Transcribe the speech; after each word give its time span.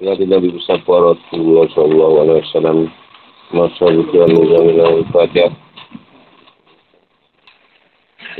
Nabi 0.00 0.24
Nabi 0.24 0.48
besar 0.48 0.80
para 0.88 1.12
Rasulullah 1.12 1.68
sallallahu 1.76 2.14
alaihi 2.24 2.40
wasallam 2.48 2.78
masa 3.52 3.84
itu 3.92 4.16
yang 4.16 4.32
menjamin 4.32 4.80
al-Fatihah. 4.80 5.52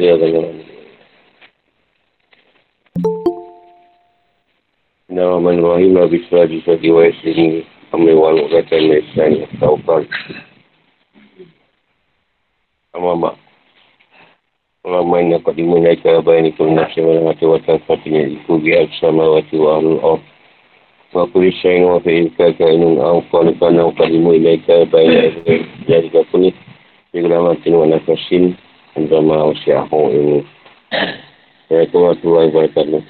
Ya 0.01 0.17
kan. 0.17 0.57
Bismillahirrahmanirrahim. 5.04 5.91
Nabi 6.01 6.25
Suraji 6.33 6.65
Sadi 6.65 6.88
wa 6.88 7.04
Yasin. 7.04 7.69
Amri 7.92 8.17
wa 8.17 8.33
al-Muqatan 8.33 8.81
Ma'isan. 8.88 9.33
Tauqal. 9.61 10.08
Amma 12.97 13.37
Ulama 14.81 15.21
ini 15.21 15.37
dapat 15.37 15.61
dimuliakan 15.61 16.24
Abang 16.24 16.41
ini 16.41 16.56
pun 16.56 16.73
nafsi 16.73 17.05
malam 17.05 17.29
hati 17.29 17.45
watan 17.45 17.84
Fatihnya 17.84 18.33
Iku 18.33 18.56
biar 18.65 18.88
bersama 18.88 19.29
wati 19.37 19.61
wa 19.61 19.77
ahlul 19.77 20.24
Wa 21.11 21.27
kuli 21.27 21.51
syain 21.59 21.84
wa 21.87 21.98
fi'ilka 22.01 22.55
kainun 22.55 23.03
Au 23.03 23.23
qalukan 23.30 23.79
au 23.83 23.91
kalimu 23.95 24.34
ilaika 24.39 24.87
Bayan 24.91 25.43
jadi 25.91 26.09
kapuni 26.11 26.55
Di 27.11 27.19
gelamatin 27.19 27.75
wa 27.75 27.87
nafasin 27.87 28.55
Andama 28.95 29.51
wa 29.51 29.55
syahu 29.67 30.11
ini 30.15 30.39
Assalamualaikum 31.67 31.98
warahmatullahi 31.98 32.48
wabarakatuh 32.51 33.03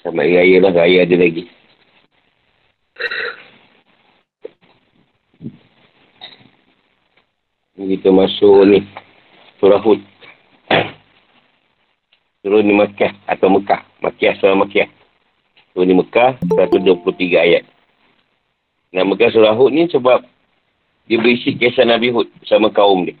Sama 0.00 0.24
raya 0.24 0.56
lah, 0.64 0.72
raya 0.72 1.04
ada 1.04 1.16
lagi 1.16 1.44
Kita 7.80 8.12
masuk 8.12 8.68
ni 8.68 8.84
surah 9.56 9.80
Hud. 9.80 10.00
Surah 12.44 12.60
ni 12.60 12.72
Mekah 12.76 13.12
atau 13.24 13.48
Mekah. 13.48 13.80
Mekah, 14.04 14.32
surah 14.36 14.56
Mekah. 14.56 14.99
Surah 15.70 15.86
ni 15.86 15.94
Mekah, 15.94 16.32
123 16.50 17.38
ayat. 17.38 17.64
Namakan 18.90 19.30
surah 19.30 19.54
Hud 19.54 19.70
ni 19.70 19.86
sebab 19.86 20.26
dia 21.06 21.18
berisi 21.22 21.54
kisah 21.54 21.86
Nabi 21.86 22.10
Hud 22.10 22.26
bersama 22.42 22.74
kaum 22.74 23.06
dia. 23.06 23.14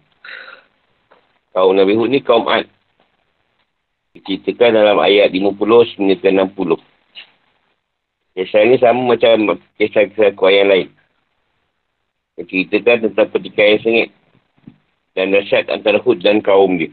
Kaum 1.54 1.78
Nabi 1.78 1.94
Hud 1.94 2.10
ni 2.10 2.18
kaum 2.18 2.50
Ad. 2.50 2.66
Diceritakan 4.18 4.74
dalam 4.74 4.98
ayat 4.98 5.30
50 5.30 5.94
hingga 5.94 6.50
60. 6.50 6.74
Kisah 8.34 8.62
ni 8.66 8.76
sama 8.82 9.14
macam 9.14 9.54
kisah-kisah 9.78 10.34
kuat 10.34 10.54
yang 10.58 10.70
lain. 10.74 10.88
Diceritakan 12.34 13.10
tentang 13.10 13.30
pertikaian 13.30 13.78
sengit 13.78 14.10
dan 15.14 15.30
nasihat 15.30 15.70
antara 15.70 16.02
Hud 16.02 16.18
dan 16.18 16.42
kaum 16.42 16.82
dia. 16.82 16.90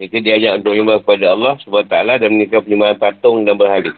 Mereka 0.00 0.24
diajak 0.24 0.64
untuk 0.64 0.72
menyembah 0.72 1.04
kepada 1.04 1.36
Allah 1.36 1.60
SWT 1.60 1.92
dan 1.92 2.28
meninggalkan 2.32 2.64
penyembahan 2.64 2.96
patung 2.96 3.44
dan 3.44 3.52
berhala. 3.60 3.92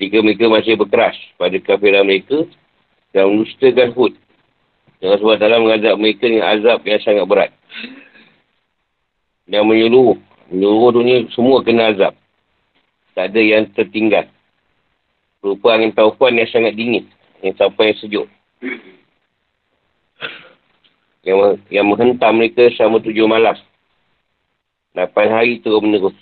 Jika 0.00 0.24
mereka 0.24 0.48
masih 0.48 0.80
berkeras 0.80 1.12
pada 1.36 1.52
kafiran 1.60 2.08
mereka 2.08 2.48
dan 3.12 3.28
menustakan 3.28 3.92
Hud. 3.92 4.16
Allah 5.04 5.20
SWT 5.20 5.44
mengazab 5.60 5.94
mereka 6.00 6.24
dengan 6.24 6.48
azab 6.48 6.80
yang 6.88 7.00
sangat 7.04 7.28
berat. 7.28 7.50
Dan 9.44 9.68
menyeluruh. 9.68 10.16
Menyeluruh 10.48 10.90
dunia 10.96 11.28
semua 11.36 11.60
kena 11.60 11.92
azab. 11.92 12.16
Tak 13.12 13.36
ada 13.36 13.40
yang 13.44 13.68
tertinggal. 13.76 14.32
Rupa 15.44 15.76
angin 15.76 15.92
taufan 15.92 16.40
yang 16.40 16.48
sangat 16.48 16.72
dingin. 16.72 17.04
Yang 17.44 17.60
sampai 17.60 17.92
sejuk 18.00 18.32
yang, 21.22 21.58
yang 21.70 21.86
menghentam 21.86 22.34
mereka 22.34 22.68
selama 22.74 22.98
tujuh 23.02 23.26
malam. 23.26 23.54
Lapan 24.92 25.28
hari 25.32 25.62
terus 25.62 25.80
menerus. 25.80 26.16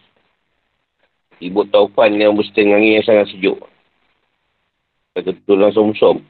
Ibu 1.40 1.66
taufan 1.72 2.20
yang 2.20 2.36
bersetengah 2.36 2.76
angin 2.76 3.00
yang 3.00 3.06
sangat 3.08 3.32
sejuk. 3.32 3.58
Betul-betul 5.16 5.56
langsung 5.58 5.90
som. 5.96 6.20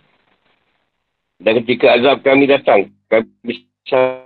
Dan 1.42 1.60
ketika 1.64 1.98
azab 1.98 2.22
kami 2.22 2.46
datang, 2.46 2.88
kami 3.10 3.26
bisa 3.42 4.24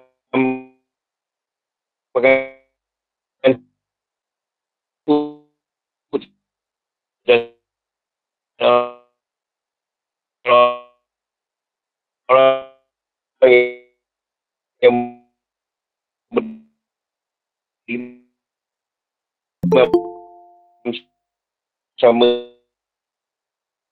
sama 22.01 22.51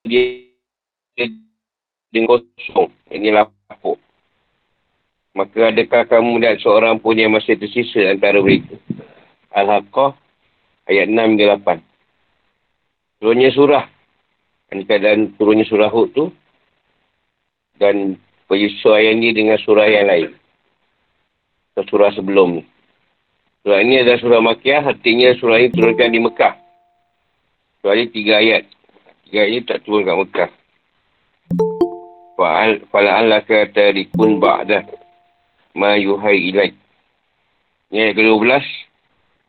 dia 0.07 0.51
dengan 2.13 2.39
kosong. 2.39 2.91
Ini 3.11 3.33
lapuk. 3.35 3.99
Maka 5.33 5.73
adakah 5.73 6.05
kamu 6.07 6.37
melihat 6.37 6.61
seorang 6.61 7.01
pun 7.01 7.17
yang 7.17 7.33
masih 7.33 7.57
tersisa 7.57 8.13
antara 8.13 8.39
mereka? 8.45 8.77
Al-Haqqah 9.57 10.13
ayat 10.93 11.09
6 11.09 11.17
hingga 11.17 11.57
8. 11.57 11.81
Turunnya 13.23 13.51
surah. 13.57 13.85
Ini 14.73 14.85
keadaan 14.85 15.33
turunnya 15.41 15.65
surah 15.65 15.89
Hud 15.89 16.13
tu. 16.13 16.29
Dan 17.81 18.21
penyesuaian 18.47 19.17
dia 19.19 19.33
dengan 19.33 19.57
surah 19.57 19.89
yang 19.89 20.07
lain 20.09 20.31
surah 21.81 22.13
sebelum 22.13 22.61
ni. 22.61 22.63
Surah 23.63 23.79
ini 23.79 24.03
adalah 24.03 24.19
surah 24.19 24.43
Makiah, 24.43 24.83
artinya 24.83 25.31
surah 25.39 25.63
ini 25.63 25.71
turunkan 25.71 26.11
di 26.11 26.19
Mekah. 26.19 26.55
Surah 27.79 27.95
ini 27.95 28.11
tiga 28.11 28.43
ayat. 28.43 28.67
Tiga 29.31 29.39
ayat 29.47 29.51
ini 29.55 29.61
tak 29.63 29.87
turun 29.87 30.03
kat 30.03 30.19
Mekah. 30.19 30.51
Fala'an 32.91 33.31
laka 33.31 33.71
tarikun 33.71 34.43
ba'dah 34.43 34.83
ma 35.79 35.95
yuhai 35.95 36.51
ilaih. 36.51 36.75
Ini 37.95 38.11
ayat 38.11 38.19
ke-12. 38.19 38.51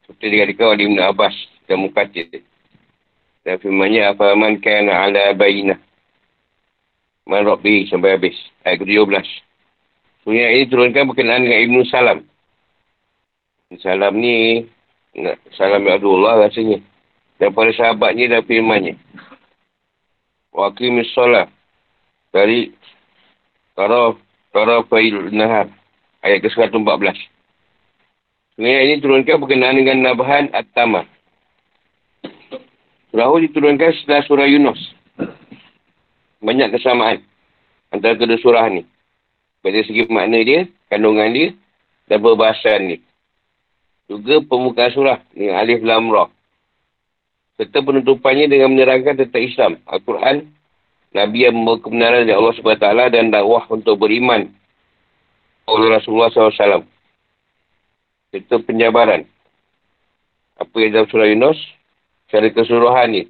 Seperti 0.06 0.26
dikatakan 0.30 0.68
oleh 0.78 0.84
Ibn 0.94 1.00
Abbas 1.10 1.36
dan 1.66 1.82
Mukatir. 1.82 2.28
Dan 3.42 3.56
firmannya, 3.60 4.14
Afaman 4.14 4.62
kana 4.62 5.10
ala 5.10 5.34
bayinah. 5.34 5.80
Man 7.26 7.50
Rabbi 7.50 7.90
sampai 7.90 8.20
habis. 8.20 8.38
Ayat 8.62 8.84
ke-17. 8.84 9.26
Sungai 10.22 10.60
ini 10.60 10.70
turunkan 10.70 11.10
berkenaan 11.10 11.50
dengan 11.50 11.66
Ibn 11.66 11.78
Salam. 11.90 12.20
Salam 13.82 14.20
ni, 14.20 14.68
Salam 15.58 15.88
Allah 15.88 16.50
rasanya. 16.50 16.82
Dan 17.40 17.50
para 17.54 17.74
sahabatnya 17.74 18.38
dan 18.38 18.46
firmannya. 18.46 19.00
Wakil 20.54 20.94
misalah. 20.94 21.50
Dari 22.34 22.74
Taraf, 23.74 24.18
Taraf 24.54 24.90
Fail 24.90 25.34
Nahar. 25.34 25.70
Ayat 26.22 26.46
ke-114. 26.46 27.18
Sungai 28.54 28.86
ini 28.86 29.02
turunkan 29.02 29.42
berkenaan 29.42 29.82
dengan 29.82 30.14
Nabahan 30.14 30.54
At-Tamar. 30.54 31.10
Surah 33.10 33.34
diturunkan 33.42 33.94
setelah 33.98 34.22
surah 34.26 34.48
Yunus. 34.50 34.78
Banyak 36.42 36.74
kesamaan 36.74 37.22
antara 37.94 38.18
kedua 38.18 38.42
surah 38.42 38.66
ni 38.74 38.84
pada 39.64 39.80
segi 39.86 40.04
makna 40.12 40.44
dia, 40.44 40.68
kandungan 40.92 41.30
dia 41.32 41.50
dan 42.12 42.20
perbahasan 42.20 42.82
dia. 42.90 43.00
Juga 44.08 44.44
pemuka 44.44 44.92
surah 44.92 45.24
dengan 45.32 45.56
alif 45.64 45.80
lam 45.80 46.12
ra. 46.12 46.28
Serta 47.56 47.80
penutupannya 47.80 48.50
dengan 48.50 48.74
menerangkan 48.74 49.16
tentang 49.16 49.44
Islam, 49.46 49.72
Al-Quran, 49.88 50.50
Nabi 51.14 51.46
yang 51.46 51.54
membawa 51.54 51.78
kebenaran 51.78 52.26
dari 52.26 52.34
Allah 52.34 52.56
SWT 52.58 52.88
dan 53.14 53.30
dakwah 53.30 53.70
untuk 53.70 54.02
beriman 54.02 54.50
oleh 55.70 55.88
Rasulullah 55.94 56.34
SAW. 56.34 56.84
Serta 58.34 58.56
penjabaran. 58.66 59.30
Apa 60.58 60.76
yang 60.82 60.92
dalam 60.98 61.08
surah 61.14 61.30
Yunus, 61.30 61.60
secara 62.26 62.50
keseluruhan 62.50 63.08
ni. 63.14 63.24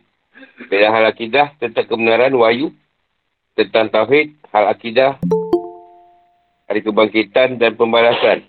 Pada 0.72 0.96
hal 0.96 1.06
akidah, 1.12 1.52
tentang 1.60 1.86
kebenaran, 1.92 2.32
wahyu, 2.40 2.72
tentang 3.60 3.92
tauhid, 3.92 4.32
hal 4.56 4.72
akidah, 4.72 5.20
hari 6.72 6.80
kebangkitan 6.80 7.60
dan 7.60 7.76
pembalasan 7.76 8.48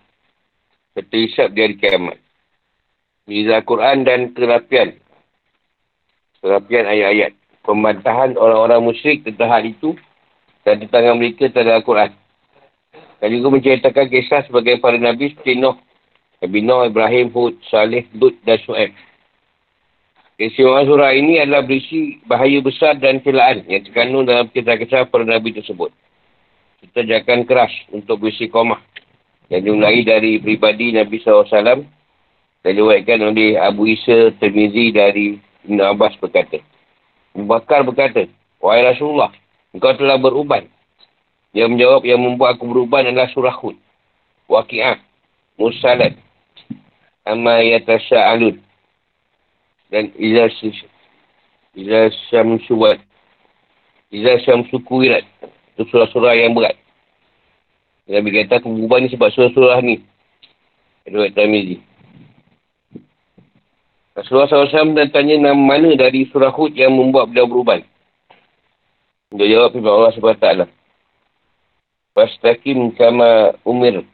serta 0.94 1.16
hisap 1.18 1.48
di 1.52 1.60
hari 1.60 1.76
kiamat. 1.76 2.18
Miza 3.26 3.58
Quran 3.66 4.06
dan 4.06 4.30
kerapian. 4.32 4.96
Kerapian 6.40 6.86
ayat-ayat. 6.86 7.32
Pembantahan 7.64 8.36
orang-orang 8.36 8.92
musyrik 8.92 9.24
tentang 9.24 9.48
hal 9.48 9.64
itu 9.64 9.96
dan 10.62 10.80
di 10.80 10.86
tangan 10.88 11.16
mereka 11.16 11.48
terhadap 11.48 11.82
Al-Quran. 11.82 12.12
Dan 13.18 13.28
juga 13.32 13.48
menceritakan 13.56 14.06
kisah 14.12 14.44
sebagai 14.44 14.76
para 14.78 15.00
Nabi 15.00 15.32
seperti 15.32 15.56
Nuh, 15.56 15.80
Nabi 16.44 16.58
Nuh, 16.60 16.84
Ibrahim, 16.84 17.32
Hud, 17.32 17.56
Salih, 17.72 18.04
Lut 18.12 18.36
dan 18.44 18.60
Su'eb. 18.62 18.92
Kisah 20.36 20.84
surah 20.84 21.16
ini 21.16 21.40
adalah 21.40 21.64
berisi 21.64 22.20
bahaya 22.28 22.60
besar 22.60 23.00
dan 23.00 23.24
celaan 23.24 23.64
yang 23.64 23.80
terkandung 23.86 24.28
dalam 24.28 24.52
kisah-kisah 24.52 25.08
para 25.08 25.24
Nabi 25.24 25.56
tersebut 25.56 25.94
kita 26.84 27.00
jangan 27.08 27.48
keras 27.48 27.72
untuk 27.96 28.20
komah 28.52 28.76
yang 29.54 29.62
dimulai 29.70 30.02
dari 30.02 30.42
pribadi 30.42 30.90
Nabi 30.90 31.22
SAW 31.22 31.46
dan 32.66 32.72
diwaikan 32.74 33.22
oleh 33.22 33.54
Abu 33.54 33.86
Isa 33.86 34.34
Termizi 34.42 34.90
dari 34.90 35.38
Ibn 35.70 35.94
Abbas 35.94 36.18
berkata. 36.18 36.58
Abu 37.38 37.46
Bakar 37.46 37.86
berkata, 37.86 38.26
Wahai 38.58 38.82
Rasulullah, 38.82 39.30
engkau 39.70 39.94
telah 39.94 40.18
beruban. 40.18 40.66
Dia 41.54 41.70
menjawab, 41.70 42.02
yang 42.02 42.18
membuat 42.18 42.58
aku 42.58 42.66
beruban 42.66 43.06
adalah 43.06 43.30
surah 43.30 43.54
Hud. 43.54 43.78
Waqi'ah, 44.50 44.98
Musalat, 45.54 46.18
Amma 47.22 47.62
Yatasa'alun. 47.62 48.58
Dan 49.94 50.10
Iza 50.18 50.50
Iza 51.78 52.10
Syamsuwat. 52.26 52.98
Iza 54.10 54.42
Syamsukuirat. 54.42 55.22
Itu 55.78 55.86
surah-surah 55.94 56.34
yang 56.42 56.58
berat. 56.58 56.74
Nabi 58.04 58.28
kata, 58.36 58.60
aku 58.60 58.68
berubah 58.68 59.00
ni 59.00 59.08
sebab 59.08 59.32
surah-surah 59.32 59.80
ni. 59.80 60.04
Riwayat 61.08 61.32
Tamizi. 61.32 61.80
Rasulullah 64.14 64.46
SAW 64.46 64.94
dan 64.94 65.10
tanya 65.10 65.34
nama 65.50 65.58
mana 65.58 65.90
dari 65.98 66.30
surah 66.30 66.54
Hud 66.54 66.78
yang 66.78 66.94
membuat 66.94 67.32
beliau 67.32 67.50
berubah. 67.50 67.82
Dia 69.34 69.46
jawab 69.50 69.74
firman 69.74 69.90
Allah 69.90 70.14
SWT. 70.14 70.48
Fastaqim 72.14 72.94
kama 72.94 73.58
umir. 73.66 74.06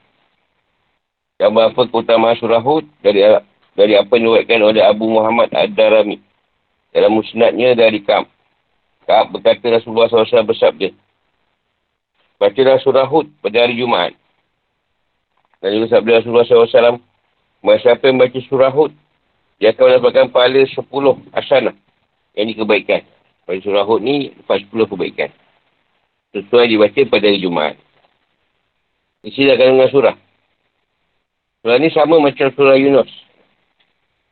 Kama 1.37 1.69
apa 1.69 1.85
keutamaan 1.85 2.33
surah 2.41 2.65
Hud 2.65 2.89
dari 3.05 3.21
dari 3.77 3.93
apa 4.01 4.17
yang 4.17 4.33
diwakilkan 4.33 4.61
oleh 4.65 4.83
Abu 4.85 5.05
Muhammad 5.05 5.53
Ad-Darami. 5.53 6.17
Dalam 6.97 7.13
musnadnya 7.21 7.77
dari 7.77 8.01
Kam. 8.01 8.25
Kaab 9.05 9.37
berkata 9.37 9.69
Rasulullah 9.69 10.09
SAW 10.09 10.49
bersabda. 10.49 10.91
Bacalah 12.41 12.81
surah 12.81 13.05
Hud 13.05 13.29
pada 13.45 13.69
hari 13.69 13.77
Jumaat. 13.77 14.17
Dan 15.61 15.77
juga 15.77 16.01
sabda 16.01 16.25
Rasulullah 16.25 16.49
SAW. 16.49 17.05
Masa 17.61 17.93
siapa 17.93 18.09
yang 18.09 18.17
baca 18.17 18.39
surah 18.49 18.73
Hud 18.73 18.97
dia 19.61 19.77
akan 19.77 20.01
mendapatkan 20.01 20.33
pahala 20.33 20.65
10 20.65 20.89
asanah. 21.37 21.77
Yang 22.33 22.45
ini 22.49 22.53
kebaikan. 22.57 23.03
Pada 23.45 23.61
surah 23.61 23.85
Hud 23.85 24.01
ni, 24.01 24.33
lepas 24.33 24.57
10 24.57 24.73
kebaikan. 24.73 25.29
Sesuai 26.33 26.65
dibaca 26.65 27.01
pada 27.13 27.29
hari 27.29 27.45
Jumaat. 27.45 27.77
Isi 29.21 29.45
akan 29.53 29.77
dengan 29.77 29.93
surah. 29.93 30.17
Surah 31.61 31.77
ni 31.77 31.93
sama 31.93 32.17
macam 32.25 32.49
surah 32.57 32.81
Yunus. 32.81 33.13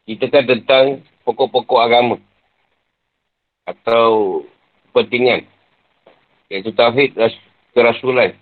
Kita 0.09 0.33
kan 0.33 0.49
tentang 0.49 1.05
pokok-pokok 1.29 1.77
agama. 1.85 2.17
Atau 3.69 4.49
kepentingan. 4.89 5.45
Iaitu 6.49 6.73
Tauhid, 6.73 7.21
kerasulan, 7.79 8.35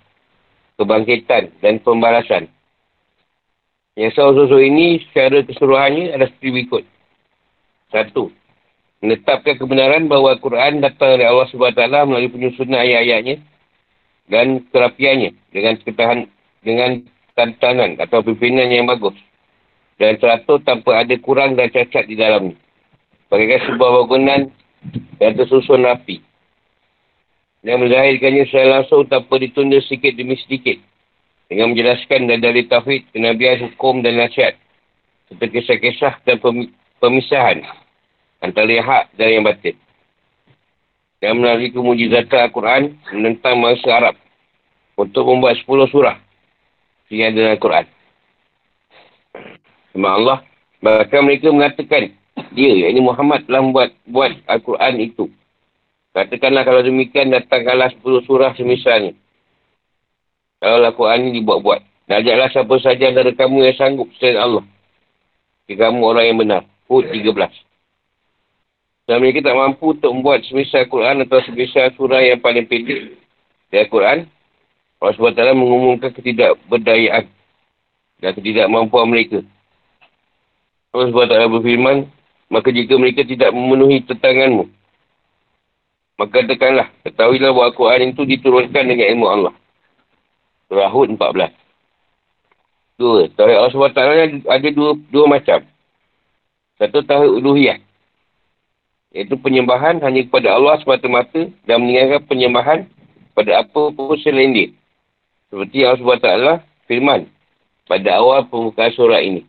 kebangkitan 0.81 1.53
dan 1.61 1.77
pembalasan. 1.85 2.49
Yang 3.97 4.17
usul 4.17 4.61
ini 4.65 5.05
secara 5.09 5.45
keseluruhannya 5.45 6.17
adalah 6.17 6.29
seperti 6.33 6.49
berikut. 6.53 6.85
Satu. 7.93 8.33
Menetapkan 9.05 9.61
kebenaran 9.61 10.09
bahawa 10.09 10.37
Al-Quran 10.37 10.81
datang 10.81 11.21
dari 11.21 11.29
Allah 11.29 11.45
SWT 11.53 11.85
melalui 12.09 12.33
penyusunan 12.33 12.81
ayat-ayatnya 12.81 13.45
dan 14.33 14.65
kerapiannya 14.73 15.37
dengan 15.53 15.75
ketahan 15.85 16.21
dengan 16.65 17.05
tantangan 17.37 18.01
atau 18.01 18.25
pimpinan 18.25 18.73
yang 18.73 18.89
bagus 18.89 19.15
dan 20.01 20.17
teratur 20.21 20.61
tanpa 20.65 21.05
ada 21.05 21.15
kurang 21.21 21.57
dan 21.57 21.73
cacat 21.73 22.09
di 22.09 22.17
dalamnya. 22.17 22.57
Bagaikan 23.29 23.61
sebuah 23.69 23.91
bangunan 24.05 24.41
yang 25.21 25.33
tersusun 25.35 25.83
rapi. 25.85 26.26
Yang 27.67 27.79
menzahirkannya 27.83 28.45
secara 28.47 28.69
langsung 28.79 29.11
tanpa 29.11 29.43
ditunda 29.43 29.83
sedikit 29.83 30.15
demi 30.15 30.39
sedikit 30.39 30.79
dengan 31.51 31.75
menjelaskan 31.75 32.31
dan 32.31 32.39
dari 32.39 32.63
tauhid, 32.71 33.11
kenabian, 33.11 33.67
hukum 33.67 34.07
dan 34.07 34.23
nasihat 34.23 34.55
serta 35.27 35.47
kisah-kisah 35.51 36.15
dan 36.23 36.39
pemisahan 37.03 37.67
antara 38.39 38.71
yang 38.71 38.87
hak 38.87 39.05
dan 39.19 39.29
yang 39.35 39.43
batin. 39.43 39.75
Dan 41.19 41.43
melalui 41.43 41.75
kemujizatan 41.75 42.39
Al-Quran 42.47 42.83
menentang 43.11 43.59
mangsa 43.59 43.91
Arab 43.91 44.15
untuk 44.95 45.27
membuat 45.27 45.59
10 45.59 45.91
surah 45.91 46.17
yang 47.11 47.35
ada 47.35 47.35
dalam 47.35 47.53
Al-Quran. 47.59 47.87
Sama 49.91 50.09
Allah, 50.15 50.39
bahkan 50.79 51.27
mereka 51.27 51.51
mengatakan 51.51 52.15
dia, 52.55 52.87
ini 52.95 53.01
Muhammad 53.03 53.43
telah 53.49 53.59
membuat 53.59 53.91
buat 54.07 54.31
Al-Quran 54.47 55.03
itu. 55.03 55.27
Katakanlah 56.17 56.65
kalau 56.65 56.81
demikian 56.81 57.29
datangkanlah 57.29 57.93
10 57.93 58.25
surah 58.25 58.57
semisalnya. 58.57 59.13
Kalau 60.65 60.81
Al-Quran 60.81 61.29
ini 61.29 61.45
dibuat-buat. 61.45 62.09
Dan 62.09 62.25
ajaklah 62.25 62.49
siapa 62.49 62.75
saja 62.81 63.13
antara 63.13 63.37
kamu 63.37 63.69
yang 63.69 63.77
sanggup 63.77 64.09
selain 64.17 64.41
Allah. 64.41 64.65
Jika 65.69 65.93
kamu 65.93 66.01
orang 66.01 66.25
yang 66.25 66.39
benar. 66.41 66.63
Hud 66.89 67.13
13. 67.13 67.37
Dan 69.05 69.21
mereka 69.21 69.45
tak 69.45 69.61
mampu 69.61 69.93
untuk 69.93 70.09
membuat 70.09 70.41
semisal 70.49 70.89
Al-Quran 70.89 71.29
atau 71.29 71.39
semisal 71.45 71.93
surah 71.93 72.25
yang 72.25 72.41
paling 72.41 72.65
pendek 72.65 73.13
dari 73.69 73.85
Al-Quran. 73.85 74.25
Allah 74.97 75.13
SWT 75.21 75.53
mengumumkan 75.53 76.17
ketidakberdayaan 76.17 77.29
dan 78.25 78.31
ketidakmampuan 78.33 79.13
mereka. 79.13 79.45
Allah 80.97 81.13
SWT 81.13 81.37
berfirman, 81.61 82.09
maka 82.49 82.73
jika 82.73 82.97
mereka 82.97 83.21
tidak 83.21 83.53
memenuhi 83.53 84.01
tetanganmu, 84.09 84.73
maka 86.17 86.49
tekanlah, 86.49 86.89
ketahuilah 87.05 87.53
bahawa 87.53 87.69
Al-Quran 87.73 88.17
itu 88.17 88.23
diturunkan 88.25 88.85
dengan 88.89 89.07
ilmu 89.13 89.27
Allah. 89.29 89.55
Surah 90.73 90.89
Hud 90.89 91.13
14. 91.15 91.53
Dua. 92.97 93.29
Tauhid 93.29 93.57
Allah 93.61 93.73
SWT 93.77 94.01
ada 94.49 94.69
dua, 94.73 94.97
dua 95.13 95.25
macam. 95.29 95.61
Satu 96.81 97.05
Tauhid 97.05 97.29
Uluhiyah. 97.45 97.79
Iaitu 99.13 99.37
penyembahan 99.37 100.01
hanya 100.01 100.25
kepada 100.25 100.57
Allah 100.57 100.81
semata-mata 100.81 101.53
dan 101.69 101.77
meninggalkan 101.85 102.25
penyembahan 102.25 102.79
pada 103.37 103.61
apa 103.61 103.93
pun 103.93 104.17
selain 104.25 104.57
dia. 104.57 104.69
Seperti 105.53 105.85
Allah 105.85 106.01
SWT 106.01 106.29
firman 106.89 107.29
pada 107.85 108.17
awal 108.17 108.49
pembukaan 108.49 108.93
surah 108.97 109.21
ini. 109.21 109.45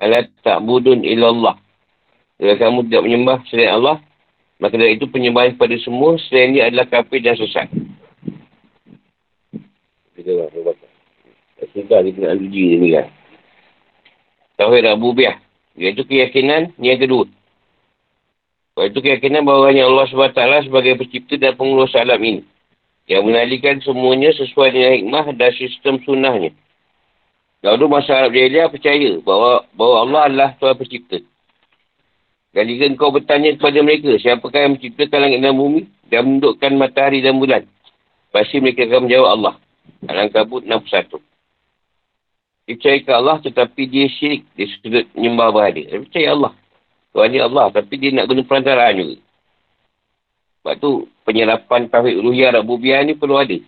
Alat 0.00 0.32
ta'budun 0.40 1.04
illallah. 1.04 1.60
Jika 2.40 2.56
kamu 2.56 2.88
tidak 2.88 3.04
menyembah 3.04 3.38
selain 3.52 3.76
Allah, 3.76 4.00
maka 4.60 4.76
dari 4.76 5.00
itu 5.00 5.08
penyembahan 5.08 5.56
kepada 5.56 5.72
semua 5.80 6.20
selain 6.28 6.52
dia 6.52 6.68
adalah 6.68 6.84
kafir 6.84 7.24
dan 7.24 7.32
sesat. 7.32 7.66
Kita 10.12 10.36
lah. 10.36 10.52
Tak 11.56 11.66
suka 11.72 12.04
dia 12.04 12.12
kena 12.12 12.36
uji 12.36 12.76
ni 12.76 12.92
kan. 12.92 13.08
Tauhid 14.60 14.84
Rabubiyah. 14.84 15.40
Iaitu 15.80 16.04
keyakinan 16.04 16.76
yang 16.76 17.00
kedua. 17.00 17.24
Iaitu 18.76 19.00
keyakinan 19.00 19.48
bahawa 19.48 19.72
hanya 19.72 19.88
Allah 19.88 20.04
SWT 20.12 20.68
sebagai 20.68 21.00
pencipta 21.00 21.40
dan 21.40 21.56
pengurus 21.56 21.96
alam 21.96 22.20
ini. 22.20 22.44
Yang 23.08 23.22
menalikan 23.32 23.80
semuanya 23.80 24.28
sesuai 24.36 24.76
dengan 24.76 24.92
hikmah 25.00 25.26
dan 25.40 25.50
sistem 25.56 26.04
sunnahnya. 26.04 26.52
Lalu 27.64 27.84
masa 27.88 28.24
Arab 28.24 28.36
Jahiliah 28.36 28.68
percaya 28.68 29.20
bahawa, 29.24 29.64
bahawa 29.72 29.96
Allah 30.04 30.20
adalah 30.28 30.50
Tuhan 30.60 30.76
pencipta. 30.76 31.18
Dan 32.50 32.66
jika 32.66 32.90
kau 32.98 33.14
bertanya 33.14 33.54
kepada 33.54 33.78
mereka, 33.78 34.10
siapakah 34.18 34.60
yang 34.66 34.72
menciptakan 34.74 35.18
langit 35.22 35.38
dan 35.38 35.54
bumi 35.54 35.86
dan 36.10 36.20
mendudukkan 36.26 36.72
matahari 36.74 37.22
dan 37.22 37.38
bulan? 37.38 37.62
Pasti 38.34 38.58
mereka 38.58 38.90
akan 38.90 39.06
menjawab 39.06 39.30
Allah. 39.30 39.54
Al-Ankabut 40.06 40.66
61. 40.66 41.22
Dia 42.66 42.74
percaya 42.78 42.98
ke 43.02 43.10
Allah 43.14 43.36
tetapi 43.42 43.82
dia 43.86 44.06
syirik. 44.10 44.46
Dia 44.54 44.66
sudut 44.78 45.06
menyembah 45.14 45.50
berhala. 45.50 45.82
Dia 45.82 45.98
percaya 46.02 46.28
Allah. 46.34 46.52
Tuhan 47.10 47.28
dia 47.34 47.42
Allah. 47.46 47.66
Tapi 47.74 47.94
dia 47.98 48.10
nak 48.14 48.26
guna 48.30 48.42
perantaraan 48.46 48.94
juga. 48.98 49.16
Sebab 50.60 50.74
tu 50.78 50.90
penyerapan 51.26 51.88
tauhid 51.88 52.14
uluhiyah 52.20 52.60
Rabubiyah 52.60 53.02
ni 53.06 53.18
perlu 53.18 53.38
ada. 53.38 53.58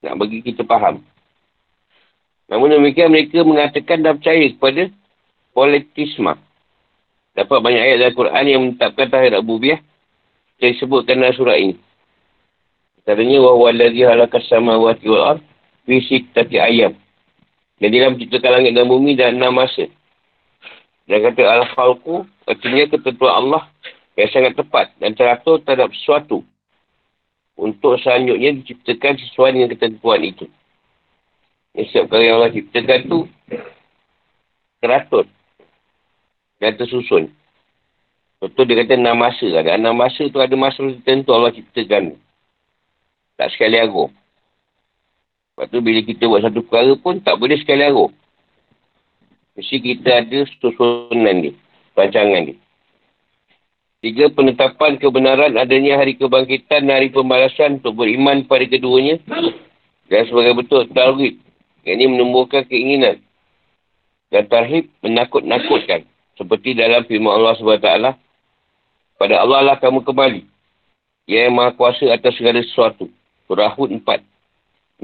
Nak 0.00 0.14
bagi 0.16 0.40
kita 0.40 0.64
faham. 0.64 1.04
Namun 2.48 2.80
demikian 2.80 3.12
mereka 3.12 3.44
mengatakan 3.44 4.00
dan 4.00 4.16
percaya 4.16 4.46
kepada 4.50 4.82
politisma. 5.52 6.40
Dapat 7.34 7.58
banyak 7.62 7.82
ayat 7.82 7.96
dalam 8.02 8.14
Quran 8.18 8.44
yang 8.46 8.60
menetapkan 8.66 9.06
tauhid 9.06 9.32
Rabubiyah. 9.38 9.80
Saya 10.58 10.72
sebutkan 10.76 11.22
dalam 11.22 11.34
surah 11.38 11.56
ini. 11.56 11.74
Katanya, 13.06 13.38
alladhi 13.40 14.02
halakas 14.04 14.44
samawati 14.50 15.06
wal 15.08 15.24
ar 15.36 15.38
fi 15.86 15.94
sittati 16.04 16.60
ayam. 16.60 16.92
Dan 17.80 17.88
dia 17.96 18.12
menciptakan 18.12 18.60
langit 18.60 18.76
dan 18.76 18.84
bumi 18.84 19.16
dan 19.16 19.40
enam 19.40 19.56
masa. 19.56 19.88
Dan 21.08 21.24
kata 21.24 21.42
al-khalqu, 21.42 22.28
artinya 22.44 22.84
ketentuan 22.92 23.34
Allah 23.46 23.62
yang 24.20 24.30
sangat 24.30 24.52
tepat 24.52 24.92
dan 25.00 25.16
teratur 25.16 25.64
terhadap 25.64 25.90
sesuatu. 25.96 26.44
Untuk 27.56 27.96
selanjutnya 28.04 28.52
diciptakan 28.60 29.16
sesuai 29.16 29.50
dengan 29.56 29.68
ketentuan 29.72 30.20
itu. 30.22 30.44
Yang 31.72 31.86
setiap 31.92 32.06
kali 32.12 32.26
Allah 32.28 32.50
ciptakan 32.52 33.00
tu 33.06 33.18
teratur 34.80 35.24
dan 36.60 36.76
tersusun. 36.76 37.32
Betul 38.40 38.68
dia 38.68 38.84
kata 38.84 38.96
enam 38.96 39.16
masa. 39.20 39.48
Ada 39.52 39.76
enam 39.76 39.96
masa 39.96 40.28
tu 40.28 40.38
ada 40.40 40.54
masa 40.56 40.80
tertentu 40.80 41.32
Allah 41.32 41.52
ciptakan. 41.52 42.16
Tak 43.36 43.48
sekali 43.56 43.80
aruh. 43.80 44.08
Lepas 45.56 45.66
tu 45.72 45.80
bila 45.80 46.00
kita 46.04 46.24
buat 46.28 46.44
satu 46.44 46.60
perkara 46.64 46.92
pun 46.96 47.20
tak 47.20 47.36
boleh 47.36 47.56
sekali 47.60 47.84
aruh. 47.84 48.08
Mesti 49.56 49.76
kita 49.76 50.24
ada 50.24 50.38
susunan 50.60 51.36
ni. 51.36 51.52
rancangan 51.92 52.48
dia. 52.48 52.56
Tiga, 54.00 54.32
penetapan 54.32 54.96
kebenaran 54.96 55.60
adanya 55.60 56.00
hari 56.00 56.16
kebangkitan 56.16 56.88
dan 56.88 56.96
hari 56.96 57.12
pembalasan 57.12 57.84
untuk 57.84 58.00
beriman 58.00 58.48
pada 58.48 58.64
keduanya. 58.64 59.20
Dan 60.08 60.24
sebagai 60.24 60.56
betul 60.56 60.88
tarhib. 60.96 61.36
Yang 61.84 61.94
ini 62.00 62.04
menumbuhkan 62.08 62.64
keinginan. 62.64 63.20
Dan 64.32 64.48
tarhib 64.48 64.88
menakut-nakutkan. 65.04 66.08
Seperti 66.40 66.72
dalam 66.72 67.04
firman 67.04 67.36
Allah 67.36 67.52
SWT. 67.60 67.88
Pada 69.20 69.34
Allah 69.44 69.60
lah 69.60 69.76
kamu 69.76 70.00
kembali. 70.00 70.48
Ia 71.28 71.52
yang 71.52 71.60
maha 71.60 71.76
kuasa 71.76 72.08
atas 72.08 72.32
segala 72.40 72.64
sesuatu. 72.64 73.12
Surah 73.44 73.68
Hud 73.76 73.92
4. 73.92 74.24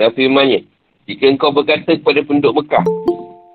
Dan 0.00 0.16
firmannya. 0.16 0.64
Jika 1.04 1.28
engkau 1.28 1.52
berkata 1.52 1.92
kepada 1.92 2.24
penduduk 2.24 2.64
Mekah. 2.64 2.88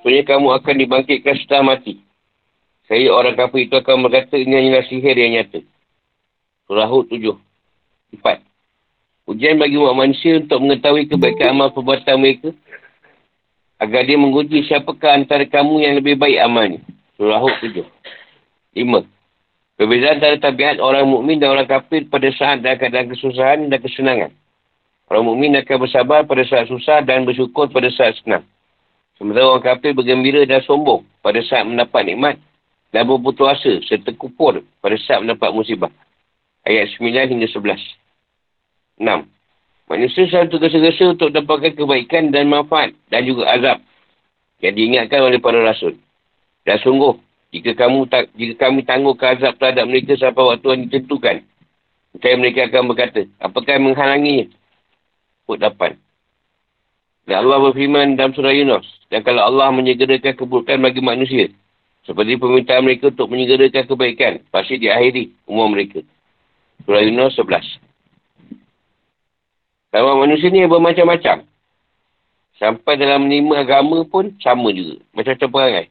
Sebenarnya 0.06 0.30
kamu 0.30 0.48
akan 0.62 0.76
dibangkitkan 0.78 1.36
setelah 1.42 1.74
mati. 1.74 1.98
Saya 2.86 3.10
orang 3.10 3.34
kafir 3.34 3.66
itu 3.66 3.74
akan 3.74 4.06
berkata 4.06 4.38
ini 4.38 4.54
hanyalah 4.54 4.86
sihir 4.86 5.18
yang 5.18 5.42
nyata. 5.42 5.66
Surah 6.70 6.86
Hud 6.86 7.10
7. 7.10 7.34
4. 8.14 8.46
Ujian 9.26 9.58
bagi 9.58 9.82
umat 9.82 9.98
manusia 9.98 10.38
untuk 10.38 10.62
mengetahui 10.62 11.10
kebaikan 11.10 11.58
amal 11.58 11.74
perbuatan 11.74 12.18
mereka. 12.22 12.54
Agar 13.82 14.06
dia 14.06 14.22
menguji 14.22 14.70
siapakah 14.70 15.18
antara 15.18 15.50
kamu 15.50 15.82
yang 15.82 15.98
lebih 15.98 16.14
baik 16.14 16.38
amalnya. 16.46 16.78
Surah 17.22 17.38
7. 17.38 17.86
5. 17.86 18.82
Perbezaan 19.78 20.18
antara 20.18 20.42
tabiat 20.42 20.82
orang 20.82 21.06
mukmin 21.06 21.38
dan 21.38 21.54
orang 21.54 21.70
kafir 21.70 22.10
pada 22.10 22.25
saat 22.34 22.66
dan 22.66 22.82
keadaan 22.82 23.13
kesusahan 23.13 23.70
dan 23.70 23.78
kesenangan. 23.78 24.34
Orang 25.06 25.30
mukmin 25.30 25.54
akan 25.54 25.86
bersabar 25.86 26.25
pada 26.25 26.42
saat 26.50 26.66
susah 26.66 27.06
dan 27.06 27.30
bersyukur 27.30 27.70
pada 27.70 27.94
saat 27.94 28.18
senang. 28.25 28.42
Sementara 29.22 29.54
orang 29.54 29.62
kafir 29.62 29.94
bergembira 29.94 30.42
dan 30.50 30.66
sombong 30.66 31.06
pada 31.22 31.46
saat 31.46 31.62
mendapat 31.62 32.10
nikmat 32.10 32.42
dan 32.90 33.06
berputus 33.06 33.54
asa 33.54 33.74
serta 33.86 34.18
kupur 34.18 34.66
pada 34.82 34.98
saat 34.98 35.22
mendapat 35.22 35.54
musibah. 35.54 35.94
Ayat 36.66 36.90
9 36.98 37.06
hingga 37.06 37.46
11. 37.54 38.98
6. 38.98 39.30
Manusia 39.94 40.25
selalu 40.25 40.58
tergesa-gesa 40.58 41.13
untuk 41.13 41.30
dapatkan 41.30 41.78
kebaikan 41.78 42.34
dan 42.34 42.50
manfaat 42.50 42.98
dan 43.13 43.22
juga 43.30 43.46
azab 43.46 43.78
yang 44.66 44.74
diingatkan 44.74 45.22
oleh 45.22 45.38
para 45.38 45.62
rasul. 45.62 46.01
Dan 46.62 46.77
sungguh, 46.82 47.18
jika 47.51 47.75
kamu 47.75 48.08
tak, 48.08 48.30
jika 48.38 48.68
kami 48.70 48.86
tangguhkan 48.86 49.38
azab 49.38 49.58
terhadap 49.58 49.86
mereka 49.89 50.13
sampai 50.15 50.56
waktu 50.56 50.68
yang 50.72 50.82
ditentukan, 50.88 51.36
maka 52.12 52.38
mereka 52.38 52.60
akan 52.70 52.84
berkata, 52.91 53.22
apakah 53.39 53.72
yang 53.75 53.86
menghalanginya? 53.91 54.46
Put 55.48 55.60
8. 55.60 55.96
Dan 57.25 57.36
Allah 57.48 57.58
berfirman 57.70 58.20
dalam 58.20 58.34
surah 58.36 58.53
Yunus, 58.53 58.88
dan 59.12 59.22
kalau 59.22 59.46
Allah 59.46 59.72
menyegerakan 59.72 60.36
keburukan 60.36 60.77
bagi 60.80 61.01
manusia, 61.03 61.48
seperti 62.01 62.34
permintaan 62.41 62.82
mereka 62.82 63.13
untuk 63.13 63.30
menyegerakan 63.30 63.86
kebaikan. 63.86 64.34
Pasti 64.50 64.82
diakhiri 64.82 65.32
umur 65.46 65.70
mereka. 65.70 66.01
Surah 66.86 67.03
Yunus 67.06 67.38
11. 67.38 67.77
Sama 69.94 70.18
manusia 70.18 70.50
ni 70.50 70.65
bermacam-macam. 70.65 71.46
Sampai 72.58 72.94
dalam 72.98 73.25
menerima 73.27 73.65
agama 73.65 74.01
pun 74.06 74.34
sama 74.41 74.74
juga. 74.74 75.01
Macam-macam 75.13 75.50
perangai. 75.50 75.86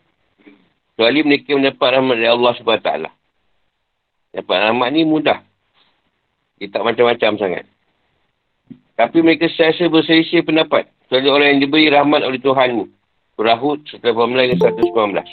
Kecuali 1.01 1.25
mereka 1.25 1.57
mendapat 1.57 1.97
rahmat 1.97 2.13
dari 2.13 2.29
Allah 2.29 2.53
SWT. 2.61 2.91
Dapat 4.37 4.57
rahmat 4.69 4.89
ni 4.93 5.09
mudah. 5.09 5.41
Dia 6.61 6.69
tak 6.69 6.85
macam-macam 6.85 7.41
sangat. 7.41 7.65
Tapi 9.01 9.25
mereka 9.25 9.49
sesiasa 9.49 9.89
berselisih 9.89 10.45
pendapat. 10.45 10.93
Kecuali 11.09 11.33
orang 11.33 11.49
yang 11.57 11.61
diberi 11.65 11.89
rahmat 11.89 12.21
oleh 12.21 12.37
Tuhanmu. 12.37 12.85
Surah 13.33 13.57
Hud 13.57 13.81
118 13.97 14.61
119. 14.61 15.25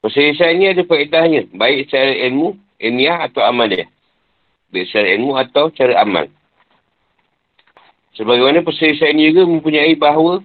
Perselisihan 0.00 0.56
ini 0.56 0.72
ada 0.72 0.80
faedahnya. 0.88 1.52
Baik 1.52 1.84
secara 1.84 2.16
ilmu, 2.16 2.56
ilmiah 2.80 3.20
atau 3.20 3.44
amal 3.44 3.68
dia. 3.68 3.84
Baik 4.72 4.88
secara 4.88 5.12
ilmu 5.12 5.36
atau 5.36 5.68
cara 5.76 5.92
amal. 6.00 6.24
Sebagaimana 8.16 8.64
perselisihan 8.64 9.12
ini 9.12 9.28
juga 9.28 9.44
mempunyai 9.44 9.92
bahawa 9.92 10.40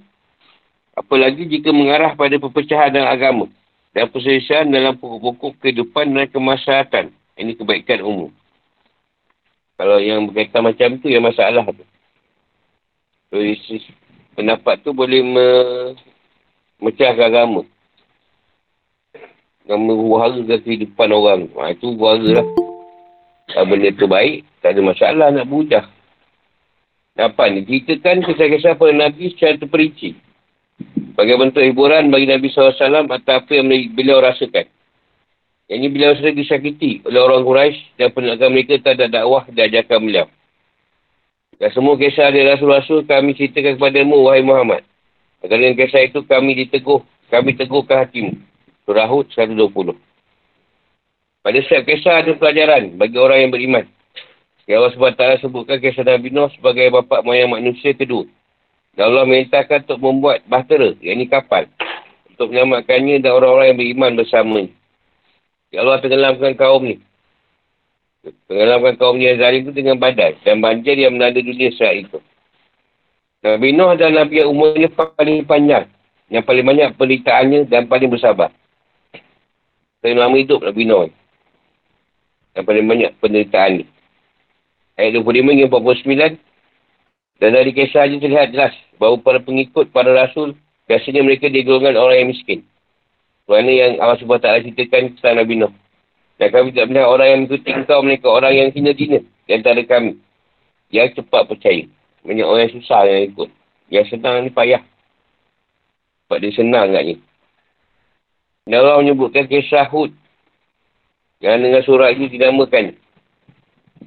apalagi 0.92 1.48
jika 1.48 1.72
mengarah 1.72 2.20
pada 2.20 2.36
perpecahan 2.36 2.92
dalam 2.92 3.08
agama 3.08 3.48
dan 3.92 4.08
perselisihan 4.08 4.68
dalam 4.72 4.96
pokok-pokok 4.96 5.60
kehidupan 5.60 6.16
dan 6.16 6.28
kemaslahatan. 6.32 7.06
Ini 7.36 7.56
kebaikan 7.60 8.04
umum. 8.04 8.32
Kalau 9.76 9.98
yang 10.00 10.30
berkaitan 10.30 10.64
macam 10.64 10.90
tu, 11.02 11.10
yang 11.10 11.26
masalah 11.26 11.66
tu. 11.74 11.86
Pendapat 14.38 14.80
tu 14.84 14.96
boleh 14.96 15.20
me- 15.24 15.96
mecahkan 16.80 17.28
agama 17.28 17.62
yang 19.68 19.82
meruharakan 19.84 20.60
kehidupan 20.62 21.10
orang. 21.12 21.42
Ha, 21.56 21.72
itu 21.76 21.94
buara 21.96 22.42
lah. 22.42 22.48
Kalau 23.52 23.68
benda 23.68 23.92
tu 23.92 24.08
baik, 24.08 24.48
tak 24.64 24.76
ada 24.76 24.82
masalah 24.84 25.28
nak 25.32 25.48
berhujah. 25.48 25.86
Apa 27.20 27.52
ni? 27.52 27.68
Ceritakan 27.68 28.24
kisah-kisah 28.24 28.80
para 28.80 28.96
Nabi 28.96 29.36
secara 29.36 29.60
terperinci. 29.60 30.16
Bagi 31.12 31.34
bentuk 31.36 31.64
hiburan 31.64 32.08
bagi 32.08 32.28
Nabi 32.30 32.48
SAW 32.52 32.78
atau 33.08 33.34
apa 33.36 33.52
yang 33.52 33.68
beliau 33.68 34.24
rasakan. 34.24 34.70
Yang 35.72 35.78
ini 35.80 35.88
beliau 35.88 36.12
sering 36.20 36.36
disakiti 36.36 37.00
oleh 37.08 37.20
orang 37.24 37.48
Quraisy 37.48 37.96
dan 37.96 38.12
penegakan 38.12 38.52
mereka 38.52 38.76
tak 38.84 39.00
ada 39.00 39.08
dakwah 39.08 39.48
dan 39.48 39.72
ajakan 39.72 40.00
beliau. 40.04 40.28
Dan 41.56 41.70
semua 41.72 41.96
kisah 41.96 42.28
dari 42.28 42.44
Rasul-Rasul 42.44 43.08
kami 43.08 43.38
ceritakan 43.38 43.80
kepadamu, 43.80 44.28
wahai 44.28 44.44
Muhammad. 44.44 44.84
Agar 45.40 45.62
dengan 45.62 45.78
kisah 45.80 46.04
itu 46.04 46.26
kami 46.28 46.58
diteguh, 46.66 47.00
kami 47.32 47.56
teguhkan 47.56 48.04
hatimu. 48.04 48.36
Surah 48.84 49.08
Hud 49.08 49.32
120. 49.32 49.96
Pada 51.42 51.58
setiap 51.64 51.84
kisah 51.88 52.26
ada 52.26 52.34
pelajaran 52.36 52.98
bagi 52.98 53.16
orang 53.16 53.46
yang 53.46 53.52
beriman. 53.54 53.86
Ya 54.70 54.78
Allah 54.78 54.94
SWT 54.94 55.46
sebutkan 55.46 55.80
kisah 55.80 56.06
Nabi 56.06 56.30
Nuh 56.36 56.52
sebagai 56.54 56.92
bapa 56.94 57.24
moyang 57.24 57.54
manusia 57.54 57.96
kedua. 57.96 58.28
Dan 58.92 59.04
Allah 59.08 59.24
merintahkan 59.24 59.88
untuk 59.88 60.00
membuat 60.04 60.44
bahtera, 60.52 60.92
yang 61.00 61.24
ini 61.24 61.32
kapal. 61.32 61.64
Untuk 62.36 62.52
menyelamatkannya 62.52 63.24
dan 63.24 63.32
orang-orang 63.32 63.68
yang 63.72 63.80
beriman 63.80 64.12
bersama. 64.20 64.68
Ya 65.72 65.88
Allah 65.88 66.04
tenggelamkan 66.04 66.60
kaum 66.60 66.84
ni. 66.84 67.00
Tenggelamkan 68.52 69.00
kaum 69.00 69.16
ni 69.16 69.32
yang 69.32 69.40
zalim 69.40 69.64
itu 69.64 69.72
dengan 69.72 69.96
badai. 69.96 70.36
Dan 70.44 70.60
banjir 70.60 71.00
yang 71.00 71.16
melanda 71.16 71.40
dunia 71.40 71.72
saat 71.72 72.04
itu. 72.04 72.20
Nabi 73.42 73.74
Nuh 73.74 73.96
adalah 73.96 74.28
Nabi 74.28 74.44
yang 74.44 74.52
umurnya 74.52 74.92
paling 74.92 75.48
panjang. 75.48 75.88
Yang 76.28 76.44
paling 76.46 76.66
banyak 76.68 76.90
penderitaannya 77.00 77.60
dan 77.72 77.88
paling 77.88 78.12
bersabar. 78.12 78.52
Paling 80.04 80.18
lama 80.20 80.36
hidup 80.36 80.60
Nabi 80.68 80.84
Nuh. 80.84 81.08
Yang 82.52 82.66
paling 82.68 82.86
banyak 82.92 83.12
penderitaan 83.24 83.72
ni. 83.82 83.86
Ayat 85.00 85.16
25 85.16 85.56
hingga 85.56 85.68
49. 85.72 86.51
Dan 87.42 87.58
dari 87.58 87.74
kisah 87.74 88.06
saja 88.06 88.16
terlihat 88.22 88.54
jelas 88.54 88.78
bahawa 89.02 89.18
para 89.18 89.42
pengikut 89.42 89.90
para 89.90 90.14
rasul 90.14 90.54
biasanya 90.86 91.26
mereka 91.26 91.50
digolongkan 91.50 91.98
orang 91.98 92.22
yang 92.22 92.30
miskin. 92.30 92.62
Kerana 93.50 93.72
yang 93.74 93.98
Allah 93.98 94.22
SWT 94.22 94.46
ceritakan 94.70 95.18
kisah 95.18 95.34
Nabi 95.34 95.58
Nuh. 95.58 95.74
Dan 96.38 96.54
kami 96.54 96.70
tidak 96.70 96.94
melihat 96.94 97.10
orang 97.10 97.28
yang 97.28 97.40
mengikuti 97.44 97.70
engkau 97.74 98.00
mereka 98.06 98.28
orang 98.30 98.54
yang 98.54 98.70
hina-hina 98.70 99.20
di 99.26 99.52
antara 99.58 99.82
kami. 99.82 100.22
Yang 100.94 101.18
cepat 101.18 101.50
percaya. 101.50 101.90
Banyak 102.22 102.46
orang 102.46 102.62
yang 102.70 102.76
susah 102.78 103.02
yang 103.10 103.22
ikut. 103.34 103.50
Yang 103.90 104.06
senang 104.14 104.46
ni 104.46 104.54
payah. 104.54 104.86
Sebab 106.30 106.38
dia 106.46 106.54
senang 106.54 106.94
agaknya. 106.94 107.18
Dan 108.70 108.78
Allah 108.86 109.02
menyebutkan 109.02 109.50
kisah 109.50 109.90
Hud. 109.90 110.14
Yang 111.42 111.58
dengan 111.58 111.82
surah 111.90 112.10
ini 112.14 112.30
dinamakan. 112.30 112.94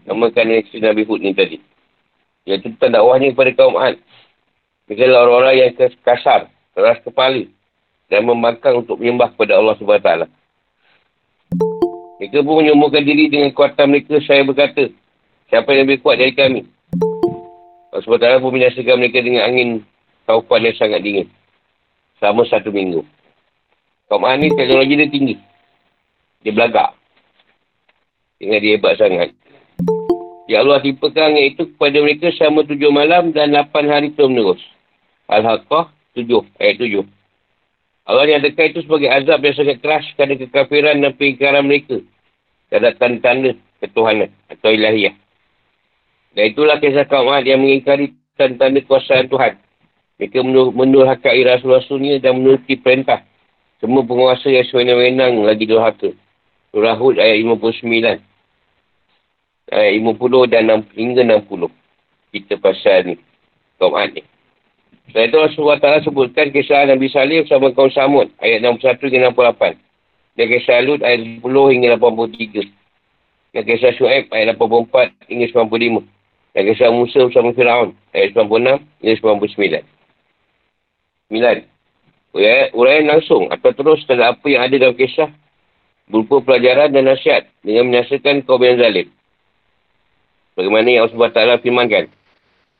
Namakan 0.06 0.54
kisah 0.70 0.94
Nabi 0.94 1.02
Hud 1.02 1.18
ni 1.18 1.34
tadi. 1.34 1.73
Yang 2.44 2.70
tentang 2.70 3.00
dakwahnya 3.00 3.32
kepada 3.32 3.50
kaum 3.56 3.76
Ad. 3.80 3.96
Mereka 4.84 5.00
adalah 5.08 5.20
orang-orang 5.24 5.54
yang 5.56 5.70
kasar, 6.04 6.52
keras 6.76 7.00
kepala 7.00 7.48
dan 8.12 8.20
membangkang 8.28 8.84
untuk 8.84 9.00
menyembah 9.00 9.32
kepada 9.32 9.56
Allah 9.56 9.74
SWT. 9.80 10.10
Mereka 12.20 12.44
pun 12.44 12.54
menyembuhkan 12.60 13.00
diri 13.00 13.32
dengan 13.32 13.48
kuatan 13.56 13.88
mereka. 13.88 14.20
Saya 14.20 14.44
berkata, 14.44 14.92
siapa 15.48 15.72
yang 15.72 15.88
lebih 15.88 16.04
kuat 16.04 16.20
dari 16.20 16.36
kami? 16.36 16.68
Allah 17.88 18.04
SWT 18.04 18.44
pun 18.44 18.52
menyaksikan 18.52 19.00
mereka 19.00 19.24
dengan 19.24 19.48
angin 19.48 19.68
taufan 20.28 20.68
yang 20.68 20.76
sangat 20.76 21.00
dingin. 21.00 21.26
Selama 22.20 22.44
satu 22.44 22.68
minggu. 22.68 23.04
Kaum 24.08 24.24
A 24.28 24.36
ni 24.36 24.52
teknologi 24.52 25.00
dia 25.00 25.08
tinggi. 25.08 25.36
Dia 26.44 26.52
belagak. 26.52 26.92
Dengan 28.36 28.60
dia 28.60 28.76
hebat 28.76 29.00
sangat. 29.00 29.32
Ya 30.44 30.60
Allah 30.60 30.84
tipakan 30.84 31.32
angin 31.32 31.56
itu 31.56 31.72
kepada 31.72 31.98
mereka 32.04 32.28
selama 32.36 32.68
tujuh 32.68 32.92
malam 32.92 33.32
dan 33.32 33.56
lapan 33.56 33.88
hari 33.88 34.08
terus 34.12 34.28
menerus. 34.28 34.60
Al-Haqqah 35.24 35.88
tujuh. 36.12 36.44
Ayat 36.60 36.76
tujuh. 36.76 37.04
Allah 38.04 38.28
nyatakan 38.28 38.76
itu 38.76 38.84
sebagai 38.84 39.08
azab 39.08 39.40
yang 39.40 39.56
sangat 39.56 39.80
keras 39.80 40.04
kerana 40.12 40.36
kekafiran 40.36 41.00
dan 41.00 41.16
pengingkaran 41.16 41.64
mereka. 41.64 42.04
Terhadap 42.68 43.00
tanda-tanda 43.00 43.56
ketuhanan 43.80 44.30
atau 44.52 44.68
ilahiyah. 44.68 45.16
Dan 46.36 46.52
itulah 46.52 46.76
kisah 46.76 47.08
kaum 47.08 47.32
Ad 47.32 47.48
yang 47.48 47.64
mengingkari 47.64 48.12
tanda-tanda 48.36 48.84
kuasaan 48.84 49.32
Tuhan. 49.32 49.56
Mereka 50.20 50.44
menurhakai 50.76 51.40
rasul-rasulnya 51.42 52.22
dan 52.22 52.38
menuruti 52.38 52.78
perintah 52.78 53.26
Semua 53.82 54.06
penguasa 54.06 54.46
yang 54.46 54.64
sewenang-wenang 54.70 55.44
lagi 55.44 55.64
durhaka. 55.66 56.14
Surah 56.70 56.96
Hud 56.96 57.16
ayat 57.16 57.40
59. 57.42 58.33
Ayat 59.72 59.96
50 59.96 60.52
dan 60.52 60.68
6, 60.68 60.98
hingga 60.98 61.22
60. 61.24 61.72
Kita 62.34 62.60
pasal 62.60 62.98
ni. 63.08 63.14
Kaum 63.80 63.96
Ad 63.96 64.12
ni. 64.12 64.22
Setelah 65.08 65.28
itu 65.28 65.36
Rasulullah 65.36 65.80
Ta'ala 65.80 66.00
sebutkan 66.00 66.48
kisah 66.48 66.88
Nabi 66.88 67.12
Salim 67.12 67.44
sama 67.44 67.72
kaum 67.76 67.92
Samud. 67.92 68.32
Ayat 68.40 68.64
61 68.64 69.04
hingga 69.12 69.32
68. 69.36 69.76
Dan 70.34 70.46
kisah 70.48 70.80
Lut 70.82 71.00
ayat 71.04 71.20
10 71.20 71.44
hingga 71.44 71.88
83. 72.00 72.72
Dan 73.54 73.62
kisah 73.68 73.92
Shu'aib 73.94 74.32
ayat 74.32 74.56
84 74.56 75.12
hingga 75.28 75.46
95. 75.52 76.02
Dan 76.56 76.62
kisah 76.70 76.88
Musa 76.90 77.18
bersama 77.28 77.50
Fir'aun 77.52 77.92
ayat 78.16 78.32
96 78.32 78.80
hingga 79.00 79.14
99. 79.20 79.84
9. 81.30 82.74
Uraian 82.74 83.06
langsung 83.06 83.46
atau 83.52 83.70
terus 83.70 84.02
terhadap 84.10 84.40
apa 84.40 84.46
yang 84.50 84.62
ada 84.66 84.74
dalam 84.74 84.96
kisah 84.98 85.30
berupa 86.10 86.42
pelajaran 86.42 86.90
dan 86.90 87.06
nasihat 87.06 87.46
dengan 87.62 87.92
menyaksikan 87.92 88.42
kaum 88.42 88.58
yang 88.64 88.76
zalim. 88.82 89.06
Bagaimana 90.54 90.86
yang 90.86 91.10
Allah 91.10 91.30
Ta'ala 91.34 91.54
firmankan. 91.58 92.06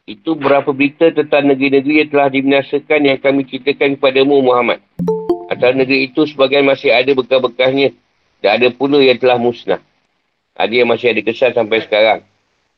Itu 0.06 0.38
berapa 0.38 0.70
berita 0.70 1.10
tentang 1.10 1.50
negeri-negeri 1.50 2.06
yang 2.06 2.10
telah 2.12 2.28
dibinasakan 2.30 3.00
yang 3.02 3.18
kami 3.18 3.42
ceritakan 3.50 3.98
kepadamu 3.98 4.46
Muhammad. 4.46 4.78
Antara 5.50 5.74
negeri 5.74 6.06
itu 6.06 6.22
sebagian 6.22 6.62
masih 6.62 6.94
ada 6.94 7.10
bekas-bekasnya. 7.10 7.90
Dan 8.38 8.50
ada 8.60 8.68
pula 8.70 9.00
yang 9.00 9.18
telah 9.18 9.40
musnah. 9.40 9.80
Ada 10.54 10.84
yang 10.84 10.88
masih 10.92 11.10
ada 11.10 11.20
kesan 11.24 11.50
sampai 11.56 11.82
sekarang. 11.82 12.20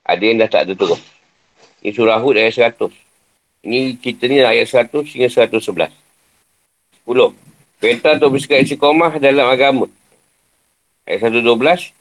Ada 0.06 0.22
yang 0.22 0.36
dah 0.40 0.48
tak 0.48 0.70
ada 0.70 0.72
terus. 0.78 1.02
Ini 1.82 1.92
surah 1.92 2.22
Hud 2.22 2.38
ayat 2.38 2.72
100. 2.78 2.88
Ini 3.66 3.98
cerita 3.98 4.24
ni 4.30 4.40
ayat 4.40 4.70
100 4.70 4.94
hingga 5.12 5.28
111. 5.28 5.90
10. 7.04 7.34
Perintah 7.82 8.10
untuk 8.16 8.38
bersikap 8.38 8.62
istiqomah 8.62 9.18
dalam 9.18 9.50
agama. 9.50 9.90
Ayat 11.04 11.28
112. 11.28 11.92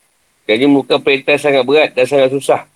Jadi 0.45 0.63
muka 0.69 1.01
perintah 1.01 1.35
sangat 1.41 1.65
berat 1.65 1.89
dan 1.97 2.05
sangat 2.05 2.29
susah. 2.29 2.69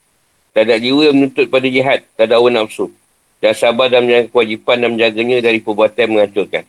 Tak 0.59 0.67
ada 0.67 0.75
jiwa 0.75 1.07
yang 1.07 1.15
menuntut 1.15 1.47
pada 1.47 1.71
jihad. 1.71 2.03
Tak 2.19 2.27
ada 2.27 2.35
awal 2.35 2.51
nafsu. 2.51 2.91
Dan 3.39 3.55
sabar 3.55 3.87
dan 3.87 4.03
menjaga 4.03 4.27
kewajipan 4.27 4.83
dan 4.83 4.91
menjaganya 4.91 5.39
dari 5.39 5.63
perbuatan 5.63 5.95
yang 5.95 6.11
menghancurkan. 6.19 6.67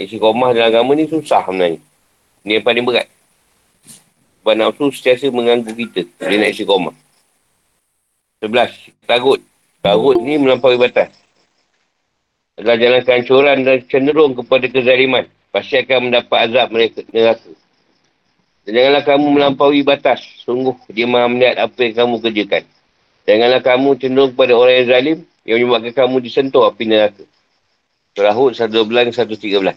Istiqomah 0.00 0.56
dalam 0.56 0.72
agama 0.72 0.96
ni 0.96 1.04
susah 1.04 1.44
sebenarnya. 1.44 1.76
Ini 2.48 2.52
yang 2.56 2.64
paling 2.64 2.88
berat. 2.88 3.04
Sebab 4.40 4.54
nafsu 4.56 4.88
setiasa 4.96 5.28
mengganggu 5.28 5.76
kita. 5.76 6.08
Dia 6.24 6.40
nak 6.40 6.56
istiqomah. 6.56 6.96
Sebelas. 8.40 8.72
Tarut. 9.04 9.44
Tarut 9.84 10.16
ni 10.24 10.40
melampaui 10.40 10.80
batas. 10.80 11.12
Adalah 12.56 12.80
jalan 12.80 13.00
kehancuran 13.04 13.56
dan 13.68 13.84
cenderung 13.92 14.32
kepada 14.40 14.72
kezaliman. 14.72 15.28
Pasti 15.52 15.76
akan 15.76 16.08
mendapat 16.08 16.48
azab 16.48 16.72
mereka 16.72 17.04
neraka. 17.12 17.52
Dan 18.64 18.72
janganlah 18.72 19.04
kamu 19.04 19.26
melampaui 19.36 19.84
batas. 19.84 20.24
Sungguh 20.48 20.72
dia 20.88 21.04
maha 21.04 21.28
melihat 21.28 21.68
apa 21.68 21.76
yang 21.84 21.92
kamu 21.92 22.24
kerjakan. 22.24 22.64
Janganlah 23.28 23.60
kamu 23.60 24.00
cenderung 24.00 24.32
kepada 24.32 24.56
orang 24.56 24.74
yang 24.80 24.88
zalim 24.88 25.18
yang 25.44 25.60
menyebabkan 25.60 25.92
kamu 25.92 26.16
disentuh 26.24 26.64
api 26.64 26.88
neraka. 26.88 27.28
Surah 28.16 28.32
Hud 28.32 28.56
112 28.56 29.12
113. 29.12 29.76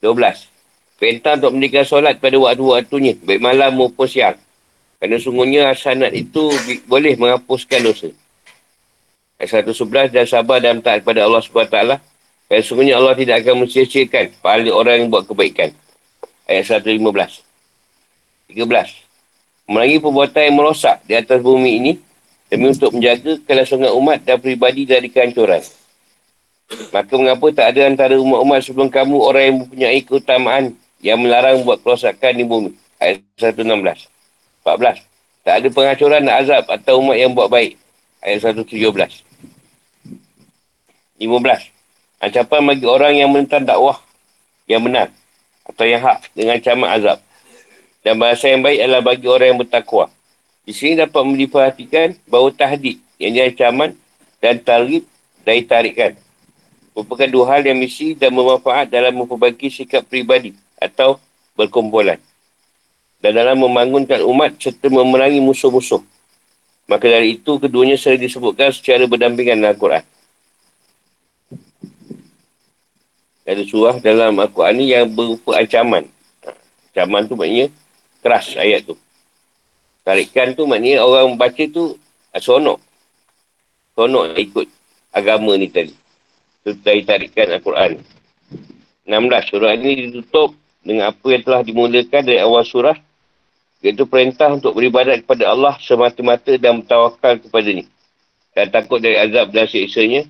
12. 0.00 0.48
Perintah 0.96 1.36
untuk 1.36 1.52
mendirikan 1.52 1.84
solat 1.84 2.16
pada 2.16 2.40
waktu-waktunya, 2.40 3.20
baik 3.20 3.44
malam 3.44 3.76
maupun 3.76 4.08
siang. 4.08 4.40
Kerana 4.96 5.20
sungguhnya 5.20 5.68
hasanat 5.68 6.16
itu 6.16 6.48
boleh 6.88 7.12
menghapuskan 7.20 7.84
dosa. 7.84 8.08
Ayat 9.36 9.68
111 9.68 10.08
dan 10.08 10.24
sabar 10.24 10.64
dan 10.64 10.80
taat 10.80 11.04
kepada 11.04 11.28
Allah 11.28 11.44
SWT. 11.44 11.76
Kerana 12.48 12.62
sungguhnya 12.64 12.96
Allah 12.96 13.12
tidak 13.20 13.44
akan 13.44 13.68
mensia-siakan 13.68 14.40
pahala 14.40 14.72
orang 14.72 15.04
yang 15.04 15.08
buat 15.12 15.28
kebaikan. 15.28 15.76
Ayat 16.48 16.80
115. 16.80 17.04
13. 18.48 19.68
Melalui 19.68 20.00
perbuatan 20.00 20.40
yang 20.40 20.56
merosak 20.56 21.04
di 21.04 21.12
atas 21.20 21.44
bumi 21.44 21.84
ini, 21.84 21.92
demi 22.48 22.70
untuk 22.70 22.92
menjaga 22.92 23.40
kelangsungan 23.44 23.92
umat 23.96 24.22
dan 24.22 24.36
peribadi 24.38 24.84
dari 24.84 25.08
kehancuran. 25.08 25.62
Maka 26.90 27.12
mengapa 27.14 27.46
tak 27.52 27.66
ada 27.76 27.80
antara 27.86 28.14
umat-umat 28.16 28.60
sebelum 28.64 28.88
kamu 28.88 29.16
orang 29.20 29.42
yang 29.44 29.56
mempunyai 29.62 30.00
keutamaan 30.00 30.64
yang 31.04 31.20
melarang 31.20 31.60
buat 31.62 31.78
kerosakan 31.84 32.32
di 32.40 32.44
bumi. 32.48 32.70
Ayat 32.96 33.20
116. 33.36 34.08
14. 34.64 35.04
Tak 35.44 35.54
ada 35.60 35.68
penghancuran 35.68 36.24
azab 36.32 36.64
atau 36.72 37.04
umat 37.04 37.16
yang 37.20 37.36
buat 37.36 37.52
baik. 37.52 37.76
Ayat 38.24 38.56
117. 38.56 39.20
15. 41.20 41.68
Ancapan 42.24 42.60
bagi 42.64 42.86
orang 42.88 43.12
yang 43.20 43.28
menentang 43.28 43.68
dakwah 43.68 44.00
yang 44.64 44.80
benar 44.80 45.12
atau 45.68 45.84
yang 45.84 46.00
hak 46.00 46.32
dengan 46.32 46.56
ancaman 46.56 46.88
azab. 46.96 47.18
Dan 48.00 48.16
bahasa 48.16 48.48
yang 48.48 48.64
baik 48.64 48.80
adalah 48.80 49.02
bagi 49.04 49.26
orang 49.28 49.46
yang 49.52 49.60
bertakwa. 49.60 50.08
Di 50.64 50.72
sini 50.72 50.96
dapat 50.96 51.20
diperhatikan 51.36 52.16
bahawa 52.24 52.48
tahdid 52.48 52.96
yang 53.20 53.36
ancaman 53.36 53.92
dan 54.40 54.56
tarif 54.64 55.04
dari 55.44 55.60
tarikan. 55.64 56.16
Merupakan 56.96 57.28
dua 57.28 57.44
hal 57.52 57.60
yang 57.68 57.76
misi 57.76 58.16
dan 58.16 58.32
bermanfaat 58.32 58.88
dalam 58.88 59.12
memperbaiki 59.12 59.68
sikap 59.68 60.08
pribadi 60.08 60.56
atau 60.80 61.20
berkumpulan. 61.52 62.16
Dan 63.20 63.36
dalam 63.36 63.60
membangunkan 63.60 64.20
umat 64.24 64.56
serta 64.60 64.88
memerangi 64.88 65.40
musuh-musuh. 65.40 66.00
Maka 66.84 67.08
dari 67.08 67.40
itu, 67.40 67.56
keduanya 67.56 67.96
sering 67.96 68.20
disebutkan 68.20 68.68
secara 68.68 69.08
berdampingan 69.08 69.56
dalam 69.56 69.72
Al-Quran. 69.72 70.04
Ada 73.44 73.62
surah 73.64 73.96
dalam 74.00 74.36
Al-Quran 74.36 74.74
ni 74.76 74.92
yang 74.92 75.08
berupa 75.08 75.56
ancaman. 75.56 76.04
Ancaman 76.92 77.24
tu 77.24 77.34
maknanya 77.36 77.72
keras 78.20 78.56
ayat 78.56 78.84
tu. 78.84 78.96
Tarikan 80.04 80.52
tu 80.52 80.68
maknanya 80.68 81.00
orang 81.00 81.40
baca 81.40 81.64
tu 81.72 81.96
ah, 82.36 82.40
sonok. 82.40 82.76
Sonok 83.96 84.36
ikut 84.36 84.68
agama 85.16 85.56
ni 85.56 85.72
tadi. 85.72 85.96
Itu 86.60 86.76
dari 86.84 87.08
tarikan 87.08 87.48
Al-Quran. 87.56 88.04
16. 89.08 89.48
Surah 89.48 89.72
ini 89.80 90.08
ditutup 90.12 90.52
dengan 90.84 91.08
apa 91.08 91.26
yang 91.32 91.40
telah 91.40 91.60
dimulakan 91.64 92.20
dari 92.20 92.36
awal 92.36 92.68
surah. 92.68 93.00
Iaitu 93.80 94.04
perintah 94.04 94.52
untuk 94.52 94.76
beribadat 94.76 95.24
kepada 95.24 95.48
Allah 95.48 95.76
semata-mata 95.80 96.52
dan 96.60 96.84
bertawakal 96.84 97.40
kepadanya. 97.40 97.88
Dan 98.52 98.68
takut 98.68 99.00
dari 99.00 99.16
azab 99.16 99.56
dan 99.56 99.68
siksanya. 99.68 100.28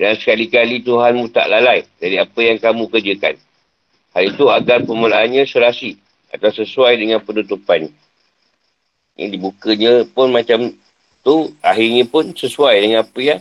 Dan 0.00 0.16
sekali-kali 0.16 0.80
Tuhanmu 0.80 1.28
tak 1.28 1.44
lalai 1.52 1.84
dari 2.00 2.16
apa 2.16 2.40
yang 2.40 2.56
kamu 2.56 2.88
kerjakan. 2.88 3.36
Hal 4.16 4.24
itu 4.32 4.48
agar 4.48 4.80
pemulaannya 4.88 5.44
serasi 5.44 6.00
atau 6.32 6.48
sesuai 6.48 6.96
dengan 6.96 7.20
penutupannya. 7.20 7.92
Yang 9.20 9.36
dibukanya 9.36 9.92
pun 10.08 10.32
macam 10.32 10.72
tu, 11.20 11.52
akhirnya 11.60 12.08
pun 12.08 12.32
sesuai 12.32 12.80
dengan 12.80 13.04
apa 13.04 13.20
yang 13.20 13.40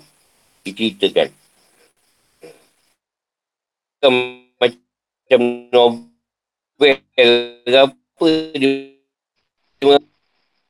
diceritakan. 0.68 1.32
Macam 4.60 5.42
novel 5.72 7.00
apa 7.72 8.28
dia 8.60 9.00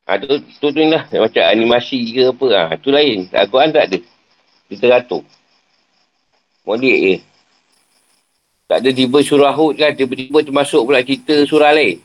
Ha, 0.10 0.18
tu, 0.18 0.42
tu, 0.58 0.74
tu 0.74 0.82
lah. 0.90 1.06
Macam 1.06 1.44
animasi 1.46 2.02
ke 2.10 2.34
apa. 2.34 2.48
Ha, 2.58 2.82
tu 2.82 2.90
lain. 2.90 3.30
Al-Quran 3.30 3.70
tak 3.70 3.94
ada. 3.94 4.02
Literatur. 4.66 5.22
Modik 6.66 6.98
je. 6.98 7.16
Tak 8.66 8.82
ada 8.82 8.90
tiba 8.90 9.22
surah 9.22 9.54
Hud 9.54 9.78
kan. 9.78 9.94
Tiba-tiba 9.94 10.42
termasuk 10.42 10.90
pula 10.90 11.06
cerita 11.06 11.46
surah 11.46 11.78
lain. 11.78 12.02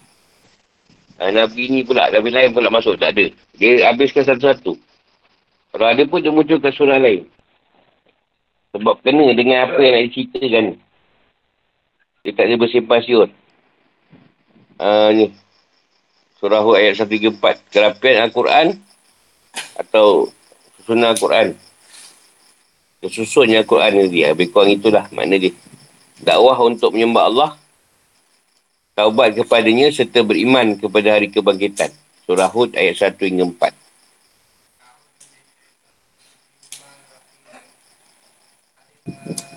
Ha, 1.15 1.31
Nabi 1.31 1.71
ni 1.71 1.87
pula, 1.87 2.11
Nabi 2.11 2.29
lain 2.35 2.51
pula 2.51 2.71
masuk, 2.75 2.99
tak 2.99 3.15
ada. 3.15 3.31
Dia 3.55 3.87
habiskan 3.87 4.27
satu-satu. 4.27 4.75
Kalau 5.75 5.87
ada 5.87 6.03
pun 6.07 6.19
dia 6.23 6.35
muncul 6.35 6.59
ke 6.59 6.71
surah 6.75 6.99
lain. 6.99 7.27
Sebab 8.75 8.99
kena 9.07 9.31
dengan 9.39 9.71
apa 9.71 9.79
yang 9.79 9.95
nak 9.95 10.05
diceritakan. 10.11 10.67
Dia 12.27 12.31
tak 12.35 12.45
ada 12.51 12.55
bersimpan 12.59 13.01
siur. 13.07 13.29
Ha, 14.83 15.15
ni. 15.15 15.31
Surah 16.43 16.61
Hud 16.67 16.83
ayat 16.83 16.99
134. 16.99 17.71
Kerapian 17.71 18.27
Al-Quran 18.27 18.67
atau 19.79 20.31
susunan 20.79 21.15
Al-Quran. 21.15 21.55
Kesusunnya 22.99 23.63
Al-Quran 23.63 23.91
ni 23.95 24.05
dia. 24.11 24.35
Lebih 24.35 24.51
kurang 24.51 24.75
itulah 24.75 25.07
makna 25.15 25.39
dia. 25.39 25.55
Dakwah 26.19 26.59
untuk 26.67 26.91
menyembah 26.91 27.31
Allah 27.31 27.51
taubat 28.95 29.35
kepadanya 29.35 29.91
serta 29.91 30.23
beriman 30.23 30.79
kepada 30.79 31.19
hari 31.19 31.29
kebangkitan. 31.31 31.91
Surah 32.25 32.49
Hud 32.49 32.79
ayat 32.79 32.97
1 32.97 33.21
hingga 33.21 33.47
4. 33.51 33.85
Thank 39.05 39.41
you. 39.41 39.54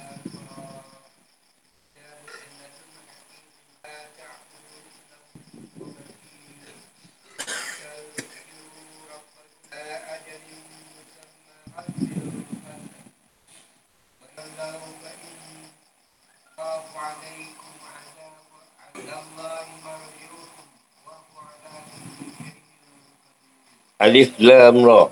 Alif 24.07 24.39
Lam 24.39 24.87
Ra. 24.87 25.11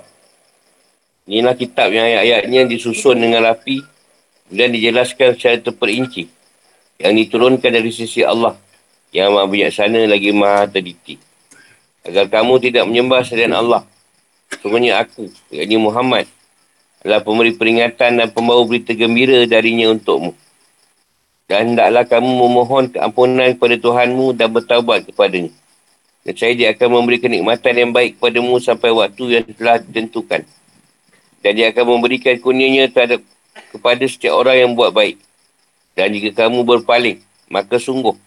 Inilah 1.28 1.52
kitab 1.52 1.92
yang 1.92 2.08
ayat-ayatnya 2.08 2.64
disusun 2.64 3.20
dengan 3.20 3.44
rapi 3.44 3.84
dan 4.48 4.72
dijelaskan 4.72 5.36
secara 5.36 5.60
terperinci. 5.60 6.32
Yang 6.96 7.12
diturunkan 7.28 7.68
dari 7.76 7.92
sisi 7.92 8.24
Allah 8.24 8.56
yang 9.12 9.36
maha 9.36 9.44
bijaksana 9.52 10.08
lagi 10.08 10.32
maha 10.32 10.64
teliti. 10.64 11.20
Agar 12.08 12.32
kamu 12.32 12.56
tidak 12.64 12.88
menyembah 12.88 13.20
selain 13.20 13.52
Allah. 13.52 13.84
Sebenarnya 14.64 15.04
aku, 15.04 15.28
yakni 15.52 15.76
Muhammad, 15.76 16.24
adalah 17.04 17.20
pemberi 17.20 17.52
peringatan 17.52 18.16
dan 18.16 18.28
pembawa 18.32 18.64
berita 18.64 18.96
gembira 18.96 19.44
darinya 19.44 19.92
untukmu. 19.92 20.32
Dan 21.52 21.74
hendaklah 21.74 22.08
kamu 22.08 22.30
memohon 22.32 22.84
keampunan 22.96 23.52
kepada 23.60 23.76
Tuhanmu 23.76 24.32
dan 24.40 24.48
bertawabat 24.56 25.12
kepadanya. 25.12 25.52
Dan 26.26 26.34
saya 26.34 26.58
dia 26.58 26.74
akan 26.74 26.88
memberi 26.90 27.22
kenikmatan 27.22 27.70
yang 27.78 27.94
baik 27.94 28.18
kepadamu 28.18 28.58
sampai 28.58 28.90
waktu 28.90 29.38
yang 29.38 29.46
telah 29.54 29.78
ditentukan. 29.78 30.42
Dan 31.38 31.52
dia 31.54 31.70
akan 31.70 31.84
memberikan 31.86 32.34
kurnianya 32.42 32.90
terhadap 32.90 33.22
kepada 33.70 34.02
setiap 34.10 34.34
orang 34.34 34.58
yang 34.58 34.70
buat 34.74 34.90
baik. 34.90 35.22
Dan 35.94 36.10
jika 36.10 36.50
kamu 36.50 36.66
berpaling, 36.66 37.22
maka 37.46 37.78
sungguh 37.78 38.18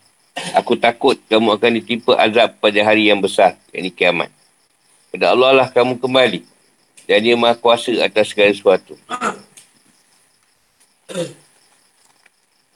aku 0.55 0.79
takut 0.79 1.19
kamu 1.27 1.59
akan 1.59 1.71
ditimpa 1.83 2.15
azab 2.15 2.55
pada 2.63 2.79
hari 2.87 3.11
yang 3.11 3.19
besar, 3.19 3.59
yakni 3.75 3.91
kiamat. 3.91 4.31
Pada 5.11 5.35
Allah 5.35 5.51
lah 5.51 5.67
kamu 5.67 5.99
kembali. 5.99 6.47
Dan 7.03 7.19
dia 7.19 7.35
maha 7.35 7.59
kuasa 7.59 7.91
atas 7.99 8.31
segala 8.31 8.55
sesuatu. 8.55 8.95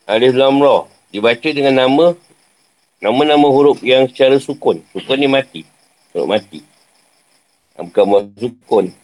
Alif 0.04 0.36
Lam 0.36 0.60
Ra. 0.60 0.90
Dibaca 1.14 1.50
dengan 1.54 1.78
nama 1.78 2.18
Nama-nama 3.04 3.52
huruf 3.52 3.84
yang 3.84 4.08
secara 4.08 4.40
sukun. 4.40 4.80
Sukun 4.96 5.20
ni 5.20 5.28
mati. 5.28 5.68
Huruf 6.16 6.24
mati. 6.24 6.64
Bukan 7.76 8.04
buat 8.08 8.24
sukun. 8.40 8.96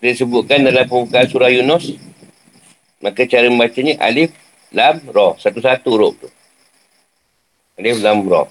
Kita 0.00 0.24
sebutkan 0.24 0.64
dalam 0.64 0.88
pembukaan 0.88 1.28
surah 1.28 1.52
Yunus. 1.52 1.92
Maka 3.04 3.28
cara 3.28 3.52
membacanya 3.52 4.00
alif, 4.00 4.32
lam, 4.72 5.04
ra. 5.12 5.36
Satu-satu 5.36 5.88
huruf 5.92 6.16
tu. 6.24 6.28
Alif, 7.76 8.00
lam, 8.00 8.24
ra. 8.24 8.48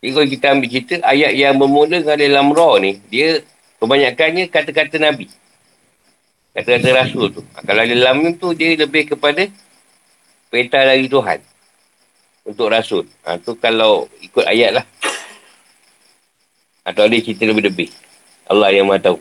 Jadi 0.00 0.10
kalau 0.16 0.28
kita 0.32 0.46
ambil 0.56 0.68
cerita, 0.72 0.94
ayat 1.04 1.36
yang 1.36 1.60
bermula 1.60 2.00
dengan 2.00 2.16
alif, 2.16 2.32
lam, 2.32 2.48
ra 2.56 2.70
ni, 2.80 2.96
dia 3.12 3.44
kebanyakannya 3.76 4.48
kata-kata 4.48 4.96
Nabi. 4.96 5.28
Kata-kata 6.56 6.88
Rasul 6.96 7.28
tu. 7.28 7.44
Kalau 7.44 7.80
alif, 7.84 8.00
lam 8.00 8.24
tu, 8.40 8.56
dia 8.56 8.72
lebih 8.72 9.12
kepada 9.12 9.52
perintah 10.48 10.80
dari 10.80 11.12
Tuhan 11.12 11.44
untuk 12.46 12.70
rasul. 12.70 13.04
Ha, 13.26 13.42
tu 13.42 13.58
kalau 13.58 14.06
ikut 14.22 14.46
ayat 14.46 14.80
lah. 14.80 14.86
Atau 16.86 17.10
ada 17.10 17.18
cerita 17.18 17.42
lebih-lebih. 17.42 17.90
Allah 18.46 18.70
yang 18.70 18.86
mahu 18.86 19.02
tahu. 19.02 19.18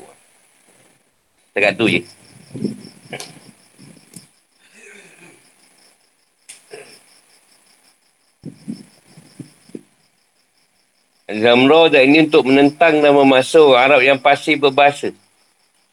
Dekat 1.57 1.73
tu 1.73 1.89
je. 1.89 2.05
Zamro 11.25 11.89
dan 11.89 12.05
ini 12.05 12.29
untuk 12.29 12.45
menentang 12.45 13.01
dan 13.01 13.11
memasuk 13.17 13.73
Arab 13.73 14.05
yang 14.05 14.21
pasti 14.21 14.53
berbahasa. 14.55 15.09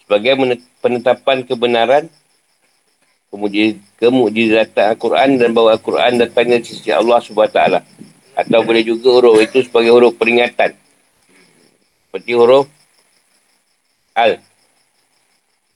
Sebagai 0.04 0.36
penetapan 0.84 1.40
kebenaran 1.40 2.04
kemujizatan 3.32 4.84
Al-Quran 4.92 5.40
dan 5.40 5.56
bahawa 5.56 5.80
Al-Quran 5.80 6.20
datangnya 6.20 6.60
sisi 6.60 6.92
Allah 6.92 7.16
SWT. 7.18 7.60
Atau 8.32 8.60
boleh 8.64 8.84
juga 8.84 9.08
huruf 9.16 9.40
itu 9.40 9.64
sebagai 9.64 9.92
huruf 9.92 10.16
peringatan. 10.20 10.76
Seperti 12.08 12.32
huruf 12.36 12.68
Al. 14.12 14.40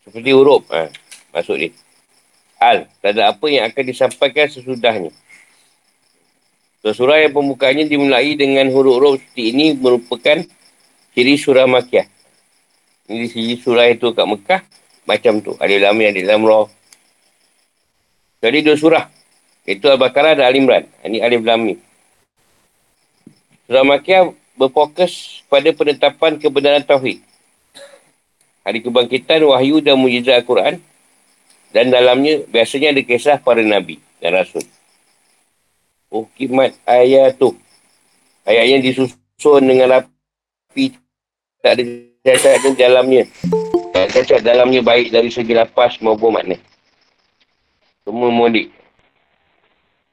Seperti 0.04 0.30
huruf. 0.36 0.68
Ha, 0.68 0.92
maksud 1.32 1.56
ni. 1.56 1.72
Al. 2.60 2.84
Tak 3.00 3.16
ada 3.16 3.32
apa 3.32 3.44
yang 3.48 3.64
akan 3.68 3.84
disampaikan 3.88 4.46
sesudahnya. 4.52 5.12
So, 6.84 6.94
surah 6.94 7.24
yang 7.24 7.34
pembukaannya 7.34 7.88
dimulai 7.90 8.36
dengan 8.38 8.68
huruf-huruf 8.70 9.18
seperti 9.18 9.42
ini 9.50 9.66
merupakan 9.74 10.44
ciri 11.16 11.34
surah 11.34 11.66
Makkiyah. 11.66 12.06
Ini 13.10 13.26
sisi 13.26 13.54
surah 13.58 13.90
itu 13.90 14.12
kat 14.12 14.26
Mekah. 14.28 14.60
Macam 15.06 15.38
tu. 15.42 15.56
Ada 15.58 15.82
dalam 15.82 15.98
yang 15.98 16.14
ada 16.14 16.22
dalam 16.22 16.42
roh. 16.46 16.66
Jadi 18.46 18.62
dua 18.62 18.76
surah. 18.78 19.04
Itu 19.66 19.90
Al-Baqarah 19.90 20.38
dan 20.38 20.46
Al-Imran. 20.46 20.86
Ini 21.02 21.18
Alif 21.26 21.42
Lam 21.42 21.74
Surah 23.66 23.82
Makiyah 23.82 24.30
berfokus 24.54 25.42
pada 25.50 25.66
penetapan 25.74 26.38
kebenaran 26.38 26.86
Tauhid. 26.86 27.18
Hari 28.62 28.78
kebangkitan, 28.78 29.42
wahyu 29.42 29.82
dan 29.82 29.98
mujizat 29.98 30.38
Al-Quran. 30.38 30.78
Dan 31.74 31.90
dalamnya 31.90 32.46
biasanya 32.46 32.94
ada 32.94 33.02
kisah 33.02 33.42
para 33.42 33.58
Nabi 33.66 33.98
dan 34.22 34.38
Rasul. 34.38 34.62
Oh, 36.06 36.30
kimat 36.38 36.78
ayat 36.86 37.34
tu. 37.34 37.58
Ayat 38.46 38.70
yang 38.70 38.82
disusun 38.86 39.62
dengan 39.66 39.98
rapi. 39.98 40.94
Tak 41.58 41.82
ada 41.82 41.82
cacat 42.22 42.78
dalamnya. 42.78 43.26
Tak 43.90 44.02
ada 44.06 44.10
cacat 44.14 44.40
dalamnya 44.46 44.80
baik 44.86 45.10
dari 45.10 45.34
segi 45.34 45.50
lapas 45.50 45.98
maupun 45.98 46.38
makna. 46.38 46.54
Semua 48.06 48.30
mudik. 48.30 48.70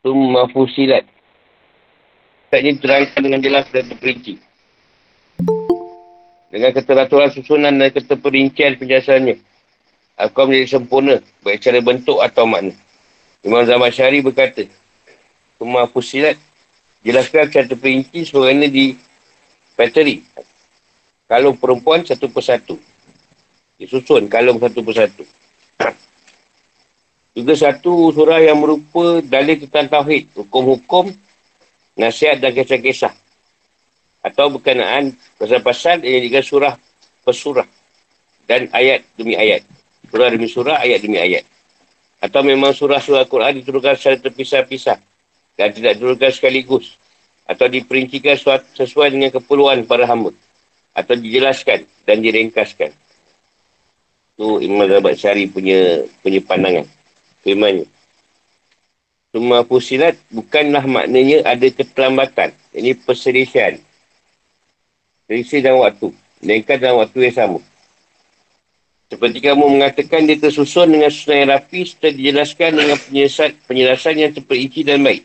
Semua 0.02 0.50
fusilat. 0.50 1.06
Taknya 2.50 2.74
terangkan 2.82 3.22
dengan 3.22 3.38
jelas 3.46 3.70
dan 3.70 3.86
terperinci. 3.86 4.42
Dengan 6.50 6.74
keteraturan 6.74 7.30
susunan 7.30 7.70
dan 7.70 7.94
keterperincian 7.94 8.82
penjelasannya. 8.82 9.38
Aku 10.18 10.50
menjadi 10.50 10.78
sempurna 10.78 11.22
baik 11.46 11.62
secara 11.62 11.86
bentuk 11.86 12.18
atau 12.18 12.50
makna. 12.50 12.74
Imam 13.46 13.62
Zaman 13.62 13.94
Syari 13.94 14.26
berkata, 14.26 14.66
semua 15.62 15.86
fusilat 15.86 16.38
jelaskan 17.06 17.46
secara 17.46 17.70
terperinci 17.70 18.26
sebenarnya 18.26 18.74
di 18.74 18.98
bateri. 19.78 20.26
Kalau 21.30 21.54
perempuan 21.54 22.02
satu 22.02 22.26
persatu. 22.26 22.82
Disusun 23.78 24.26
kalung 24.30 24.58
satu 24.58 24.82
persatu. 24.82 25.26
Juga 27.34 27.58
satu 27.58 28.14
surah 28.14 28.46
yang 28.46 28.62
merupa 28.62 29.18
dalil 29.26 29.58
tentang 29.66 29.90
tauhid, 29.90 30.30
hukum-hukum, 30.38 31.10
nasihat 31.98 32.38
dan 32.38 32.54
kisah-kisah. 32.54 33.10
Atau 34.22 34.54
berkenaan 34.54 35.18
pasal-pasal 35.42 36.06
yang 36.06 36.22
juga 36.30 36.46
surah 36.46 36.74
pesurah 37.26 37.66
dan 38.46 38.70
ayat 38.70 39.02
demi 39.18 39.34
ayat. 39.34 39.66
Surah 40.14 40.30
demi 40.30 40.46
surah, 40.46 40.78
ayat 40.78 41.02
demi 41.02 41.18
ayat. 41.18 41.42
Atau 42.22 42.46
memang 42.46 42.72
surah-surah 42.72 43.26
Al-Quran 43.26 43.60
diturunkan 43.60 43.98
secara 43.98 44.22
terpisah-pisah 44.22 45.02
dan 45.58 45.74
tidak 45.74 45.98
diturunkan 45.98 46.30
sekaligus. 46.30 47.02
Atau 47.50 47.66
diperincikan 47.68 48.38
sesuai 48.78 49.10
dengan 49.10 49.34
keperluan 49.34 49.84
para 49.90 50.06
hamba. 50.06 50.32
Atau 50.94 51.18
dijelaskan 51.18 51.84
dan 52.06 52.22
diringkaskan. 52.22 52.94
Itu 54.38 54.62
Imam 54.62 54.86
Zabat 54.86 55.18
Syari 55.18 55.50
punya, 55.50 56.06
punya 56.22 56.40
pandangan 56.46 56.86
firmannya. 57.44 57.86
Semua 59.34 59.66
fusilat 59.66 60.16
bukanlah 60.30 60.86
maknanya 60.86 61.42
ada 61.44 61.66
keterlambatan. 61.66 62.54
Ini 62.74 62.98
perselisihan. 63.02 63.82
Selisih 65.26 65.66
dalam 65.66 65.86
waktu. 65.86 66.14
Mereka 66.44 66.78
dalam 66.78 67.02
waktu 67.02 67.30
yang 67.30 67.36
sama. 67.36 67.60
Seperti 69.10 69.46
kamu 69.46 69.78
mengatakan 69.78 70.26
dia 70.26 70.42
tersusun 70.42 70.90
dengan 70.90 71.10
susunan 71.14 71.38
yang 71.38 71.50
rapi 71.54 71.86
setelah 71.86 72.14
dijelaskan 72.18 72.72
dengan 72.78 72.98
penjelasan, 72.98 73.50
penjelasan 73.70 74.14
yang 74.18 74.32
terperinci 74.34 74.82
dan 74.82 75.06
baik. 75.06 75.22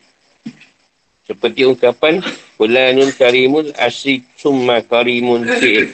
Seperti 1.28 1.61
ungkapan 1.68 2.24
Fulanun 2.57 3.12
karimul 3.14 3.70
asri 3.76 4.24
summa 4.35 4.81
karimun 4.81 5.44
fi'il. 5.46 5.92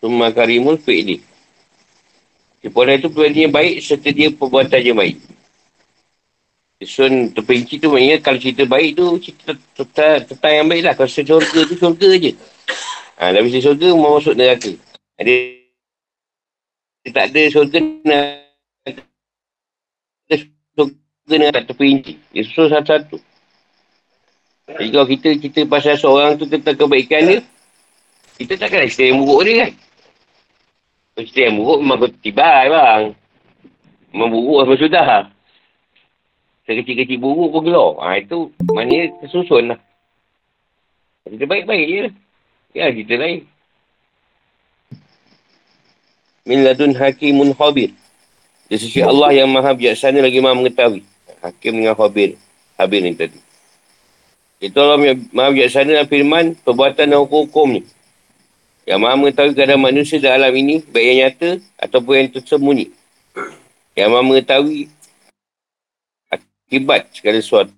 Summa 0.00 0.32
karimul 0.32 0.80
fi'ili. 0.80 1.27
Sempurna 2.58 2.98
itu 2.98 3.06
perbuatannya 3.06 3.50
baik 3.54 3.74
serta 3.78 4.10
dia 4.10 4.28
perbuatannya 4.34 4.94
baik. 4.98 5.16
Sun 6.82 7.34
terperinci 7.34 7.82
tu 7.82 7.90
maknanya 7.90 8.22
kalau 8.22 8.38
cerita 8.38 8.62
baik 8.62 8.98
tu 8.98 9.18
cerita 9.18 9.54
tentang, 10.26 10.52
yang 10.54 10.66
baik 10.70 10.82
lah. 10.86 10.94
Kalau 10.94 11.10
cerita 11.10 11.38
syurga 11.38 11.60
tu 11.66 11.74
syurga 11.74 12.10
je. 12.18 12.32
Ha, 13.18 13.34
dah 13.34 13.42
bisa 13.42 13.58
syurga 13.62 13.88
mau 13.94 14.18
masuk 14.18 14.34
neraka. 14.38 14.74
Dia, 15.18 15.58
dia 17.02 17.10
tak 17.10 17.34
ada 17.34 17.42
syurga 17.50 17.78
neraka. 17.82 19.02
Syurga 20.30 21.34
neraka 21.34 21.54
tak 21.62 21.64
terperinci. 21.74 22.12
Dia 22.30 22.42
susun 22.46 22.70
satu-satu. 22.70 23.16
Jadi 24.68 24.88
kalau 24.92 25.06
kita 25.08 25.28
cerita 25.40 25.60
pasal 25.66 25.94
seorang 25.98 26.38
tu 26.38 26.44
tentang 26.46 26.76
kebaikan 26.78 27.22
dia, 27.26 27.38
kita 28.38 28.54
takkan 28.54 28.86
cerita 28.86 29.14
yang 29.14 29.22
buruk 29.22 29.46
dia 29.46 29.54
kan. 29.66 29.72
Cerita 31.18 31.50
yang 31.50 31.58
buruk 31.58 31.82
memang 31.82 31.98
kau 31.98 32.10
tibai 32.22 32.70
bang. 32.70 33.02
Memang 34.14 34.30
buruk 34.30 34.58
apa 34.62 34.72
sudah. 34.78 35.06
Sekecil-kecil 36.62 37.18
buruk 37.18 37.50
pun 37.50 37.66
gelap. 37.66 37.98
Ha, 37.98 38.22
itu 38.22 38.54
maknanya 38.70 39.18
tersusun 39.18 39.74
lah. 39.74 39.80
Cerita 41.26 41.44
baik-baik 41.50 41.86
je 41.90 41.98
lah. 42.06 42.14
Ya, 42.70 42.94
cerita 42.94 43.18
lain. 43.18 43.50
min 46.48 46.64
ladun 46.64 46.96
hakimun 46.96 47.52
khabir. 47.52 47.92
Di 48.70 48.76
sisi 48.80 49.04
Allah 49.04 49.36
yang 49.36 49.50
maha 49.52 49.76
bijaksana 49.76 50.22
lagi 50.24 50.40
maha 50.40 50.56
mengetahui. 50.56 51.02
Hakim 51.44 51.82
dengan 51.82 51.98
khabir. 51.98 52.38
Habir 52.80 53.00
ni 53.04 53.12
tadi. 53.18 53.36
Itu 54.62 54.78
Allah 54.80 55.18
maha 55.34 55.50
bijaksana 55.50 55.98
dan 55.98 56.06
firman 56.06 56.54
perbuatan 56.62 57.10
dan 57.10 57.18
hukum-hukum 57.20 57.74
ni. 57.74 57.82
Yang 58.88 59.00
maha 59.04 59.20
mengetahui 59.20 59.52
keadaan 59.52 59.84
manusia 59.84 60.16
dalam 60.16 60.48
alam 60.48 60.56
ini, 60.56 60.80
baik 60.80 61.04
yang 61.12 61.18
nyata 61.28 61.50
ataupun 61.76 62.24
yang 62.24 62.28
tersembunyi. 62.32 62.88
Yang 63.92 64.08
maha 64.08 64.24
mengetahui 64.24 64.88
akibat 66.32 67.12
segala 67.12 67.36
sesuatu. 67.44 67.76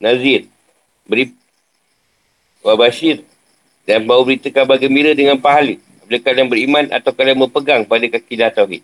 Nazir. 0.00 0.48
Beri 1.04 1.36
Wabashir. 2.64 3.28
Dan 3.84 4.08
bawa 4.08 4.24
berita 4.24 4.48
kabar 4.48 4.80
gembira 4.80 5.12
dengan 5.12 5.36
pahala. 5.36 5.76
Bila 6.08 6.16
kalian 6.24 6.48
beriman 6.48 6.88
atau 6.96 7.12
kalian 7.12 7.36
berpegang 7.36 7.84
pada 7.84 8.08
kakidah 8.08 8.48
Tauhid. 8.56 8.80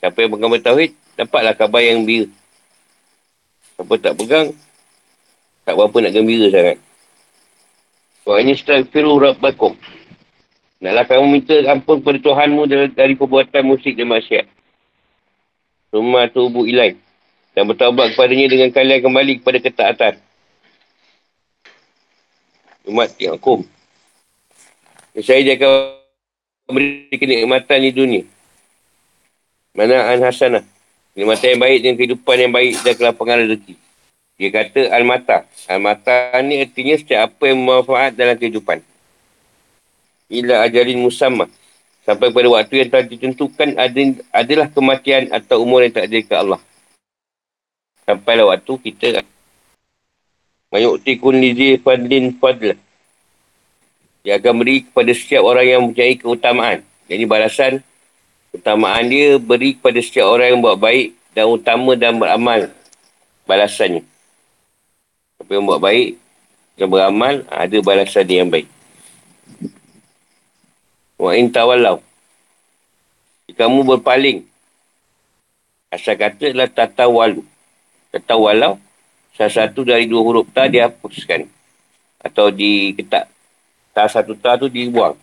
Siapa 0.00 0.16
yang 0.16 0.32
pegang 0.32 0.64
Tauhid, 0.64 0.96
dapatlah 1.12 1.52
kabar 1.52 1.84
yang 1.84 2.00
gembira. 2.08 2.32
Siapa 3.76 3.94
tak 4.00 4.16
pegang, 4.16 4.56
tak 5.68 5.76
berapa 5.76 5.96
nak 6.08 6.12
gembira 6.16 6.48
sangat. 6.48 6.87
Wa 8.28 8.44
ini 8.44 8.52
stagfiru 8.52 9.16
rabbakum. 9.16 9.72
Naklah 10.84 11.08
kamu 11.08 11.26
minta 11.32 11.56
ampun 11.64 12.04
kepada 12.04 12.20
Tuhanmu 12.20 12.68
dari, 12.68 12.92
dari 12.92 13.14
perbuatan 13.16 13.64
musik 13.64 13.96
dan 13.96 14.12
maksiat. 14.12 14.44
Rumah 15.96 16.28
tubuh 16.28 16.68
ilai. 16.68 17.00
Dan 17.56 17.64
bertawabat 17.72 18.12
kepadanya 18.12 18.52
dengan 18.52 18.68
kalian 18.68 19.00
kembali 19.00 19.32
kepada 19.40 19.58
ketaatan. 19.64 20.14
Umat 22.92 23.16
yang 23.16 23.40
hukum. 23.40 23.64
Saya 25.24 25.40
dia 25.40 25.56
akan 25.56 25.96
memberi 26.68 27.16
kenikmatan 27.16 27.78
di 27.80 27.90
dunia. 27.96 28.22
Mana 29.72 30.04
An 30.04 30.20
Hasanah. 30.20 30.68
Kenikmatan 31.16 31.56
yang 31.56 31.62
baik 31.64 31.78
dengan 31.80 31.96
kehidupan 31.96 32.36
yang 32.36 32.52
baik 32.52 32.76
dan 32.84 32.92
kelapangan 32.92 33.48
rezeki. 33.48 33.87
Dia 34.38 34.54
kata 34.54 34.94
Al-Mata. 34.94 35.42
Al-Mata 35.66 36.38
ni 36.46 36.62
artinya 36.62 36.94
setiap 36.94 37.26
apa 37.26 37.50
yang 37.50 37.58
bermanfaat 37.66 38.14
dalam 38.14 38.38
kehidupan. 38.38 38.78
Ila 40.30 40.62
ajalin 40.62 41.02
musamma. 41.02 41.50
Sampai 42.06 42.30
pada 42.30 42.48
waktu 42.48 42.86
yang 42.86 42.88
telah 42.88 43.04
ditentukan 43.04 43.68
adalah 44.32 44.70
kematian 44.70 45.28
atau 45.34 45.60
umur 45.66 45.84
yang 45.84 45.92
tak 45.92 46.06
ada 46.06 46.18
ke 46.22 46.34
Allah. 46.38 46.60
Sampailah 48.06 48.56
waktu 48.56 48.72
kita 48.80 49.20
Mayukti 50.68 51.16
kun 51.16 51.40
lizi 51.40 51.80
fadlin 51.80 52.36
fadlah. 52.36 52.76
Dia 54.20 54.36
akan 54.36 54.60
beri 54.60 54.84
kepada 54.84 55.12
setiap 55.16 55.42
orang 55.48 55.64
yang 55.64 55.80
mempunyai 55.88 56.14
keutamaan. 56.20 56.84
Jadi 57.08 57.24
balasan 57.24 57.72
utamaan 58.52 59.08
dia 59.08 59.40
beri 59.40 59.80
kepada 59.80 59.98
setiap 60.04 60.28
orang 60.28 60.52
yang 60.52 60.60
buat 60.60 60.76
baik 60.76 61.16
dan 61.32 61.48
utama 61.48 61.96
dan 61.96 62.20
beramal 62.20 62.68
balasannya. 63.48 64.04
Siapa 65.48 65.64
yang 65.64 65.64
buat 65.64 65.80
baik 65.80 66.20
dan 66.76 66.92
beramal, 66.92 67.40
ada 67.48 67.76
balasan 67.80 68.28
yang 68.28 68.52
baik. 68.52 68.68
Wa 71.16 71.32
in 71.40 71.48
tawallaw. 71.48 72.04
Kamu 73.56 73.80
berpaling. 73.96 74.44
Asal 75.88 76.20
kata 76.20 76.52
adalah 76.52 76.68
tatawalu. 76.68 77.40
Tatawalau. 78.12 78.76
Salah 79.40 79.48
satu 79.64 79.88
dari 79.88 80.04
dua 80.04 80.20
huruf 80.20 80.52
ta 80.52 80.68
dihapuskan. 80.68 81.48
Atau 82.20 82.52
diketak 82.52 83.32
Ta 83.96 84.04
satu 84.04 84.36
ta 84.36 84.60
tu 84.60 84.68
dibuang. 84.68 85.16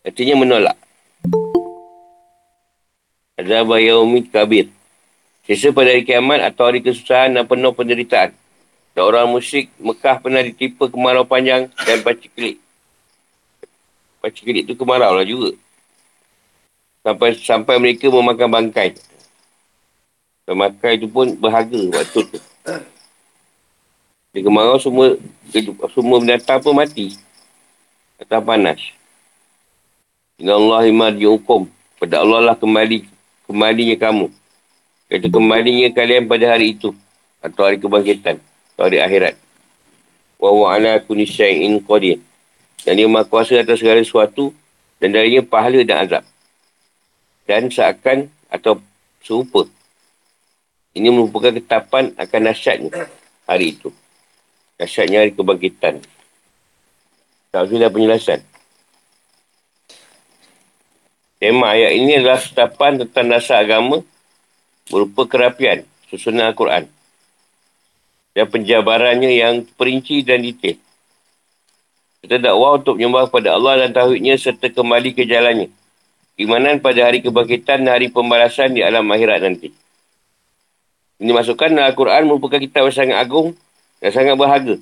Artinya 0.00 0.32
menolak. 0.32 0.80
Azab 3.36 3.68
yaumid 3.76 4.32
kabir. 4.32 4.72
Sisa 5.44 5.76
pada 5.76 5.92
hari 5.92 6.08
kiamat 6.08 6.40
atau 6.40 6.72
hari 6.72 6.80
kesusahan 6.80 7.36
dan 7.36 7.44
penuh 7.44 7.76
penderitaan. 7.76 8.32
Dan 8.98 9.14
orang 9.14 9.30
musyrik 9.30 9.70
Mekah 9.78 10.18
pernah 10.18 10.42
ditipu 10.42 10.90
kemarau 10.90 11.22
panjang 11.22 11.70
dan 11.86 12.02
paciklik. 12.02 12.58
Paciklik 14.18 14.66
tu 14.66 14.74
kemarau 14.74 15.14
lah 15.14 15.22
juga. 15.22 15.54
Sampai 17.06 17.38
sampai 17.38 17.78
mereka 17.78 18.10
memakan 18.10 18.50
bangkai. 18.50 18.98
Pemakai 20.42 20.98
tu 20.98 21.06
pun 21.06 21.30
berharga 21.30 21.78
waktu 21.94 22.26
tu. 22.26 22.38
Dia 24.34 24.42
kemarau 24.42 24.82
semua, 24.82 25.14
semua 25.94 26.18
binatang 26.18 26.58
pun 26.58 26.74
mati 26.74 27.14
atas 28.18 28.42
panas. 28.42 28.82
Inna 30.42 30.58
Allah 30.58 30.90
hukum. 31.22 31.70
Pada 32.02 32.26
Allah 32.26 32.50
lah 32.50 32.56
kembali, 32.58 33.06
kembalinya 33.46 33.94
kamu. 33.94 34.26
Itu 35.06 35.30
kembalinya 35.30 35.86
kalian 35.94 36.26
pada 36.26 36.50
hari 36.50 36.74
itu. 36.74 36.90
Atau 37.38 37.62
hari 37.62 37.78
kebangkitan. 37.78 38.42
Hari 38.78 39.02
akhirat. 39.02 39.34
Wa 40.38 40.54
wa'ala 40.54 41.02
kunisyai'in 41.02 41.82
qadir. 41.82 42.22
Dan 42.86 42.94
dia 42.94 43.10
maha 43.10 43.26
kuasa 43.26 43.58
atas 43.58 43.82
segala 43.82 43.98
sesuatu. 43.98 44.54
Dan 45.02 45.10
darinya 45.10 45.42
pahala 45.42 45.82
dan 45.82 46.06
azab. 46.06 46.24
Dan 47.42 47.74
seakan 47.74 48.30
atau 48.46 48.78
serupa. 49.18 49.66
Ini 50.94 51.10
merupakan 51.10 51.50
ketapan 51.50 52.14
akan 52.14 52.40
nasyatnya 52.46 53.10
hari 53.50 53.74
itu. 53.74 53.90
Nasyatnya 54.78 55.26
hari 55.26 55.34
kebangkitan. 55.34 55.98
Tafsir 57.50 57.82
dan 57.82 57.90
penjelasan. 57.90 58.40
Tema 61.38 61.74
ayat 61.74 61.94
ini 61.98 62.18
adalah 62.18 62.38
setapan 62.38 62.98
tentang 62.98 63.26
dasar 63.30 63.62
agama 63.62 64.02
berupa 64.90 65.22
kerapian 65.26 65.86
susunan 66.10 66.50
Al-Quran 66.50 66.97
dan 68.32 68.46
penjabarannya 68.48 69.30
yang 69.32 69.54
perinci 69.76 70.24
dan 70.24 70.44
detail. 70.44 70.76
Kita 72.24 72.42
dakwah 72.42 72.82
untuk 72.82 72.98
menyembah 72.98 73.30
kepada 73.30 73.54
Allah 73.54 73.86
dan 73.86 73.94
tauhidnya 73.94 74.34
serta 74.34 74.68
kembali 74.74 75.14
ke 75.14 75.22
jalannya. 75.24 75.70
Imanan 76.38 76.82
pada 76.82 77.06
hari 77.06 77.22
kebangkitan 77.22 77.86
dan 77.86 77.94
hari 77.94 78.10
pembalasan 78.10 78.74
di 78.74 78.82
alam 78.82 79.06
akhirat 79.10 79.42
nanti. 79.42 79.70
Ini 81.18 81.30
masukkan 81.34 81.70
Al-Quran 81.70 82.30
merupakan 82.30 82.62
kitab 82.62 82.86
yang 82.86 82.94
sangat 82.94 83.16
agung 83.18 83.54
dan 83.98 84.10
sangat 84.14 84.34
berharga 84.38 84.78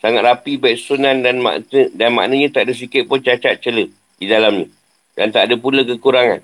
sangat 0.00 0.24
rapi 0.24 0.56
baik 0.56 0.80
sunan 0.80 1.20
dan 1.20 1.38
makna, 1.44 1.92
dan 1.92 2.10
maknanya 2.16 2.48
tak 2.60 2.68
ada 2.68 2.72
sikit 2.72 3.04
pun 3.04 3.20
cacat 3.20 3.60
cela 3.60 3.84
di 4.16 4.26
dalamnya. 4.26 4.66
Dan 5.14 5.28
tak 5.28 5.52
ada 5.52 5.54
pula 5.60 5.84
kekurangan. 5.84 6.40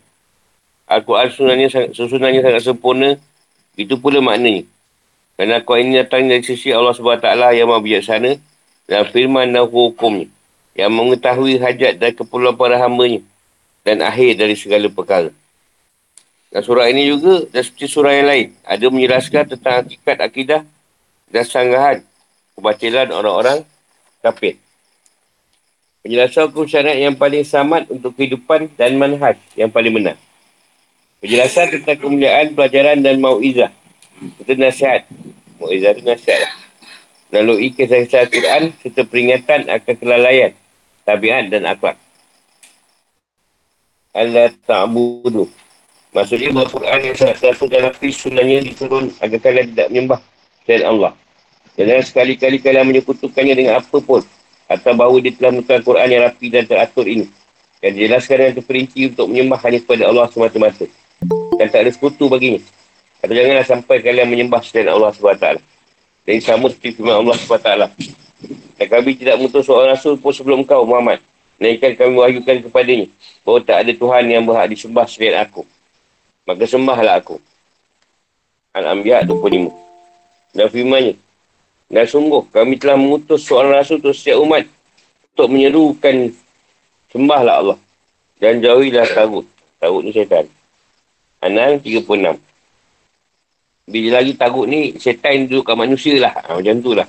Al-Quran 0.86 1.28
sunannya, 1.32 1.68
susunannya 1.96 2.40
sangat 2.44 2.62
sempurna. 2.62 3.16
Itu 3.74 3.96
pula 3.96 4.20
maknanya. 4.20 4.68
Kerana 5.36 5.60
Al-Quran 5.60 5.92
ini 5.92 6.00
datang 6.00 6.24
dari 6.24 6.40
sisi 6.40 6.72
Allah 6.72 6.96
SWT 6.96 7.28
yang 7.52 7.68
maha 7.68 7.84
bijaksana 7.84 8.40
dan 8.88 9.02
firman 9.12 9.52
dan 9.52 9.68
hukumnya. 9.68 10.32
Yang 10.72 10.92
mengetahui 10.92 11.60
hajat 11.60 12.00
dan 12.00 12.10
keperluan 12.16 12.56
para 12.56 12.80
hambanya. 12.80 13.20
Dan 13.84 14.00
akhir 14.00 14.40
dari 14.40 14.56
segala 14.56 14.88
perkara. 14.88 15.30
Dan 16.48 16.60
surah 16.64 16.88
ini 16.88 17.04
juga, 17.04 17.44
dan 17.52 17.60
seperti 17.60 17.86
surah 17.86 18.12
yang 18.16 18.28
lain, 18.32 18.46
ada 18.64 18.86
menjelaskan 18.88 19.44
tentang 19.44 19.74
hakikat 19.84 20.16
akidah 20.24 20.60
dan 21.28 21.44
sanggahan 21.44 21.96
kebatilan 22.56 23.12
orang-orang 23.12 23.58
kafir. 24.24 24.56
Penjelasan 26.06 26.48
hukum 26.48 26.64
syariat 26.70 26.96
yang 26.96 27.18
paling 27.18 27.42
samat 27.42 27.90
untuk 27.90 28.14
kehidupan 28.14 28.70
dan 28.78 28.94
manhaj 28.94 29.36
yang 29.58 29.68
paling 29.68 29.90
benar. 29.90 30.16
Penjelasan 31.18 31.76
tentang 31.76 31.98
kemuliaan 31.98 32.54
pelajaran 32.54 33.02
dan 33.02 33.18
mau'izah. 33.18 33.74
Itu 34.20 34.52
nasihat. 34.56 35.04
Mau'izah 35.60 35.92
itu 35.96 36.02
nasihat. 36.04 36.48
Melalui 37.32 37.74
kisah-kisah 37.74 38.28
Al-Quran 38.28 38.62
serta 38.80 39.02
peringatan 39.02 39.60
akan 39.66 39.94
kelalaian, 39.98 40.52
tabiat 41.02 41.50
dan 41.50 41.66
akhlak. 41.66 41.98
Allah 44.16 44.48
ta'budu. 44.64 45.50
Maksudnya 46.16 46.48
bahawa 46.48 46.72
Quran 46.72 47.00
yang 47.12 47.16
sangat 47.18 47.36
satu 47.44 47.68
dalam 47.68 47.92
sunnahnya 47.92 48.64
diturun 48.64 49.12
agar 49.20 49.38
kalian 49.42 49.76
tidak 49.76 49.86
menyembah 49.92 50.20
selain 50.64 50.84
Allah. 50.88 51.12
Jangan 51.76 52.00
sekali-kali 52.08 52.56
kalian 52.64 52.88
menyekutukannya 52.88 53.52
dengan 53.52 53.84
apa 53.84 53.98
pun. 54.00 54.24
Atau 54.66 54.96
bahawa 54.96 55.20
dia 55.20 55.36
telah 55.36 55.52
menukar 55.52 55.84
Quran 55.84 56.08
yang 56.08 56.22
rapi 56.24 56.48
dan 56.48 56.64
teratur 56.64 57.04
ini. 57.04 57.28
Dan 57.84 57.92
dijelaskan 57.92 58.48
yang 58.48 58.54
terperinci 58.56 59.00
untuk 59.12 59.28
menyembah 59.28 59.60
hanya 59.68 59.78
kepada 59.84 60.08
Allah 60.08 60.26
semata-mata. 60.32 60.88
Dan 61.60 61.66
tak 61.68 61.84
ada 61.84 61.90
sekutu 61.92 62.32
baginya. 62.32 62.64
Atau 63.26 63.34
janganlah 63.34 63.66
sampai 63.66 64.06
kalian 64.06 64.30
menyembah 64.30 64.62
selain 64.62 64.86
Allah 64.86 65.10
SWT. 65.10 65.58
Dan 66.22 66.38
sama 66.38 66.70
seperti 66.70 67.02
firman 67.02 67.26
Allah 67.26 67.34
SWT. 67.34 67.70
Dan 68.78 68.86
kami 68.86 69.18
tidak 69.18 69.34
mengutus 69.42 69.66
seorang 69.66 69.98
rasul 69.98 70.14
pun 70.14 70.30
sebelum 70.30 70.62
kau 70.62 70.86
Muhammad. 70.86 71.18
Melainkan 71.58 71.98
kami 71.98 72.14
wahyukan 72.14 72.62
kepadanya. 72.70 73.10
Bahawa 73.42 73.58
tak 73.66 73.82
ada 73.82 73.90
Tuhan 73.98 74.30
yang 74.30 74.46
berhak 74.46 74.70
disembah 74.70 75.10
selain 75.10 75.42
aku. 75.42 75.66
Maka 76.46 76.70
sembahlah 76.70 77.18
aku. 77.18 77.42
Al-Anbiya 78.78 79.26
25. 79.26 79.74
Dan 80.54 80.70
firmannya. 80.70 81.18
Dan 81.90 82.06
sungguh 82.06 82.46
kami 82.54 82.78
telah 82.78 82.94
mengutus 82.94 83.42
seorang 83.42 83.74
rasul 83.74 83.98
untuk 83.98 84.14
setiap 84.14 84.38
umat 84.38 84.70
untuk 85.34 85.50
menyerukan 85.50 86.30
sembahlah 87.10 87.54
Allah. 87.58 87.78
Dan 88.38 88.62
jauhilah 88.62 89.10
tagut. 89.10 89.50
Tagut 89.82 90.06
ni 90.06 90.14
syaitan. 90.14 90.46
Anal 91.42 91.82
36. 91.82 92.46
Bila 93.86 94.18
lagi 94.18 94.34
tagut 94.34 94.66
ni, 94.66 94.98
syaitan 94.98 95.46
duduk 95.46 95.70
kat 95.70 95.78
manusia 95.78 96.18
lah. 96.18 96.34
Ha, 96.34 96.58
macam 96.58 96.76
tu 96.82 96.90
lah. 96.90 97.06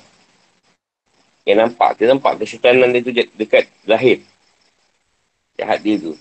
Yang 1.41 1.57
nampak, 1.57 1.89
kita 1.97 2.13
nampak 2.13 2.33
kesyatanan 2.37 2.93
dia 2.93 3.01
tu 3.01 3.11
dekat 3.33 3.65
lahir. 3.89 4.21
Jahat 5.57 5.81
dia 5.81 5.97
tu. 5.97 6.13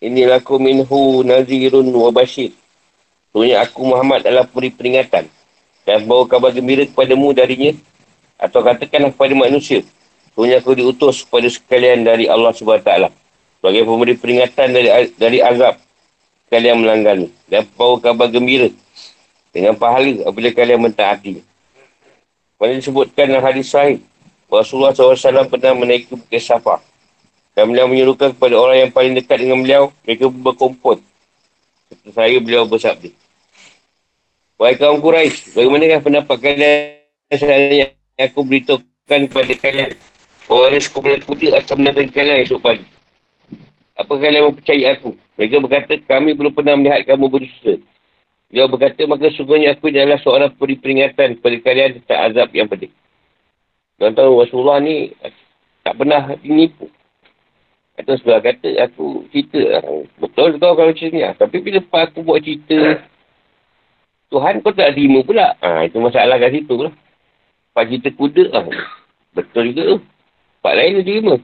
Inilah 0.00 0.40
ku 0.40 0.56
minhu 0.56 1.20
nazirun 1.22 1.92
wa 1.92 2.08
bashir. 2.08 2.56
Sebenarnya 3.30 3.68
aku 3.68 3.84
Muhammad 3.84 4.24
adalah 4.24 4.48
peri 4.48 4.72
peringatan. 4.72 5.28
Dan 5.84 6.08
bawa 6.08 6.24
kabar 6.24 6.50
gembira 6.56 6.88
kepadamu 6.88 7.36
darinya. 7.36 7.76
Atau 8.40 8.64
katakanlah 8.64 9.12
kepada 9.12 9.34
manusia. 9.36 9.84
Sebenarnya 10.32 10.64
aku 10.64 10.72
diutus 10.72 11.28
kepada 11.28 11.52
sekalian 11.52 12.00
dari 12.00 12.32
Allah 12.32 12.56
SWT. 12.56 12.90
Sebagai 13.60 13.82
pemberi 13.84 14.14
peringatan 14.16 14.68
dari 14.72 14.88
dari 15.20 15.38
azab. 15.44 15.76
Kalian 16.52 16.84
melanggar 16.84 17.16
Dan 17.48 17.64
bawa 17.72 17.96
kabar 17.96 18.28
gembira 18.28 18.68
dengan 19.52 19.72
pahala 19.72 20.28
apabila 20.28 20.52
kalian 20.52 20.84
mentaati. 20.84 21.40
Mana 22.60 22.76
disebutkan 22.76 23.24
dalam 23.24 23.40
hadis 23.40 23.72
sahih, 23.72 24.04
Rasulullah 24.52 24.92
SAW 24.92 25.48
pernah 25.48 25.72
menaiki 25.72 26.12
Bukit 26.12 26.44
Safa. 26.44 26.84
Dan 27.52 27.72
beliau 27.72 27.88
menyuruhkan 27.88 28.32
kepada 28.32 28.56
orang 28.56 28.88
yang 28.88 28.92
paling 28.92 29.12
dekat 29.12 29.44
dengan 29.44 29.60
beliau, 29.60 29.92
mereka 30.04 30.28
berkumpul. 30.28 31.00
Seperti 31.88 32.10
saya, 32.16 32.36
beliau 32.40 32.64
bersabda. 32.64 33.12
Wahai 34.56 34.76
kaum 34.80 35.02
Quraisy, 35.04 35.52
bagaimana 35.52 36.00
pendapat 36.00 36.36
kalian 36.40 37.72
yang 37.76 37.90
aku 38.16 38.40
beritahukan 38.46 39.20
kepada 39.28 39.54
kalian? 39.58 39.90
Orang 40.48 40.70
yang 40.76 40.84
sekumpulan 40.84 41.20
kuda 41.24 41.48
akan 41.60 41.76
menantang 41.76 42.08
kalian 42.12 42.44
esok 42.44 42.60
pagi. 42.60 42.86
Apa 43.92 44.16
kalian 44.16 44.52
mempercayai 44.52 44.96
aku? 44.96 45.16
Mereka 45.36 45.60
berkata, 45.60 45.94
kami 46.08 46.32
belum 46.32 46.52
pernah 46.56 46.74
melihat 46.80 47.04
kamu 47.12 47.28
berdusta. 47.28 47.76
Dia 48.52 48.68
berkata, 48.68 49.00
maka 49.08 49.32
sungguhnya 49.32 49.76
aku 49.76 49.88
adalah 49.88 50.20
seorang 50.20 50.52
peri 50.56 50.76
peringatan 50.76 51.40
kepada 51.40 51.56
kalian 51.64 51.90
tentang 52.00 52.20
azab 52.28 52.48
yang 52.52 52.68
pedih. 52.68 52.92
Tuan 53.96 54.12
tahu 54.12 54.44
Rasulullah 54.44 54.80
ni 54.80 55.12
tak 55.84 55.94
pernah 55.96 56.36
dinipu. 56.40 56.88
Atau 57.96 58.16
sebelah 58.16 58.40
kata, 58.40 58.68
aku 58.88 59.28
cerita. 59.32 59.84
Betul 60.16 60.56
kau 60.56 60.72
kalau 60.72 60.92
cerita 60.96 61.16
ni. 61.16 61.24
Tapi 61.28 61.56
bila 61.60 61.80
aku 61.84 62.24
buat 62.24 62.40
cerita, 62.40 63.04
Tuhan 64.32 64.64
kau 64.64 64.72
tak 64.72 64.96
terima 64.96 65.20
pula. 65.20 65.52
Ha, 65.60 65.84
itu 65.84 66.00
masalah 66.00 66.40
kat 66.40 66.56
situ 66.56 66.88
lah. 66.88 66.92
Pak 67.76 67.88
cerita 67.88 68.08
kuda, 68.16 68.44
ha. 68.52 68.60
betul 69.36 69.76
juga. 69.76 70.00
Pak 70.64 70.72
lain 70.76 71.00
dia 71.00 71.04
terima. 71.04 71.36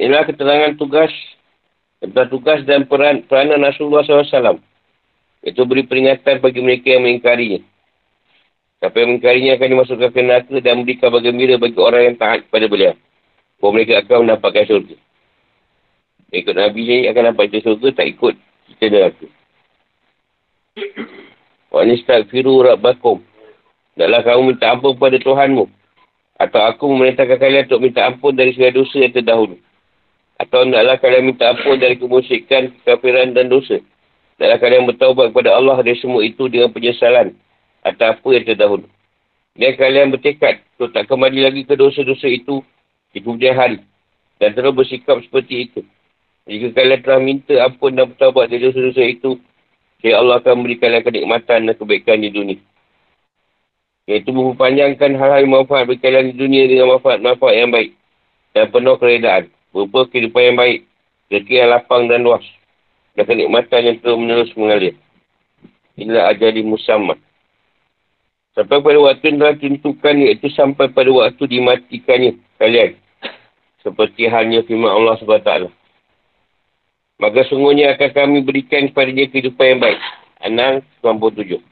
Inilah 0.00 0.24
keterangan 0.24 0.80
tugas 0.80 1.12
tentang 2.00 2.32
tugas 2.32 2.64
dan 2.64 2.88
peran 2.88 3.20
peranan 3.28 3.60
Rasulullah 3.60 4.00
SAW. 4.00 4.56
Itu 5.44 5.68
beri 5.68 5.84
peringatan 5.84 6.40
bagi 6.40 6.64
mereka 6.64 6.96
yang 6.96 7.04
mengingkarinya. 7.04 7.60
Siapa 8.80 8.96
yang 8.96 9.08
mengingkarinya 9.12 9.60
akan 9.60 9.68
dimasukkan 9.76 10.08
ke 10.08 10.20
neraka 10.24 10.56
dan 10.64 10.80
memberi 10.80 10.96
kabar 10.96 11.20
gembira 11.20 11.60
bagi 11.60 11.76
orang 11.76 12.02
yang 12.08 12.16
taat 12.16 12.48
kepada 12.48 12.64
beliau. 12.64 12.94
Bahawa 13.60 13.72
mereka 13.76 13.92
akan 14.00 14.16
mendapatkan 14.24 14.64
syurga. 14.64 14.96
Ikut 16.32 16.54
Nabi 16.56 16.80
ni 16.80 16.96
akan 17.04 17.22
dapat 17.36 17.60
syurga, 17.60 17.88
tak 17.92 18.06
ikut 18.08 18.34
kita 18.72 18.84
neraka. 18.88 19.26
Wa 21.68 21.84
nistagfiru 21.84 22.64
rabbakum. 22.64 23.20
Taklah 24.00 24.24
kamu 24.24 24.56
minta 24.56 24.72
ampun 24.72 24.96
kepada 24.96 25.20
Tuhanmu. 25.20 25.68
Atau 26.40 26.60
aku 26.64 26.88
memerintahkan 26.88 27.36
kalian 27.36 27.68
untuk 27.68 27.84
minta 27.84 28.08
ampun 28.08 28.32
dari 28.32 28.56
segala 28.56 28.80
dosa 28.80 28.96
yang 28.96 29.12
terdahulu. 29.12 29.60
Atau 30.40 30.64
taklah 30.72 30.96
kalian 30.96 31.28
minta 31.28 31.52
ampun 31.52 31.76
dari 31.76 32.00
kemusikan, 32.00 32.72
kekafiran 32.80 33.36
dan 33.36 33.52
dosa. 33.52 33.76
Taklah 34.40 34.56
kalian 34.56 34.88
bertaubat 34.88 35.36
kepada 35.36 35.52
Allah 35.52 35.76
dari 35.84 36.00
semua 36.00 36.24
itu 36.24 36.48
dengan 36.48 36.72
penyesalan 36.72 37.36
atau 37.84 38.16
apa 38.16 38.28
yang 38.32 38.44
terdahulu. 38.48 38.88
Dan 39.52 39.76
kalian 39.76 40.16
bertekad 40.16 40.64
untuk 40.80 40.96
tak 40.96 41.04
kembali 41.12 41.44
lagi 41.44 41.68
ke 41.68 41.76
dosa-dosa 41.76 42.24
itu 42.24 42.64
di 43.12 43.20
kemudian 43.20 43.52
hari. 43.52 43.84
Dan 44.40 44.56
terus 44.56 44.72
bersikap 44.72 45.20
seperti 45.20 45.68
itu. 45.68 45.84
Jika 46.48 46.72
kalian 46.72 47.04
telah 47.04 47.20
minta 47.20 47.54
ampun 47.60 47.92
dan 47.92 48.08
bertaubat 48.08 48.48
dari 48.48 48.64
dosa-dosa 48.64 49.04
itu, 49.04 49.36
ya 50.00 50.24
Allah 50.24 50.40
akan 50.40 50.64
memberi 50.64 50.80
kalian 50.80 51.04
kenikmatan 51.04 51.68
dan 51.68 51.74
kebaikan 51.76 52.24
di 52.24 52.32
dunia. 52.32 52.60
Iaitu 54.08 54.32
memperpanjangkan 54.32 55.20
hal-hal 55.20 55.44
yang 55.44 55.52
manfaat 55.52 55.84
bagi 55.84 56.00
kalian 56.00 56.32
di 56.32 56.34
dunia 56.40 56.64
dengan 56.64 56.96
manfaat-manfaat 56.96 57.54
yang 57.60 57.68
baik. 57.68 57.92
Dan 58.56 58.72
penuh 58.72 58.96
keredaan. 58.96 59.52
Berupa 59.70 60.06
kehidupan 60.10 60.54
yang 60.54 60.58
baik. 60.58 60.80
Rezeki 61.30 61.54
yang 61.62 61.70
lapang 61.70 62.10
dan 62.10 62.26
luas 62.26 62.42
dan 63.14 63.26
kenikmatan 63.26 63.86
yang 63.86 63.96
terus 64.02 64.18
menerus 64.18 64.52
mengalir. 64.58 64.94
Inilah 65.98 66.32
ajali 66.34 66.62
musamad. 66.64 67.18
Sampai 68.54 68.82
pada 68.82 68.98
waktu 68.98 69.30
yang 69.30 69.38
telah 69.38 69.56
tentukan 69.56 70.14
iaitu 70.18 70.50
sampai 70.50 70.90
pada 70.90 71.10
waktu 71.14 71.42
dimatikannya 71.46 72.40
kalian. 72.58 72.98
Seperti 73.80 74.26
halnya 74.26 74.66
firman 74.66 74.90
Allah 74.90 75.16
SWT. 75.22 75.70
Maka 77.20 77.40
sungguhnya 77.46 77.94
akan 77.94 78.10
kami 78.10 78.38
berikan 78.42 78.88
kepada 78.90 79.12
dia 79.12 79.28
kehidupan 79.28 79.66
yang 79.76 79.80
baik. 79.80 80.00
Anang 80.40 80.74
97. 81.04 81.69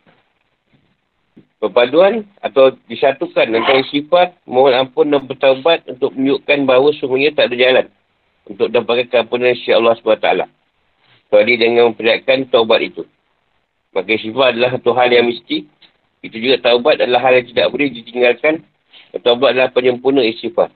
Perpaduan 1.59 2.23
atau 2.39 2.71
disatukan 2.87 3.51
antara 3.51 3.83
sifat 3.91 4.39
mohon 4.47 4.71
ampun 4.71 5.11
dan 5.11 5.27
bertaubat 5.27 5.83
untuk 5.91 6.15
menunjukkan 6.15 6.59
bahawa 6.71 6.95
sungguhnya 6.95 7.35
tak 7.35 7.51
ada 7.51 7.57
jalan 7.59 7.87
untuk 8.47 8.71
dapatkan 8.71 9.11
keampunan 9.11 9.59
si 9.59 9.75
Allah 9.75 9.99
SWT 9.99 10.47
kecuali 11.29 11.55
dengan 11.61 11.93
memperlihatkan 11.93 12.49
taubat 12.49 12.81
itu. 12.87 13.03
Maka 13.91 14.17
sifat 14.17 14.55
adalah 14.55 14.71
satu 14.79 14.95
hal 14.95 15.13
yang 15.13 15.27
mesti. 15.27 15.67
Itu 16.23 16.37
juga 16.39 16.63
taubat 16.63 17.03
adalah 17.03 17.27
hal 17.27 17.43
yang 17.43 17.47
tidak 17.53 17.67
boleh 17.75 17.91
ditinggalkan. 17.93 18.65
Taubat 19.21 19.59
adalah 19.59 19.75
penyempurna 19.75 20.23
istighfar. 20.25 20.73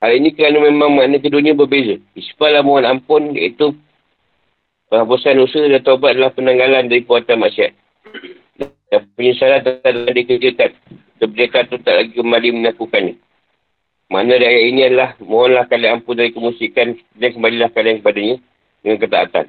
Hal 0.00 0.10
ini 0.14 0.32
kerana 0.32 0.64
memang 0.64 0.96
makna 0.96 1.20
keduanya 1.20 1.52
berbeza. 1.52 2.00
Istighfar 2.16 2.56
adalah 2.56 2.64
mohon 2.64 2.86
ampun 2.88 3.36
iaitu 3.36 3.76
penghapusan 4.88 5.38
usaha 5.44 5.68
dan 5.68 5.84
taubat 5.84 6.16
adalah 6.18 6.32
penanggalan 6.32 6.88
dari 6.90 7.04
perbuatan 7.04 7.38
maksiat. 7.38 7.72
Dan 8.88 9.04
penyesalan 9.12 9.60
telah 9.64 10.12
dikerjakan. 10.16 10.70
Kebijakan 11.18 11.62
itu 11.68 11.76
tak 11.84 11.94
lagi 11.98 12.12
kembali 12.16 12.48
melakukannya. 12.62 13.14
Mana 14.08 14.40
dari 14.40 14.48
ayat 14.48 14.64
ini 14.72 14.80
adalah 14.88 15.10
mohonlah 15.20 15.68
kalian 15.68 16.00
ampun 16.00 16.16
dari 16.16 16.32
kemusikan 16.32 16.96
dan 17.20 17.28
kembalilah 17.36 17.68
kalian 17.68 18.00
kepadanya 18.00 18.36
dengan 18.80 18.98
ketaatan. 19.04 19.46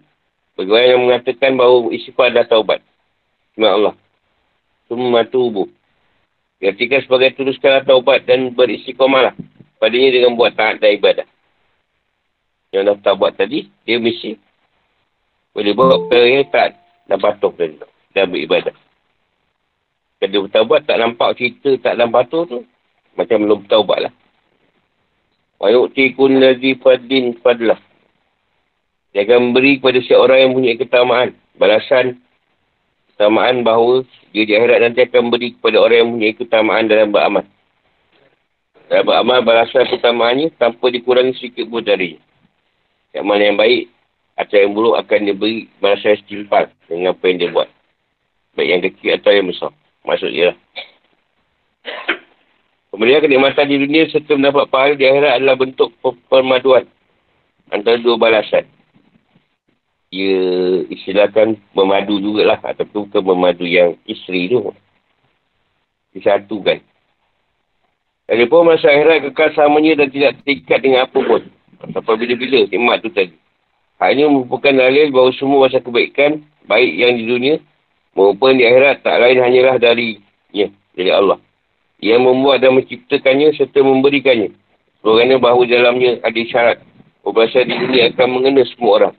Bagaimana 0.60 0.86
yang 0.92 1.02
mengatakan 1.08 1.52
bahawa 1.56 1.88
istighfar 1.96 2.28
adalah 2.28 2.48
taubat. 2.52 2.80
Terima 3.56 3.70
Allah. 3.72 3.96
Semua 4.92 5.24
tubuh. 5.24 5.72
Ketika 6.60 7.00
sebagai 7.00 7.40
tuluskanlah 7.40 7.88
taubat 7.88 8.28
dan 8.28 8.52
beristiqomah 8.52 9.32
lah. 9.32 9.36
Padanya 9.80 10.12
dengan 10.12 10.36
buat 10.36 10.52
taat 10.60 10.84
dan 10.84 11.00
ibadah. 11.00 11.24
Yang 12.76 12.84
dah 12.84 12.98
taubat 13.00 13.40
tadi, 13.40 13.72
dia 13.88 13.96
mesti 13.96 14.36
boleh 15.56 15.72
bawa 15.72 16.12
yang 16.12 16.44
taat 16.52 16.76
dan 17.08 17.16
patuh. 17.16 17.56
Dan 18.12 18.28
beribadah. 18.28 18.76
Dia 20.20 20.36
bertaubat 20.36 20.84
tak 20.84 21.00
nampak 21.00 21.40
cerita 21.40 21.80
tak 21.80 21.96
dalam 21.96 22.12
patuh 22.12 22.44
tu, 22.44 22.60
macam 23.16 23.40
belum 23.40 23.58
bertaubat 23.64 24.00
lah. 24.04 24.14
Wa 25.60 25.72
yu'tikun 25.72 26.44
ladhi 26.44 26.76
fadlin 26.76 27.40
fadlah. 27.40 27.80
Dia 29.16 29.24
akan 29.24 29.52
memberi 29.52 29.80
kepada 29.80 30.00
siapa 30.04 30.22
orang 30.28 30.40
yang 30.44 30.52
punya 30.60 30.74
ketamaan. 30.76 31.30
Balasan 31.56 32.20
ketamaan 33.12 33.64
bahawa 33.64 34.04
dia 34.36 34.44
di 34.44 34.54
akhirat 34.54 34.80
nanti 34.86 35.00
akan 35.08 35.32
memberi 35.32 35.56
kepada 35.56 35.78
orang 35.82 35.98
yang 36.04 36.12
punya 36.16 36.30
ketamaan 36.36 36.86
dalam 36.86 37.10
beramal. 37.10 37.46
Dalam 38.92 39.04
beramal 39.08 39.40
balasan 39.42 39.88
ketamaannya 39.88 40.52
tanpa 40.60 40.92
dikurangi 40.92 41.36
sedikit 41.40 41.72
pun 41.72 41.82
dari. 41.82 42.20
Yang 43.16 43.26
mana 43.26 43.42
yang 43.50 43.58
baik 43.58 43.90
atau 44.36 44.56
yang 44.56 44.72
buruk 44.76 44.96
akan 45.00 45.20
diberi 45.32 45.68
balasan 45.80 46.20
istighfar 46.20 46.72
dengan 46.92 47.16
apa 47.16 47.24
yang 47.24 47.38
dia 47.40 47.50
buat. 47.56 47.70
Baik 48.56 48.68
yang 48.68 48.82
kecil 48.84 49.12
atau 49.16 49.32
yang 49.32 49.48
besar. 49.48 49.72
Maksudnya. 50.10 50.58
Kemudian 52.90 53.22
kenikmatan 53.22 53.70
di 53.70 53.78
dunia 53.78 54.10
serta 54.10 54.34
mendapat 54.34 54.66
pahala 54.74 54.98
di 54.98 55.06
akhirat 55.06 55.38
adalah 55.38 55.56
bentuk 55.62 55.94
permaduan 56.26 56.90
antara 57.70 58.02
dua 58.02 58.18
balasan. 58.18 58.66
Ia 60.10 60.42
istilahkan 60.90 61.54
memadu 61.78 62.18
jugalah 62.18 62.58
ataupun 62.58 63.14
bukan 63.14 63.22
memadu 63.22 63.70
yang 63.70 63.94
isteri 64.10 64.50
tu. 64.50 64.74
Disatukan. 66.18 66.82
pun 68.50 68.66
masa 68.66 68.90
akhirat 68.90 69.30
kekal 69.30 69.54
samanya 69.54 70.02
dan 70.02 70.10
tidak 70.10 70.42
terikat 70.42 70.82
dengan 70.82 71.06
apa 71.06 71.20
pun. 71.22 71.46
Sampai 71.94 72.18
bila-bila 72.18 72.66
nikmat 72.66 73.06
tu 73.06 73.14
tadi. 73.14 73.38
Ini 74.02 74.26
merupakan 74.26 74.74
dalil 74.74 75.14
bahawa 75.14 75.32
semua 75.38 75.70
masa 75.70 75.78
kebaikan 75.78 76.42
baik 76.66 76.92
yang 76.98 77.14
di 77.22 77.24
dunia 77.30 77.56
maupun 78.20 78.60
di 78.60 78.68
akhirat 78.68 79.00
tak 79.00 79.16
lain 79.16 79.40
hanyalah 79.40 79.80
dari 79.80 80.20
ya, 80.52 80.68
dari 80.92 81.12
Allah. 81.16 81.40
Yang 82.04 82.22
membuat 82.28 82.60
dan 82.60 82.76
menciptakannya 82.76 83.56
serta 83.56 83.80
memberikannya. 83.80 84.52
Kerana 85.00 85.40
bahawa 85.40 85.64
dalamnya 85.64 86.20
ada 86.20 86.42
syarat. 86.44 86.84
Perbahasan 87.24 87.72
ini 87.72 88.12
akan 88.12 88.28
mengena 88.28 88.64
semua 88.68 88.92
orang. 89.00 89.16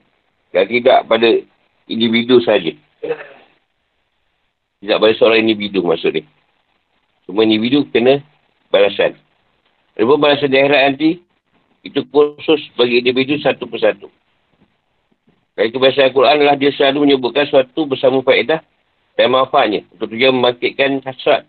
Dan 0.53 0.69
tidak 0.69 1.05
pada 1.09 1.29
individu 1.89 2.41
saja. 2.41 2.73
Tidak 4.81 4.97
pada 4.97 5.13
seorang 5.17 5.45
individu 5.45 5.85
maksudnya. 5.85 6.25
Semua 7.25 7.45
individu 7.45 7.85
kena 7.89 8.21
balasan. 8.73 9.17
Lepas 9.97 10.17
balasan 10.17 10.49
di 10.49 10.57
akhirat 10.57 10.81
nanti, 10.89 11.09
itu 11.85 12.01
khusus 12.09 12.61
bagi 12.77 13.01
individu 13.01 13.37
satu 13.41 13.69
persatu. 13.69 14.09
Dari 15.53 15.69
kebiasaan 15.69 16.09
Al-Quran 16.09 16.33
adalah 16.41 16.57
dia 16.57 16.73
selalu 16.73 17.05
menyebutkan 17.05 17.45
suatu 17.45 17.85
bersama 17.85 18.25
faedah 18.25 18.63
dan 19.15 19.31
manfaatnya. 19.31 19.87
Untuk 19.95 20.11
tujuan 20.11 20.35
membangkitkan 20.37 21.03
hasrat 21.03 21.47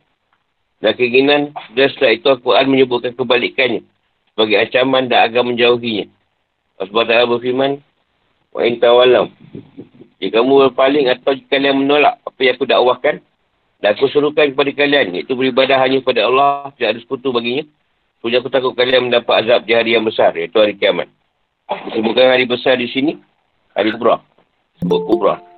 dan 0.82 0.92
keinginan. 0.98 1.54
Dan 1.72 1.86
setelah 1.94 2.12
itu 2.14 2.26
Al-Quran 2.28 2.66
menyebutkan 2.68 3.12
kebalikannya 3.14 3.82
sebagai 4.32 4.56
ancaman 4.58 5.06
dan 5.12 5.28
agar 5.28 5.42
menjauhinya. 5.44 6.08
Allah 6.80 6.88
SWT 6.88 7.30
berfirman, 7.30 7.72
Wa 8.52 8.68
intawalam. 8.68 9.32
Jika 10.20 10.38
kamu 10.38 10.70
berpaling 10.70 11.06
atau 11.10 11.34
jika 11.34 11.58
kalian 11.58 11.82
menolak 11.82 12.20
apa 12.22 12.38
yang 12.38 12.54
aku 12.54 12.66
dakwahkan, 12.68 13.16
dan 13.82 13.88
aku 13.98 14.06
suruhkan 14.06 14.54
kepada 14.54 14.70
kalian, 14.70 15.18
iaitu 15.18 15.34
beribadah 15.34 15.82
hanya 15.82 15.98
kepada 15.98 16.30
Allah, 16.30 16.70
tidak 16.78 16.94
ada 16.94 16.98
sekutu 17.02 17.34
baginya. 17.34 17.66
Punya 18.22 18.38
aku 18.38 18.46
takut 18.46 18.78
kalian 18.78 19.10
mendapat 19.10 19.42
azab 19.42 19.66
di 19.66 19.74
hari 19.74 19.98
yang 19.98 20.06
besar, 20.06 20.30
iaitu 20.38 20.54
hari 20.54 20.78
kiamat. 20.78 21.10
Disebutkan 21.90 22.30
hari 22.30 22.46
besar 22.46 22.78
di 22.78 22.86
sini, 22.86 23.18
hari 23.74 23.90
kubra. 23.90 24.22
Sebut 24.78 25.02
kubra. 25.10 25.51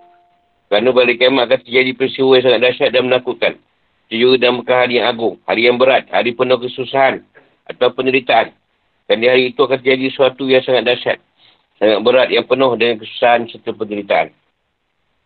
Kerana 0.68 0.88
pada 0.90 1.12
kiamat 1.14 1.42
akan 1.48 1.60
terjadi 1.62 1.90
peristiwa 1.92 2.32
yang 2.34 2.44
sangat 2.44 2.60
dahsyat 2.64 2.90
dan 2.90 3.02
menakutkan. 3.06 3.54
Itu 4.08 4.36
dan 4.36 4.60
bukan 4.60 4.76
hari 4.76 5.00
yang 5.00 5.06
agung, 5.08 5.34
hari 5.48 5.66
yang 5.66 5.76
berat, 5.80 6.08
hari 6.12 6.36
penuh 6.36 6.60
kesusahan 6.60 7.24
atau 7.68 7.88
penderitaan. 7.92 8.52
Dan 9.04 9.20
di 9.20 9.26
hari 9.28 9.52
itu 9.52 9.60
akan 9.60 9.80
terjadi 9.80 10.12
sesuatu 10.12 10.48
yang 10.48 10.64
sangat 10.64 10.84
dahsyat. 10.88 11.18
Sangat 11.76 11.98
berat 12.00 12.28
yang 12.32 12.46
penuh 12.48 12.72
dengan 12.80 12.96
kesusahan 13.00 13.44
serta 13.48 13.70
penderitaan. 13.76 14.32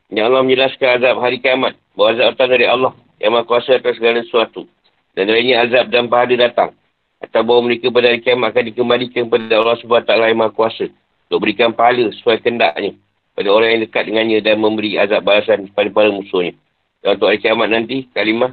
Yang 0.08 0.24
Allah 0.24 0.42
menjelaskan 0.42 0.88
azab 0.98 1.16
hari 1.20 1.38
kiamat. 1.38 1.76
Bahawa 1.94 2.08
azab 2.16 2.26
datang 2.34 2.48
dari 2.56 2.66
Allah 2.66 2.92
yang 3.20 3.36
maha 3.36 3.44
kuasa 3.44 3.76
atas 3.76 3.94
segala 4.00 4.24
sesuatu. 4.24 4.64
Dan 5.12 5.30
lainnya 5.30 5.62
azab 5.68 5.92
dan 5.92 6.08
pahala 6.08 6.34
datang. 6.34 6.70
Atau 7.18 7.42
bahawa 7.42 7.70
mereka 7.70 7.90
pada 7.92 8.08
hari 8.10 8.22
kiamat 8.24 8.54
akan 8.54 8.64
dikembalikan 8.72 9.22
kepada 9.26 9.54
Allah 9.58 9.76
SWT 9.78 10.10
yang 10.10 10.38
maha 10.38 10.50
kuasa. 10.54 10.86
Untuk 11.28 11.38
berikan 11.44 11.70
pahala 11.76 12.08
sesuai 12.14 12.40
kendaknya. 12.40 12.96
Pada 13.38 13.54
orang 13.54 13.78
yang 13.78 13.82
dekat 13.86 14.02
dengannya 14.10 14.42
dan 14.42 14.58
memberi 14.58 14.98
azab 14.98 15.22
balasan 15.22 15.70
kepada 15.70 15.94
para 15.94 16.10
musuhnya. 16.10 16.58
Dan 16.98 17.14
untuk 17.14 17.30
hari 17.30 17.38
kiamat 17.38 17.70
nanti, 17.70 18.10
kalimah. 18.10 18.50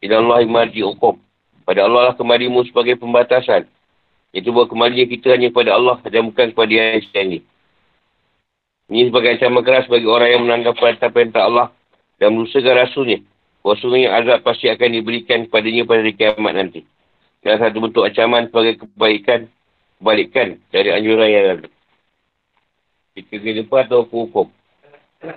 Ila 0.00 0.24
Allah 0.24 0.48
imarji 0.48 0.80
hukum. 0.80 1.20
Pada 1.68 1.84
Allah 1.84 2.08
lah 2.08 2.14
kembalimu 2.16 2.64
sebagai 2.64 2.96
pembatasan. 2.96 3.68
Itu 4.32 4.48
buat 4.56 4.72
kembali 4.72 5.12
kita 5.12 5.36
hanya 5.36 5.52
kepada 5.52 5.76
Allah 5.76 6.00
dan 6.08 6.32
bukan 6.32 6.56
kepada 6.56 6.72
yang 6.72 7.04
sendiri. 7.12 7.44
Ini 8.88 9.12
sebagai 9.12 9.36
ancaman 9.36 9.60
keras 9.60 9.92
bagi 9.92 10.08
orang 10.08 10.28
yang 10.32 10.42
menanggap 10.48 10.80
perintah-perintah 10.80 11.44
Allah 11.44 11.68
dan 12.16 12.32
merusakan 12.32 12.80
rasulnya. 12.80 13.20
Rasulnya 13.60 14.08
azab 14.24 14.40
pasti 14.40 14.72
akan 14.72 14.88
diberikan 14.88 15.44
kepadanya 15.48 15.84
pada 15.84 16.00
hari 16.00 16.16
kiamat 16.16 16.52
nanti. 16.56 16.80
Dan 17.44 17.60
satu 17.60 17.76
bentuk 17.76 18.08
ancaman 18.08 18.48
sebagai 18.48 18.88
kebaikan, 18.88 19.52
kebalikan 20.00 20.56
dari 20.72 20.88
anjuran 20.96 21.28
yang 21.28 21.44
lalu. 21.52 21.68
Jika 23.14 23.38
ke 23.38 23.50
depan 23.62 23.86
atau 23.86 24.02
hukum. 24.10 24.50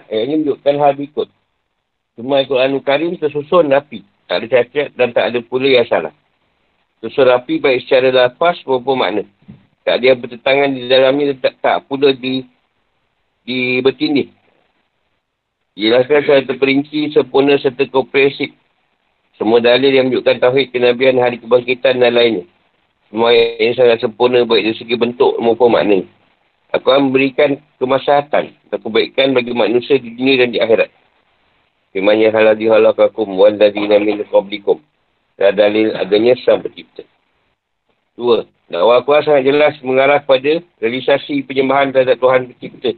Eh, 0.09 0.25
ini 0.25 0.41
menunjukkan 0.41 0.75
hal 0.81 0.97
berikut. 0.97 1.29
Cuma 2.17 2.41
Al-Quran 2.41 2.81
Karim 2.81 3.13
tersusun 3.21 3.69
rapi. 3.69 4.01
Tak 4.25 4.41
ada 4.41 4.47
cacat 4.49 4.87
dan 4.97 5.13
tak 5.13 5.29
ada 5.29 5.39
pula 5.45 5.69
yang 5.69 5.85
salah. 5.85 6.09
Tersusun 6.99 7.29
rapi 7.29 7.61
baik 7.61 7.85
secara 7.85 8.09
lafaz 8.09 8.57
maupun 8.65 8.97
makna. 8.97 9.23
Tak 9.85 10.01
ada 10.01 10.05
yang 10.09 10.19
bertentangan 10.19 10.69
di 10.73 10.89
dalamnya 10.89 11.37
tak, 11.37 11.53
tak 11.61 11.77
pula 11.85 12.09
di 12.17 12.43
di 13.45 13.79
bertindih. 13.85 14.33
Jelaskan 15.77 16.25
secara 16.25 16.41
terperinci, 16.49 17.13
sempurna 17.13 17.61
serta 17.61 17.85
kompresif 17.93 18.49
semua 19.37 19.61
dalil 19.61 19.93
yang 19.93 20.09
menunjukkan 20.09 20.41
tauhid 20.41 20.73
kenabian 20.73 21.21
hari 21.21 21.37
kebangkitan 21.37 22.01
dan 22.01 22.17
lainnya. 22.17 22.49
Semua 23.13 23.29
yang 23.31 23.77
sangat 23.77 24.01
sempurna 24.01 24.41
baik 24.43 24.65
dari 24.65 24.77
segi 24.81 24.97
bentuk 24.97 25.37
maupun 25.37 25.77
makna. 25.77 26.01
Aku 26.75 26.91
akan 26.91 27.11
memberikan 27.11 27.55
kemaslahatan 27.79 28.51
dan 28.51 28.79
kebaikan 28.83 29.31
bagi 29.31 29.55
manusia 29.55 29.95
di 29.95 30.11
dunia 30.11 30.43
dan 30.43 30.49
di 30.51 30.59
akhirat. 30.59 30.91
Firmannya 31.95 32.29
halal 32.35 32.59
dihalakakum 32.59 33.39
wal 33.39 33.55
ladina 33.55 33.95
min 34.03 34.19
qablikum. 34.27 34.83
Dan 35.39 35.55
dalil 35.55 35.95
adanya 35.95 36.35
sang 36.43 36.59
pencipta. 36.65 37.07
Dua. 38.17 38.43
Dakwah 38.67 38.99
aku 38.99 39.15
sangat 39.23 39.47
jelas 39.47 39.79
mengarah 39.79 40.19
pada 40.19 40.59
realisasi 40.83 41.45
penyembahan 41.47 41.95
terhadap 41.95 42.19
Tuhan 42.19 42.51
pencipta 42.51 42.91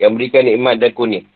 yang 0.00 0.16
berikan 0.16 0.48
nikmat 0.48 0.80
dan 0.80 0.96
kuning. 0.96 1.28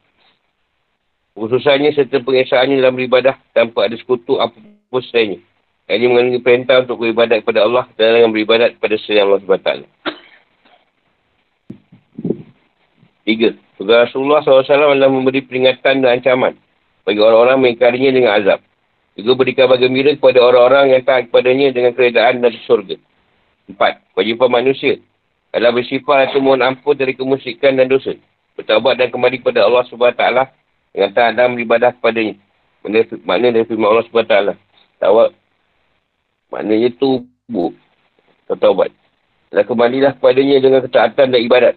Khususannya 1.36 1.92
serta 1.92 2.22
pengesahannya 2.22 2.80
dalam 2.80 2.96
beribadah 2.96 3.36
tanpa 3.52 3.84
ada 3.90 3.98
sekutu 3.98 4.40
apapun 4.40 5.02
selainnya. 5.10 5.42
Yang 5.84 5.96
ini 6.00 6.06
mengandungi 6.08 6.40
perintah 6.40 6.76
untuk 6.80 6.96
beribadat 7.04 7.44
kepada 7.44 7.60
Allah 7.66 7.84
dan 7.98 8.16
dengan 8.16 8.32
beribadat 8.32 8.80
kepada 8.80 8.96
selain 9.04 9.28
Allah 9.28 9.42
SWT. 9.44 9.70
Tiga. 13.24 13.56
Tugas 13.80 14.12
Rasulullah 14.12 14.44
SAW 14.44 14.68
adalah 14.68 15.10
memberi 15.10 15.42
peringatan 15.42 16.04
dan 16.04 16.20
ancaman 16.20 16.54
bagi 17.04 17.20
orang-orang 17.20 17.58
mengingkarinya 17.60 18.10
dengan 18.12 18.32
azab. 18.36 18.60
Juga 19.14 19.32
berikan 19.38 19.70
kabar 19.70 19.78
gembira 19.78 20.10
kepada 20.12 20.38
orang-orang 20.42 20.98
yang 20.98 21.02
taat 21.06 21.30
kepadanya 21.30 21.70
dengan 21.70 21.92
keredaan 21.94 22.42
dan 22.42 22.50
surga. 22.66 22.98
Empat. 23.70 24.02
Kewajipan 24.12 24.50
manusia 24.50 24.98
adalah 25.54 25.72
bersifat 25.72 26.30
atau 26.30 26.42
mohon 26.42 26.60
ampun 26.60 26.98
dari 26.98 27.14
kemusikan 27.14 27.78
dan 27.78 27.86
dosa. 27.86 28.12
Bertawabat 28.58 28.98
dan 28.98 29.08
kembali 29.14 29.38
kepada 29.42 29.66
Allah 29.66 29.86
SWT 29.86 30.22
dengan 30.94 31.10
taat 31.14 31.32
dan 31.38 31.54
beribadah 31.54 31.94
kepadanya. 31.94 32.34
Makna 33.24 33.54
dari 33.54 33.64
firman 33.64 33.88
Allah 33.88 34.04
SWT. 34.06 34.34
Tawab. 34.98 35.30
Maknanya 36.50 36.90
tubuh. 36.98 37.70
Tawab. 38.50 38.90
Dan 39.54 39.62
kembalilah 39.62 40.12
kepadanya 40.18 40.58
dengan 40.58 40.80
ketaatan 40.82 41.30
dan 41.30 41.40
ibadat. 41.40 41.74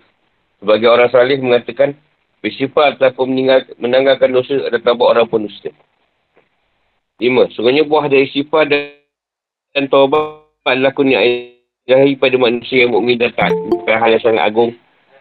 Sebagai 0.58 0.90
orang 0.90 1.10
salih 1.14 1.38
mengatakan, 1.38 1.94
bersifat 2.42 2.98
ataupun 2.98 3.34
meninggal, 3.34 3.66
menanggalkan 3.78 4.30
dosa 4.34 4.56
ada 4.66 4.78
tawab 4.82 5.14
orang 5.14 5.26
pun 5.30 5.46
dusta. 5.46 5.70
Lima. 7.18 7.50
Sungguhnya 7.54 7.86
buah 7.86 8.10
dari 8.10 8.30
sifat 8.30 8.70
dan, 8.70 8.94
dan 9.74 9.90
tawab 9.90 10.46
adalah 10.62 10.94
kuniayahi 10.94 12.14
pada 12.22 12.36
manusia 12.38 12.86
yang 12.86 12.94
mukmin 12.94 13.18
dan 13.18 13.34
taat. 13.34 13.54
Bukan 13.54 13.96
hal 13.98 14.10
yang 14.14 14.22
sangat 14.22 14.44
agung 14.46 14.72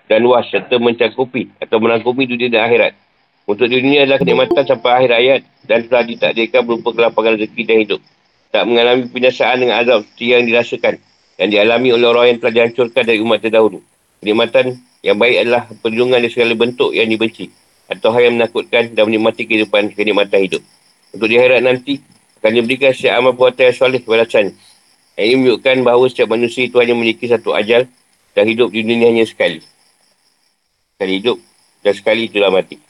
dan 0.07 0.19
luas 0.23 0.45
serta 0.53 0.77
mencakupi 0.77 1.49
atau 1.59 1.81
menangkumi 1.81 2.29
dunia 2.29 2.53
dan 2.53 2.63
akhirat. 2.69 2.93
Untuk 3.47 3.71
dunia 3.71 4.03
adalah 4.03 4.19
kenikmatan 4.19 4.65
sampai 4.67 4.91
akhir 4.91 5.11
ayat 5.15 5.41
dan 5.71 5.87
telah 5.87 6.03
ditakdirkan 6.03 6.67
berupa 6.67 6.91
kelapangan 6.91 7.39
rezeki 7.39 7.63
dan 7.63 7.77
hidup. 7.79 8.01
Tak 8.51 8.63
mengalami 8.67 9.07
penyasaan 9.11 9.57
dengan 9.63 9.77
azab 9.83 10.03
yang 10.19 10.43
dirasakan 10.47 10.99
yang 11.37 11.49
dialami 11.53 11.89
oleh 11.95 12.07
orang 12.09 12.27
yang 12.35 12.39
telah 12.43 12.53
dihancurkan 12.61 13.03
dari 13.07 13.21
umat 13.23 13.39
terdahulu. 13.45 13.85
Kenikmatan 14.19 14.81
yang 15.07 15.23
baik 15.23 15.47
adalah 15.47 15.71
perlindungan 15.79 16.19
dari 16.19 16.35
segala 16.35 16.59
bentuk 16.59 16.91
yang 16.91 17.07
dibenci 17.07 17.47
atau 17.87 18.11
hal 18.11 18.27
yang 18.27 18.35
menakutkan 18.43 18.91
dan 18.91 19.07
menikmati 19.07 19.47
kehidupan 19.47 19.95
kenikmatan 19.95 20.43
hidup. 20.43 20.63
Untuk 21.15 21.31
di 21.31 21.39
akhirat 21.39 21.63
nanti 21.63 22.03
akan 22.43 22.51
diberikan 22.51 22.91
setiap 22.91 23.23
amal 23.23 23.39
perbuatan 23.39 23.71
yang 23.71 23.77
soleh 23.79 24.03
balasan. 24.03 24.47
Ini 25.15 25.39
menunjukkan 25.39 25.77
bahawa 25.87 26.11
setiap 26.11 26.35
manusia 26.35 26.67
itu 26.67 26.77
hanya 26.83 26.99
memiliki 26.99 27.31
satu 27.31 27.55
ajal 27.55 27.87
dan 28.35 28.45
hidup 28.51 28.75
di 28.75 28.83
dunia 28.83 29.15
hanya 29.15 29.23
sekali. 29.23 29.63
Sekali 30.99 31.13
hidup 31.23 31.39
dan 31.87 31.93
sekali 31.95 32.27
itulah 32.27 32.51
mati 32.51 32.83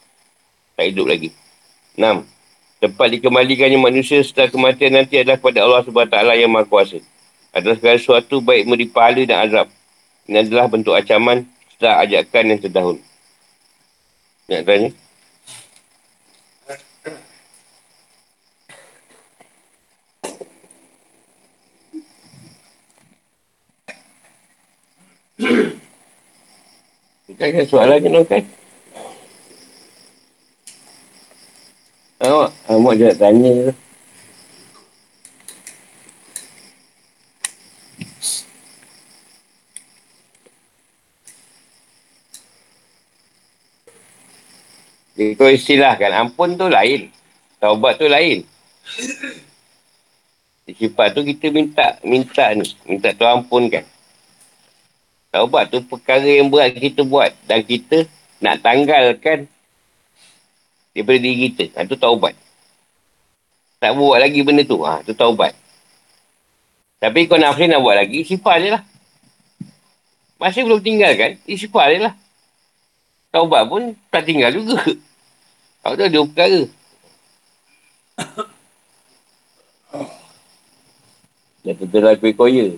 tak 0.76 0.92
hidup 0.92 1.08
lagi. 1.08 1.32
Enam. 1.96 2.28
Tempat 2.76 3.08
dikembalikannya 3.08 3.80
manusia 3.80 4.20
setelah 4.20 4.52
kematian 4.52 4.92
nanti 5.00 5.16
adalah 5.16 5.40
kepada 5.40 5.64
Allah 5.64 5.80
SWT 5.80 6.16
yang 6.36 6.52
Maha 6.52 6.68
Kuasa. 6.68 7.00
Adalah 7.56 7.80
segala 7.80 7.96
sesuatu 7.96 8.44
baik 8.44 8.68
memberi 8.68 8.84
pahala 8.84 9.24
dan 9.24 9.38
azab. 9.48 9.66
Ini 10.28 10.44
adalah 10.44 10.68
bentuk 10.68 10.92
ancaman 10.92 11.48
setelah 11.76 12.08
ajakan 12.08 12.56
yang 12.56 12.60
terdahulu. 12.64 13.02
Nak 14.48 14.64
tanya? 14.64 14.90
Bukan 27.28 27.68
soalan 27.68 28.00
je, 28.00 28.20
kan? 28.24 28.42
Awak, 32.24 32.50
awak 32.72 32.92
je 32.96 33.04
nak 33.04 33.18
tanya 33.20 33.50
tu. 33.52 33.85
Ikut 45.16 45.48
istilah 45.48 45.96
kan, 45.96 46.12
ampun 46.12 46.60
tu 46.60 46.68
lain. 46.68 47.08
Taubat 47.56 47.96
tu 47.96 48.04
lain. 48.04 48.44
Sifat 50.68 51.16
tu 51.16 51.24
kita 51.24 51.48
minta, 51.48 51.96
minta 52.04 52.52
ni. 52.52 52.68
Minta 52.84 53.16
tu 53.16 53.24
ampun 53.24 53.72
kan. 53.72 53.86
Taubat 55.32 55.72
tu 55.72 55.80
perkara 55.80 56.26
yang 56.26 56.52
berat 56.52 56.76
kita 56.76 57.00
buat. 57.00 57.32
Dan 57.48 57.64
kita 57.64 58.04
nak 58.44 58.60
tanggalkan 58.60 59.48
daripada 60.92 61.18
diri 61.22 61.48
kita. 61.48 61.80
Ha, 61.80 61.88
tu 61.88 61.96
taubat. 61.96 62.36
Tak 63.80 63.96
buat 63.96 64.20
lagi 64.20 64.40
benda 64.44 64.68
tu. 64.68 64.84
Ha, 64.84 65.00
tu 65.00 65.16
taubat. 65.16 65.56
Tapi 67.00 67.28
kau 67.28 67.40
nak 67.40 67.56
nak 67.56 67.80
buat 67.80 67.96
lagi, 67.96 68.24
sifar 68.24 68.60
je 68.60 68.72
lah. 68.72 68.82
Masih 70.36 70.64
belum 70.68 70.80
tinggalkan, 70.84 71.40
sifar 71.48 71.92
je 71.92 72.04
lah. 72.04 72.14
Taubat 73.32 73.68
pun 73.68 73.96
tak 74.12 74.28
tinggal 74.28 74.52
juga. 74.52 74.80
Kau 75.86 75.94
tu 75.94 76.02
ada 76.02 76.18
perkara. 76.18 76.66
Dah 81.62 81.74
tertelah 81.78 82.18
kuih 82.18 82.34
koya. 82.34 82.74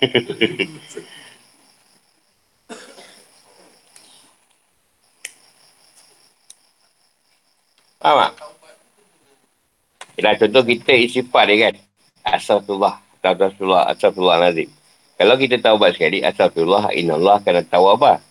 Faham 8.00 8.16
tak? 8.16 8.32
Yelah, 10.16 10.40
contoh 10.40 10.64
kita 10.64 10.96
istighfar 10.96 11.52
dia 11.52 11.68
kan. 11.68 11.76
Astagfirullah. 12.24 12.96
Astagfirullah. 13.20 13.92
Astagfirullah 13.92 14.40
nazim. 14.40 14.72
Kalau 15.20 15.36
kita 15.36 15.60
taubat 15.60 16.00
sekali, 16.00 16.24
Astagfirullah, 16.24 16.96
inallah 16.96 17.44
kena 17.44 17.60
tahu 17.60 17.92
apa. 17.92 18.24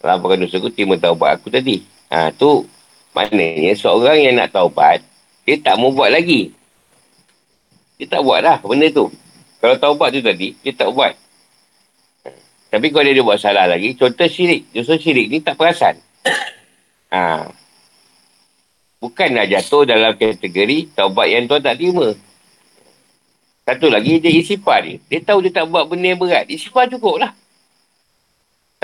Kalau 0.00 0.16
bukan 0.24 0.48
dosa 0.48 0.56
aku, 0.56 0.72
terima 0.72 0.96
taubat 0.96 1.36
aku 1.36 1.52
tadi. 1.52 1.84
Ha, 2.08 2.32
tu 2.32 2.64
maknanya 3.16 3.72
seorang 3.72 4.20
yang 4.20 4.36
nak 4.36 4.52
taubat, 4.52 5.00
dia 5.48 5.56
tak 5.56 5.80
mau 5.80 5.88
buat 5.88 6.12
lagi. 6.12 6.52
Dia 7.96 8.12
tak 8.12 8.20
buat 8.20 8.44
lah 8.44 8.60
benda 8.60 8.92
tu. 8.92 9.08
Kalau 9.56 9.80
taubat 9.80 10.12
tu 10.12 10.20
tadi, 10.20 10.52
dia 10.60 10.76
tak 10.76 10.92
buat. 10.92 11.16
Tapi 12.68 12.92
kalau 12.92 13.08
dia, 13.08 13.24
buat 13.24 13.40
salah 13.40 13.64
lagi, 13.64 13.96
contoh 13.96 14.28
syirik. 14.28 14.68
Dosa 14.76 15.00
syirik 15.00 15.32
ni 15.32 15.40
tak 15.40 15.56
perasan. 15.56 15.96
Ha, 17.08 17.48
bukan 19.00 19.28
nak 19.32 19.48
jatuh 19.48 19.88
dalam 19.88 20.12
kategori 20.12 20.92
taubat 20.92 21.32
yang 21.32 21.48
tuan 21.48 21.64
tak 21.64 21.80
terima. 21.80 22.12
Satu 23.64 23.88
lagi, 23.88 24.20
dia 24.20 24.28
isifar 24.28 24.84
dia. 24.84 25.00
Dia 25.08 25.24
tahu 25.24 25.40
dia 25.40 25.50
tak 25.56 25.66
buat 25.72 25.88
benda 25.88 26.12
yang 26.12 26.20
berat. 26.20 26.44
Isifar 26.52 26.86
cukup 26.92 27.18
lah. 27.24 27.32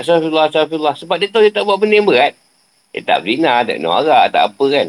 Astagfirullah, 0.01 0.49
astagfirullah. 0.49 0.95
Sebab 0.97 1.15
dia 1.21 1.29
tahu 1.29 1.45
dia 1.45 1.53
tak 1.53 1.63
buat 1.63 1.77
benda 1.77 1.95
yang 2.01 2.09
berat. 2.09 2.33
Dia 2.93 3.01
tak 3.01 3.25
berzina, 3.25 3.65
tak 3.65 3.81
norak, 3.81 4.29
tak 4.29 4.43
apa 4.53 4.65
kan. 4.69 4.87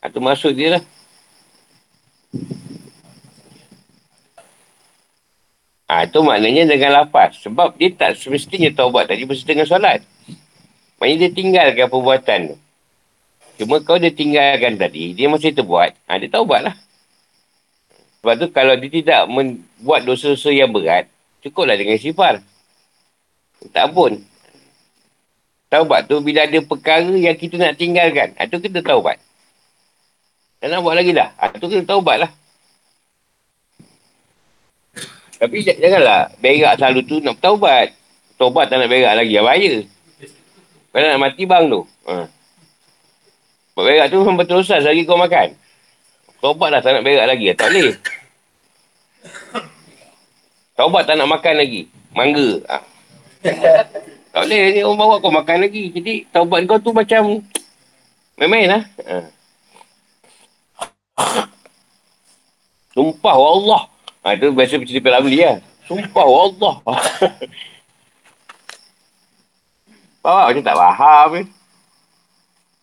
Itu 0.00 0.18
ha, 0.18 0.26
maksud 0.26 0.52
dia 0.58 0.68
lah. 0.74 0.84
Ha, 5.90 6.06
itu 6.10 6.18
maknanya 6.22 6.66
dengan 6.66 6.90
lapas. 7.02 7.38
Sebab 7.46 7.78
dia 7.78 7.94
tak 7.94 8.18
semestinya 8.18 8.70
taubat 8.74 9.06
tadi 9.06 9.22
mesti 9.22 9.46
dengan 9.46 9.66
solat. 9.66 10.02
Maknanya 10.98 11.16
dia 11.26 11.30
tinggalkan 11.30 11.86
perbuatan 11.86 12.40
tu. 12.50 12.56
Cuma 13.62 13.78
kau 13.84 14.00
dia 14.00 14.10
tinggalkan 14.10 14.80
tadi, 14.80 15.12
dia 15.12 15.28
masih 15.28 15.52
terbuat, 15.52 15.92
ha, 16.08 16.16
dia 16.16 16.32
taubat 16.32 16.64
lah. 16.64 16.76
Sebab 18.20 18.34
tu 18.40 18.46
kalau 18.56 18.72
dia 18.76 18.88
tidak 18.88 19.28
membuat 19.28 20.04
dosa-dosa 20.08 20.48
yang 20.48 20.72
berat, 20.72 21.08
cukuplah 21.44 21.76
dengan 21.76 22.00
sifar. 22.00 22.40
Tak 23.72 23.92
pun. 23.92 24.16
Taubat 25.70 26.10
tu 26.10 26.18
bila 26.18 26.50
ada 26.50 26.58
perkara 26.66 27.14
yang 27.14 27.38
kita 27.38 27.54
nak 27.54 27.78
tinggalkan, 27.78 28.34
ha, 28.34 28.50
tu 28.50 28.58
kita 28.58 28.82
taubat. 28.82 29.22
Tak 30.58 30.66
nak 30.66 30.82
buat 30.82 30.98
lagi 30.98 31.14
dah. 31.14 31.30
Ha, 31.38 31.54
tu 31.54 31.70
kita 31.70 31.86
taubat 31.86 32.26
lah. 32.26 32.30
Tapi 35.38 35.62
janganlah 35.62 36.34
berak 36.42 36.74
selalu 36.74 37.00
tu 37.06 37.16
nak 37.22 37.38
taubat. 37.38 37.94
Taubat 38.34 38.66
tak 38.66 38.82
nak 38.82 38.90
berak 38.90 39.14
lagi, 39.14 39.38
bahaya. 39.38 39.72
Kalau 40.90 41.06
nak 41.06 41.20
mati 41.22 41.46
bang 41.46 41.64
tu. 41.70 41.80
Ha. 42.10 42.26
Berak 43.78 44.06
tu 44.10 44.18
memang 44.20 44.36
berterusan 44.42 44.82
lagi 44.82 45.06
kau 45.06 45.14
makan. 45.14 45.54
Taubat 46.42 46.68
dah 46.74 46.80
tak 46.82 46.98
nak 46.98 47.06
berak 47.06 47.30
lagi. 47.30 47.46
Tak 47.54 47.70
boleh. 47.70 47.94
Taubat 50.74 51.02
tak 51.06 51.14
nak 51.14 51.30
makan 51.30 51.54
lagi. 51.62 51.86
Mangga. 52.10 52.50
Ha. 52.66 52.76
Tak 54.30 54.46
boleh. 54.46 54.62
Ni 54.74 54.80
orang 54.86 54.98
bawa 54.98 55.14
kau 55.18 55.34
makan 55.34 55.66
lagi. 55.66 55.90
Jadi 55.90 56.26
taubat 56.30 56.62
kau 56.70 56.78
tu 56.78 56.94
macam 56.94 57.42
main-main 58.38 58.66
lah. 58.70 58.82
Ha. 59.06 59.16
Sumpah 62.94 63.36
Allah. 63.36 63.82
Ha, 64.22 64.34
itu 64.36 64.52
biasa 64.54 64.78
cerita 64.86 65.10
Ramli 65.10 65.42
lah. 65.42 65.58
Sumpah 65.86 66.26
Allah. 66.26 66.74
Faham 70.20 70.52
macam 70.52 70.60
tak 70.60 70.76
faham 70.76 71.28
eh. 71.40 71.46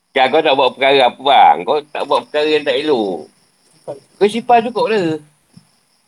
Kan 0.09 0.33
kau 0.33 0.41
tak 0.41 0.57
buat 0.57 0.73
perkara 0.73 1.05
apa 1.05 1.21
bang? 1.21 1.57
Kau 1.61 1.77
tak 1.85 2.03
buat 2.09 2.25
perkara 2.25 2.49
yang 2.49 2.65
tak 2.65 2.81
elok. 2.81 3.29
Kau 4.17 4.25
sifat 4.25 4.65
cukup 4.65 4.89
lah. 4.89 5.21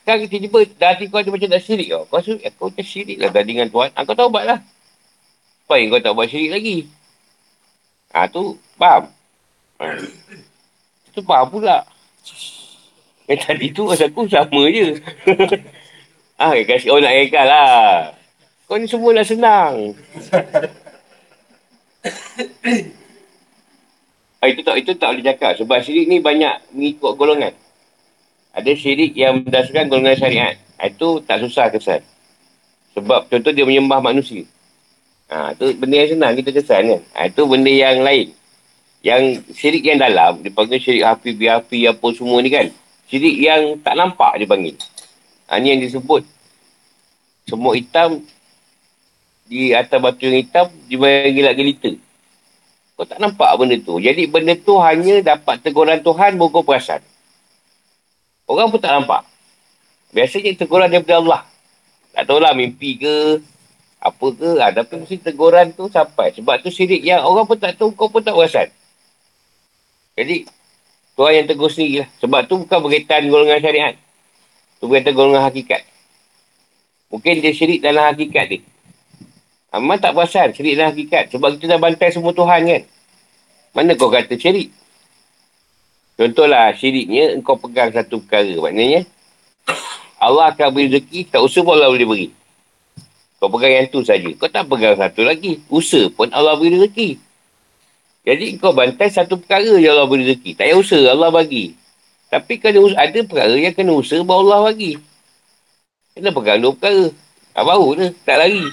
Sekarang 0.02 0.26
tiba-tiba 0.26 0.66
hati 0.82 1.06
kau 1.06 1.22
ada 1.22 1.30
macam 1.30 1.54
tak 1.54 1.62
syirik 1.62 1.94
kau. 1.94 2.04
Kau 2.10 2.18
rasa 2.18 2.34
eh, 2.42 2.50
kau 2.58 2.74
macam 2.74 2.82
syirik 2.82 3.22
lah 3.22 3.30
dengan 3.46 3.70
Tuhan. 3.70 3.94
Ha, 3.94 4.02
kau 4.02 4.18
taubat 4.18 4.50
lah. 4.50 4.60
Supaya 5.70 5.86
kau 5.86 6.02
tak 6.02 6.18
buat 6.18 6.26
syirik 6.26 6.50
lagi. 6.50 6.78
Ha 8.10 8.26
tu 8.26 8.58
faham? 8.74 9.06
Ha. 9.78 10.02
Tu 11.14 11.22
faham 11.22 11.46
pula. 11.46 11.86
Yang 13.30 13.40
tadi 13.46 13.70
tu 13.70 13.86
rasa 13.86 14.10
aku 14.10 14.26
sama 14.26 14.66
je. 14.74 14.98
ah, 16.42 16.58
ha, 16.58 16.66
kasih 16.66 16.90
orang 16.90 17.06
nak 17.06 17.18
rekal 17.22 17.46
lah. 17.46 18.18
Kau 18.66 18.82
ni 18.82 18.90
semua 18.90 19.14
dah 19.14 19.22
senang. 19.22 19.94
Ah, 24.42 24.50
itu 24.50 24.66
tak 24.66 24.74
itu 24.82 24.98
tak 24.98 25.14
boleh 25.14 25.26
cakap 25.30 25.54
sebab 25.54 25.86
syirik 25.86 26.10
ni 26.10 26.18
banyak 26.18 26.66
mengikut 26.74 27.14
golongan. 27.14 27.54
Ada 28.58 28.74
syirik 28.74 29.14
yang 29.14 29.46
berdasarkan 29.46 29.86
golongan 29.86 30.18
syariat. 30.18 30.58
Ah, 30.82 30.90
itu 30.90 31.22
tak 31.30 31.46
susah 31.46 31.70
kesan. 31.70 32.02
Sebab 32.98 33.30
contoh 33.30 33.54
dia 33.54 33.70
menyembah 33.70 34.02
manusia. 34.02 34.50
Ha, 35.30 35.54
itu 35.54 35.78
benda 35.78 35.96
yang 36.02 36.10
senang 36.18 36.34
kita 36.42 36.50
kesan 36.50 36.84
kan. 36.90 37.02
Ha, 37.14 37.30
itu 37.30 37.42
benda 37.46 37.70
yang 37.70 38.02
lain. 38.02 38.34
Yang 39.06 39.22
syirik 39.54 39.84
yang 39.86 40.02
dalam, 40.02 40.42
dia 40.42 40.50
panggil 40.50 40.82
syirik 40.82 41.06
api, 41.06 41.30
biapi, 41.38 41.80
apa 41.86 42.06
semua 42.18 42.42
ni 42.42 42.50
kan. 42.50 42.68
Syirik 43.06 43.38
yang 43.38 43.78
tak 43.80 43.94
nampak 43.94 44.42
dia 44.42 44.50
panggil. 44.50 44.76
Ha, 45.48 45.62
ni 45.62 45.70
yang 45.72 45.86
disebut. 45.86 46.26
Semua 47.46 47.78
hitam 47.78 48.26
di 49.46 49.74
atas 49.74 49.98
batu 50.02 50.26
yang 50.26 50.42
hitam, 50.42 50.66
dia 50.90 50.98
panggil 50.98 51.46
gelita. 51.54 51.92
Kau 53.00 53.08
tak 53.08 53.22
nampak 53.24 53.48
benda 53.56 53.80
tu. 53.80 53.96
Jadi 54.02 54.28
benda 54.28 54.58
tu 54.60 54.76
hanya 54.82 55.24
dapat 55.24 55.64
teguran 55.64 56.04
Tuhan 56.04 56.36
bukan 56.36 56.68
perasan. 56.68 57.00
Orang 58.44 58.74
pun 58.74 58.82
tak 58.82 58.92
nampak. 58.92 59.24
Biasanya 60.12 60.58
teguran 60.58 60.90
daripada 60.90 61.22
Allah. 61.22 61.42
Tak 62.12 62.28
tahulah 62.28 62.52
mimpi 62.58 63.00
ke, 63.00 63.40
apa 64.00 64.26
ke. 64.32 64.50
Ha, 64.64 64.72
tapi 64.72 65.04
mesti 65.04 65.20
teguran 65.20 65.76
tu 65.76 65.92
sampai. 65.92 66.32
Sebab 66.32 66.64
tu 66.64 66.72
syirik 66.72 67.04
yang 67.04 67.24
orang 67.28 67.44
pun 67.44 67.60
tak 67.60 67.76
tahu, 67.76 67.92
kau 67.92 68.08
pun 68.08 68.24
tak 68.24 68.34
perasan. 68.34 68.72
Jadi, 70.16 70.48
Tuhan 71.20 71.32
yang 71.36 71.48
tegur 71.52 71.68
sendiri 71.68 72.04
lah. 72.04 72.10
Sebab 72.24 72.40
tu 72.48 72.64
bukan 72.64 72.80
berkaitan 72.80 73.28
golongan 73.28 73.60
syariat. 73.60 73.96
Tu 74.80 74.88
berkaitan 74.88 75.14
golongan 75.16 75.44
hakikat. 75.44 75.84
Mungkin 77.12 77.44
dia 77.44 77.52
syirik 77.52 77.84
dalam 77.84 78.08
hakikat 78.08 78.46
dia. 78.48 78.60
Amal 79.70 80.00
tak 80.00 80.16
perasan 80.16 80.56
syirik 80.56 80.80
dan 80.80 80.96
hakikat. 80.96 81.36
Sebab 81.36 81.60
kita 81.60 81.76
dah 81.76 81.80
bantai 81.80 82.10
semua 82.16 82.32
Tuhan 82.32 82.64
kan. 82.64 82.84
Mana 83.76 84.00
kau 84.00 84.08
kata 84.08 84.34
syirik? 84.40 84.72
Contohlah 86.20 86.76
syiriknya 86.76 87.36
engkau 87.36 87.56
pegang 87.60 87.92
satu 87.92 88.20
perkara. 88.24 88.52
Maknanya 88.60 89.08
Allah 90.20 90.52
akan 90.52 90.68
beri 90.76 90.92
rezeki, 90.92 91.32
tak 91.32 91.40
usah 91.40 91.64
pun 91.64 91.80
Allah 91.80 91.92
boleh 91.92 92.08
beri. 92.08 92.28
Kau 93.40 93.48
pegang 93.48 93.72
yang 93.72 93.88
tu 93.88 94.04
saja. 94.04 94.28
Kau 94.36 94.52
tak 94.52 94.68
pegang 94.68 95.00
satu 95.00 95.24
lagi. 95.24 95.64
Usaha 95.72 96.12
pun 96.12 96.28
Allah 96.36 96.60
beri 96.60 96.76
rezeki. 96.76 97.16
Jadi 98.28 98.60
kau 98.60 98.76
bantai 98.76 99.08
satu 99.08 99.40
perkara 99.40 99.80
yang 99.80 99.96
Allah 99.96 100.12
beri 100.12 100.28
rezeki. 100.28 100.60
Tak 100.60 100.68
payah 100.68 100.76
usaha, 100.76 101.06
Allah 101.08 101.32
bagi. 101.32 101.72
Tapi 102.28 102.54
kena 102.60 102.84
ada 103.00 103.20
perkara 103.24 103.56
yang 103.56 103.72
kena 103.72 103.96
usaha 103.96 104.20
bahawa 104.22 104.40
Allah 104.44 104.60
bagi. 104.70 105.00
Kena 106.14 106.36
pegang 106.36 106.60
dua 106.60 106.76
perkara. 106.76 107.04
Tak 107.56 107.64
baru 107.64 107.88
tu, 107.96 108.06
tak 108.28 108.38
lari. 108.44 108.66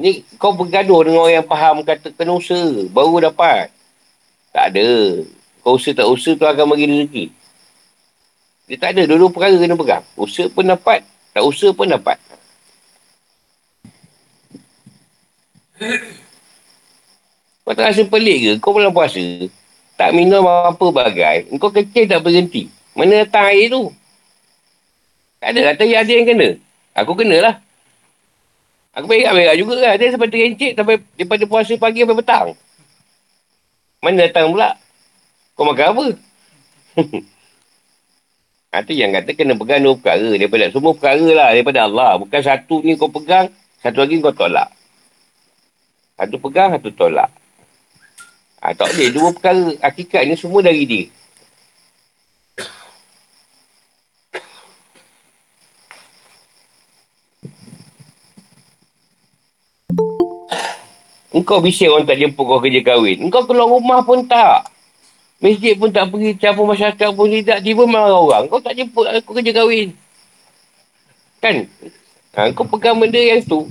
Ini 0.00 0.10
kau 0.40 0.56
bergaduh 0.56 1.04
dengan 1.04 1.20
orang 1.28 1.36
yang 1.44 1.46
faham 1.46 1.84
kata 1.84 2.16
kena 2.16 2.32
usaha. 2.40 2.64
Baru 2.88 3.20
dapat. 3.20 3.68
Tak 4.56 4.72
ada. 4.72 4.88
Kau 5.60 5.76
usaha 5.76 5.92
tak 5.92 6.08
usaha 6.08 6.32
tu 6.32 6.48
akan 6.48 6.64
bagi 6.72 6.88
rezeki. 6.88 7.24
Dia 8.72 8.76
tak 8.80 8.96
ada. 8.96 9.04
Dua-dua 9.04 9.28
perkara 9.28 9.54
kena 9.60 9.76
pegang. 9.76 10.04
Usaha 10.16 10.48
pun 10.48 10.64
dapat. 10.64 11.04
Tak 11.36 11.44
usaha 11.44 11.76
pun 11.76 11.92
dapat. 11.92 12.16
Kau 17.64 17.72
tak 17.72 17.92
rasa 17.92 18.02
pelik 18.04 18.38
ke? 18.40 18.52
Kau 18.60 18.76
bulan 18.76 18.92
puasa. 18.92 19.20
Tak 19.96 20.12
minum 20.16 20.44
apa 20.44 20.86
bagai. 20.92 21.48
Kau 21.60 21.72
kecil 21.72 22.08
tak 22.08 22.24
berhenti. 22.24 22.68
Mana 22.96 23.24
datang 23.24 23.52
air 23.52 23.68
tu? 23.72 23.92
Tak 25.40 25.56
ada. 25.56 25.60
Kata 25.72 25.82
ada 25.84 26.12
yang 26.12 26.26
kena. 26.28 26.48
Aku 26.96 27.12
kenalah. 27.16 27.60
Aku 28.96 29.06
berak-berak 29.06 29.56
juga 29.56 29.74
lah. 29.78 29.92
Dia 29.96 30.12
sampai 30.12 30.28
terencik 30.28 30.72
sampai 30.74 31.00
daripada 31.16 31.44
puasa 31.46 31.72
pagi 31.78 32.02
sampai 32.02 32.18
petang. 32.18 32.48
Mana 34.00 34.26
datang 34.26 34.50
pula? 34.52 34.76
Kau 35.54 35.68
makan 35.68 35.86
apa? 35.92 36.06
ha, 38.72 38.82
tu 38.82 38.92
yang 38.96 39.12
kata 39.14 39.30
kena 39.36 39.54
pegang 39.54 39.84
dua 39.84 39.94
perkara. 39.94 40.28
Daripada 40.34 40.72
semua 40.72 40.92
perkara 40.96 41.26
lah. 41.30 41.48
Daripada 41.54 41.86
Allah. 41.86 42.18
Bukan 42.18 42.40
satu 42.40 42.82
ni 42.82 42.96
kau 42.96 43.12
pegang. 43.12 43.52
Satu 43.80 44.02
lagi 44.02 44.18
kau 44.18 44.34
tolak. 44.34 44.79
Satu 46.20 46.36
pegang, 46.36 46.76
satu 46.76 46.92
tolak. 46.92 47.32
Ha, 48.60 48.76
tak 48.76 48.92
boleh. 48.92 49.08
Dua 49.08 49.32
perkara 49.32 49.72
hakikat 49.80 50.28
ni 50.28 50.36
semua 50.36 50.60
dari 50.60 50.84
dia. 50.84 51.08
Engkau 61.32 61.64
bising 61.64 61.88
orang 61.88 62.04
tak 62.04 62.20
jemput 62.20 62.44
kau 62.44 62.60
kerja 62.60 62.84
kahwin. 62.84 63.16
Engkau 63.24 63.48
keluar 63.48 63.72
rumah 63.72 64.04
pun 64.04 64.20
tak. 64.28 64.68
Masjid 65.40 65.72
pun 65.72 65.88
tak 65.88 66.12
pergi, 66.12 66.36
campur 66.36 66.68
masyarakat 66.68 67.16
pun 67.16 67.32
tidak. 67.32 67.64
Tiba 67.64 67.88
marah 67.88 68.20
orang. 68.20 68.44
Kau 68.44 68.60
tak 68.60 68.76
jemput 68.76 69.08
aku 69.08 69.40
kerja 69.40 69.56
kahwin. 69.56 69.96
Kan? 71.40 71.64
Ha, 72.36 72.52
kau 72.52 72.68
pegang 72.68 73.00
benda 73.00 73.16
yang 73.16 73.40
tu. 73.40 73.64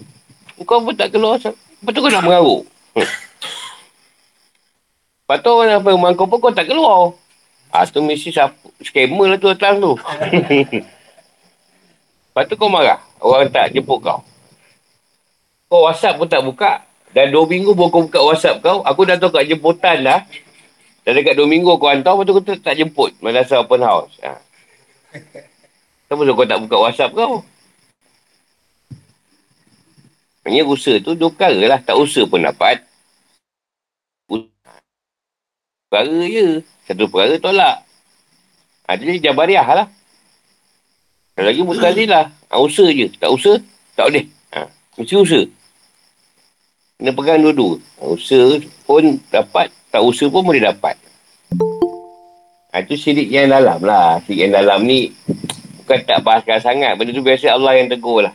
Kau 0.65 0.81
pun 0.81 0.97
tak 0.97 1.13
keluar. 1.13 1.37
Betul 1.79 2.07
kau 2.07 2.11
nak 2.11 2.23
mengaruk? 2.27 2.63
Hmm. 2.97 3.07
Lepas 5.29 5.37
tu 5.45 5.49
orang 5.53 5.77
apa 5.77 5.89
rumah 5.93 6.11
kau 6.17 6.25
pun 6.25 6.41
kau 6.41 6.49
tak 6.49 6.65
keluar. 6.65 7.13
Ha, 7.69 7.85
tu 7.85 8.01
mesti. 8.01 8.33
Skamer 8.81 9.27
lah 9.29 9.37
tu 9.37 9.47
datang 9.53 9.77
tu. 9.77 9.93
Lepas 12.33 12.43
tu 12.49 12.55
kau 12.57 12.65
marah. 12.65 12.97
Orang 13.21 13.51
tak 13.53 13.71
jemput 13.75 14.01
kau. 14.01 14.25
Kau 15.69 15.85
WhatsApp 15.85 16.17
pun 16.17 16.25
tak 16.25 16.41
buka. 16.41 16.81
Dan 17.13 17.29
dua 17.29 17.45
minggu 17.45 17.77
baru 17.77 17.89
kau 17.93 18.05
buka 18.05 18.19
WhatsApp 18.21 18.61
kau, 18.61 18.81
aku 18.85 19.01
dah 19.05 19.17
tahu 19.17 19.33
kat 19.33 19.45
jemputan 19.49 20.01
dah. 20.01 20.21
Dan 21.05 21.17
dekat 21.17 21.33
dua 21.37 21.49
minggu 21.49 21.77
kau 21.77 21.89
hantar, 21.89 22.13
lepas 22.17 22.25
tu 22.25 22.33
kau 22.37 22.43
tak 22.57 22.75
jemput. 22.77 23.13
Madrasah 23.21 23.65
open 23.65 23.81
house. 23.81 24.13
Ha. 24.25 24.37
Kenapa 26.09 26.21
kau 26.25 26.45
tak 26.49 26.59
buka 26.65 26.75
WhatsApp 26.89 27.13
kau? 27.13 27.45
Maksudnya 30.49 30.65
usaha 30.65 30.97
tu 30.97 31.13
dua 31.13 31.29
perkara 31.29 31.61
lah. 31.69 31.79
Tak 31.85 31.93
usaha 31.93 32.25
pun 32.25 32.41
dapat. 32.41 32.81
Perkara 35.85 36.25
je. 36.25 36.65
Satu 36.89 37.05
perkara 37.05 37.37
tolak. 37.37 37.85
Ha, 38.89 38.97
jadi 38.97 39.29
jabariah 39.29 39.61
lah. 39.61 39.87
Kalau 41.37 41.45
lagi 41.53 41.61
mutazilah. 41.61 42.33
Ha, 42.49 42.57
usaha 42.57 42.89
je. 42.89 43.13
Tak 43.21 43.29
usaha, 43.29 43.61
tak 43.93 44.09
boleh. 44.09 44.25
Ha, 44.57 44.65
mesti 44.97 45.13
usaha. 45.13 45.45
Kena 46.97 47.13
pegang 47.13 47.45
dua-dua. 47.45 47.77
Usaha 48.01 48.57
pun 48.89 49.21
dapat, 49.29 49.69
tak 49.93 50.01
usaha 50.01 50.33
pun 50.33 50.41
boleh 50.41 50.65
dapat. 50.65 50.97
Ha, 52.73 52.81
itu 52.81 52.97
sirik 52.97 53.29
yang 53.29 53.53
dalam 53.53 53.85
lah. 53.85 54.17
Sirik 54.25 54.49
yang 54.49 54.57
dalam 54.57 54.81
ni 54.81 55.13
bukan 55.85 56.01
tak 56.09 56.25
bahaskan 56.25 56.57
sangat. 56.57 56.97
Benda 56.97 57.13
tu 57.13 57.21
biasa 57.21 57.53
Allah 57.53 57.77
yang 57.77 57.93
tegur 57.93 58.25
lah. 58.25 58.33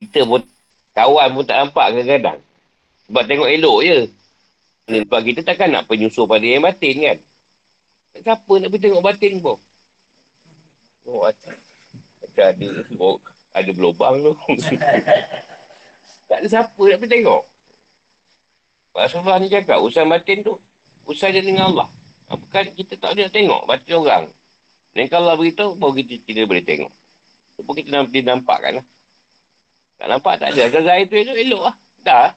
Kita 0.00 0.24
pun, 0.24 0.40
kawan 0.96 1.28
pun 1.36 1.44
tak 1.44 1.56
nampak 1.60 1.92
kadang-kadang. 1.92 2.38
Sebab 3.06 3.22
tengok 3.28 3.48
elok 3.52 3.78
je. 3.84 3.98
Sebab 4.90 5.20
kita 5.22 5.40
takkan 5.44 5.68
nak 5.70 5.86
penyusul 5.86 6.24
pada 6.24 6.42
yang 6.42 6.64
batin 6.64 6.96
kan. 6.98 7.18
Siapa 8.10 8.52
nak 8.58 8.68
pergi 8.74 8.84
tengok 8.88 9.04
batin 9.04 9.32
pun? 9.38 9.58
Oh, 11.06 11.24
macam 11.24 12.44
ada, 12.44 12.66
oh, 12.98 13.16
ada 13.54 13.70
berlubang 13.70 14.14
tu. 14.24 14.32
Tak 16.30 16.46
ada 16.46 16.46
siapa 16.46 16.78
nak 16.78 16.98
pergi 17.02 17.14
tengok. 17.18 17.42
Rasulullah 18.94 19.42
ni 19.42 19.50
cakap, 19.50 19.82
usaha 19.82 20.06
batin 20.06 20.46
tu, 20.46 20.54
usaha 21.02 21.26
dia 21.34 21.42
dengan 21.42 21.74
Allah. 21.74 21.90
Bukan 22.30 22.70
kita 22.78 22.94
tak 22.94 23.18
boleh 23.18 23.26
nak 23.26 23.34
tengok 23.34 23.62
batin 23.66 23.94
orang. 23.98 24.24
Dan 24.94 25.10
kalau 25.10 25.26
Allah 25.26 25.38
beritahu, 25.42 25.74
baru 25.74 25.98
kita 25.98 26.22
tidak 26.22 26.46
boleh 26.46 26.62
tengok. 26.62 26.92
Supaya 27.58 27.74
kita 27.82 27.90
nampak, 27.90 28.10
dia 28.14 28.22
nampak 28.22 28.58
kan 28.62 28.72
lah. 28.78 28.86
Tak 30.00 30.08
nampak 30.08 30.40
tak 30.40 30.56
ada. 30.56 30.72
Azazah 30.72 30.96
itu 30.96 31.12
elok, 31.12 31.36
elok 31.36 31.62
lah. 31.68 31.76
Dah. 32.00 32.32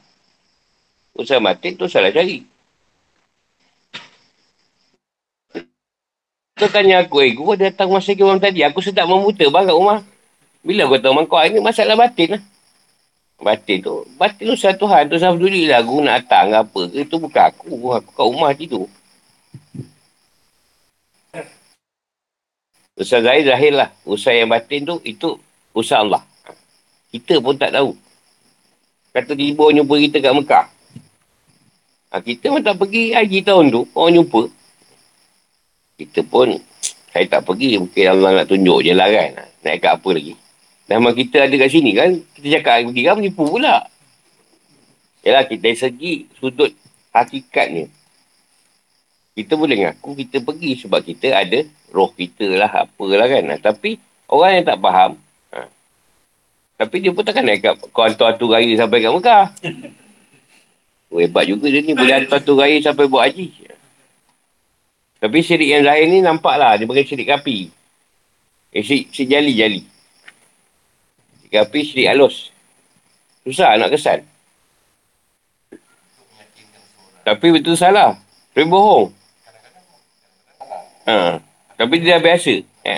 Usaha 1.15 1.39
batin 1.39 1.79
tu 1.79 1.87
salah 1.87 2.11
cari. 2.11 2.43
Kau 6.59 6.67
tanya 6.67 7.07
aku, 7.07 7.23
eh, 7.23 7.31
gua 7.31 7.55
datang 7.55 7.87
masa 7.87 8.11
ke 8.11 8.23
tadi. 8.43 8.67
Aku 8.67 8.83
sedap 8.83 9.07
bang 9.07 9.23
kat 9.31 9.71
rumah. 9.71 10.03
Bila 10.59 10.91
kau 10.91 10.99
tahu 10.99 11.15
mangkau 11.15 11.39
ini 11.43 11.63
masalah 11.63 11.95
batin 11.95 12.35
lah. 12.35 12.41
Batin 13.39 13.79
tu. 13.79 14.03
Batin 14.19 14.43
tu 14.51 14.55
satu 14.59 14.83
Tuhan. 14.83 15.07
Tu 15.07 15.15
saya 15.19 15.31
peduli 15.35 15.67
lah. 15.67 15.83
Guna 15.83 16.19
datang 16.19 16.51
ke 16.51 16.57
apa 16.67 16.81
ke. 16.91 16.99
Itu 17.03 17.15
bukan 17.19 17.43
aku. 17.51 17.71
Aku 17.99 18.11
kat 18.11 18.25
rumah 18.27 18.51
tidur. 18.55 18.87
Usaha 22.95 23.19
Zahir 23.23 23.43
Zahir 23.43 23.73
lah. 23.75 23.89
Usaha 24.07 24.35
yang 24.35 24.51
batin 24.51 24.87
tu. 24.87 24.95
Itu 25.03 25.35
usaha 25.75 25.99
Allah. 25.99 26.23
Kita 27.13 27.37
pun 27.37 27.53
tak 27.53 27.77
tahu. 27.77 27.93
Kata 29.13 29.37
tiba 29.37 29.69
jumpa 29.69 29.95
kita 30.09 30.17
kat 30.17 30.33
Mekah. 30.33 30.65
Ha, 32.09 32.21
kita 32.25 32.49
pun 32.49 32.61
tak 32.65 32.81
pergi 32.81 33.13
haji 33.13 33.39
tahun 33.45 33.69
tu. 33.69 33.85
Orang 33.93 34.17
jumpa. 34.17 34.41
Kita 36.01 36.25
pun. 36.25 36.57
Saya 37.13 37.25
tak 37.29 37.45
pergi. 37.45 37.77
Mungkin 37.77 38.03
Allah 38.09 38.41
nak 38.41 38.49
tunjuk 38.49 38.81
je 38.81 38.91
lah 38.97 39.05
kan. 39.13 39.45
Naik 39.61 39.85
kat 39.85 39.93
apa 40.01 40.09
lagi. 40.09 40.33
Nama 40.83 41.09
kita 41.15 41.47
ada 41.47 41.55
kat 41.55 41.69
sini 41.71 41.95
kan, 41.95 42.11
kita 42.35 42.59
cakap 42.59 42.91
pergi 42.91 43.01
kan 43.07 43.15
menipu 43.15 43.47
pula. 43.47 43.87
Yalah, 45.23 45.47
kita 45.47 45.63
dari 45.63 45.79
segi 45.79 46.13
sudut 46.35 46.75
hakikatnya. 47.15 47.87
Kita 49.33 49.55
boleh 49.55 49.87
ngaku 49.87 50.19
kita 50.19 50.43
pergi 50.43 50.83
sebab 50.83 50.99
kita 50.99 51.31
ada 51.31 51.63
roh 51.95 52.11
kita 52.11 52.51
lah, 52.59 52.83
apalah 52.83 53.25
kan. 53.31 53.55
Tapi 53.63 53.95
orang 54.27 54.59
yang 54.59 54.65
tak 54.67 54.77
faham, 54.83 55.11
ha. 55.15 55.22
Tapi 56.73 56.95
dia 56.99 57.13
pun 57.13 57.21
takkan 57.21 57.45
naik 57.45 57.61
kat 57.61 57.75
kau 57.93 58.03
hantu-hantu 58.03 58.49
raya 58.49 58.73
sampai 58.73 59.05
kat 59.05 59.11
Mekah. 59.13 59.45
Oh, 61.13 61.19
hebat 61.23 61.45
juga 61.45 61.69
dia 61.69 61.85
ni, 61.85 61.93
boleh 61.93 62.13
hantu-hantu 62.17 62.53
raya 62.57 62.77
sampai 62.81 63.05
buat 63.05 63.23
haji. 63.29 63.47
Tapi 65.23 65.37
syirik 65.39 65.69
yang 65.71 65.83
zahir 65.87 66.11
ni 66.11 66.19
nampak 66.19 66.59
lah, 66.59 66.75
dia 66.75 66.83
pakai 66.83 67.07
syirik 67.07 67.31
kapi. 67.31 67.71
Eh, 68.75 68.83
syirik, 68.83 69.07
syirik 69.13 69.31
jali-jali. 69.31 69.81
Tapi 71.47 71.79
syirik 71.85 72.11
halus. 72.11 72.51
Susah 73.47 73.77
nak 73.79 73.93
kesan. 73.93 74.25
Tapi 77.23 77.47
betul 77.55 77.79
salah. 77.79 78.19
Tapi 78.51 78.67
bohong. 78.67 79.15
Ha. 81.07 81.39
Tapi 81.79 81.93
dia 82.03 82.19
dah 82.19 82.21
biasa. 82.23 82.53
Ha. 82.83 82.93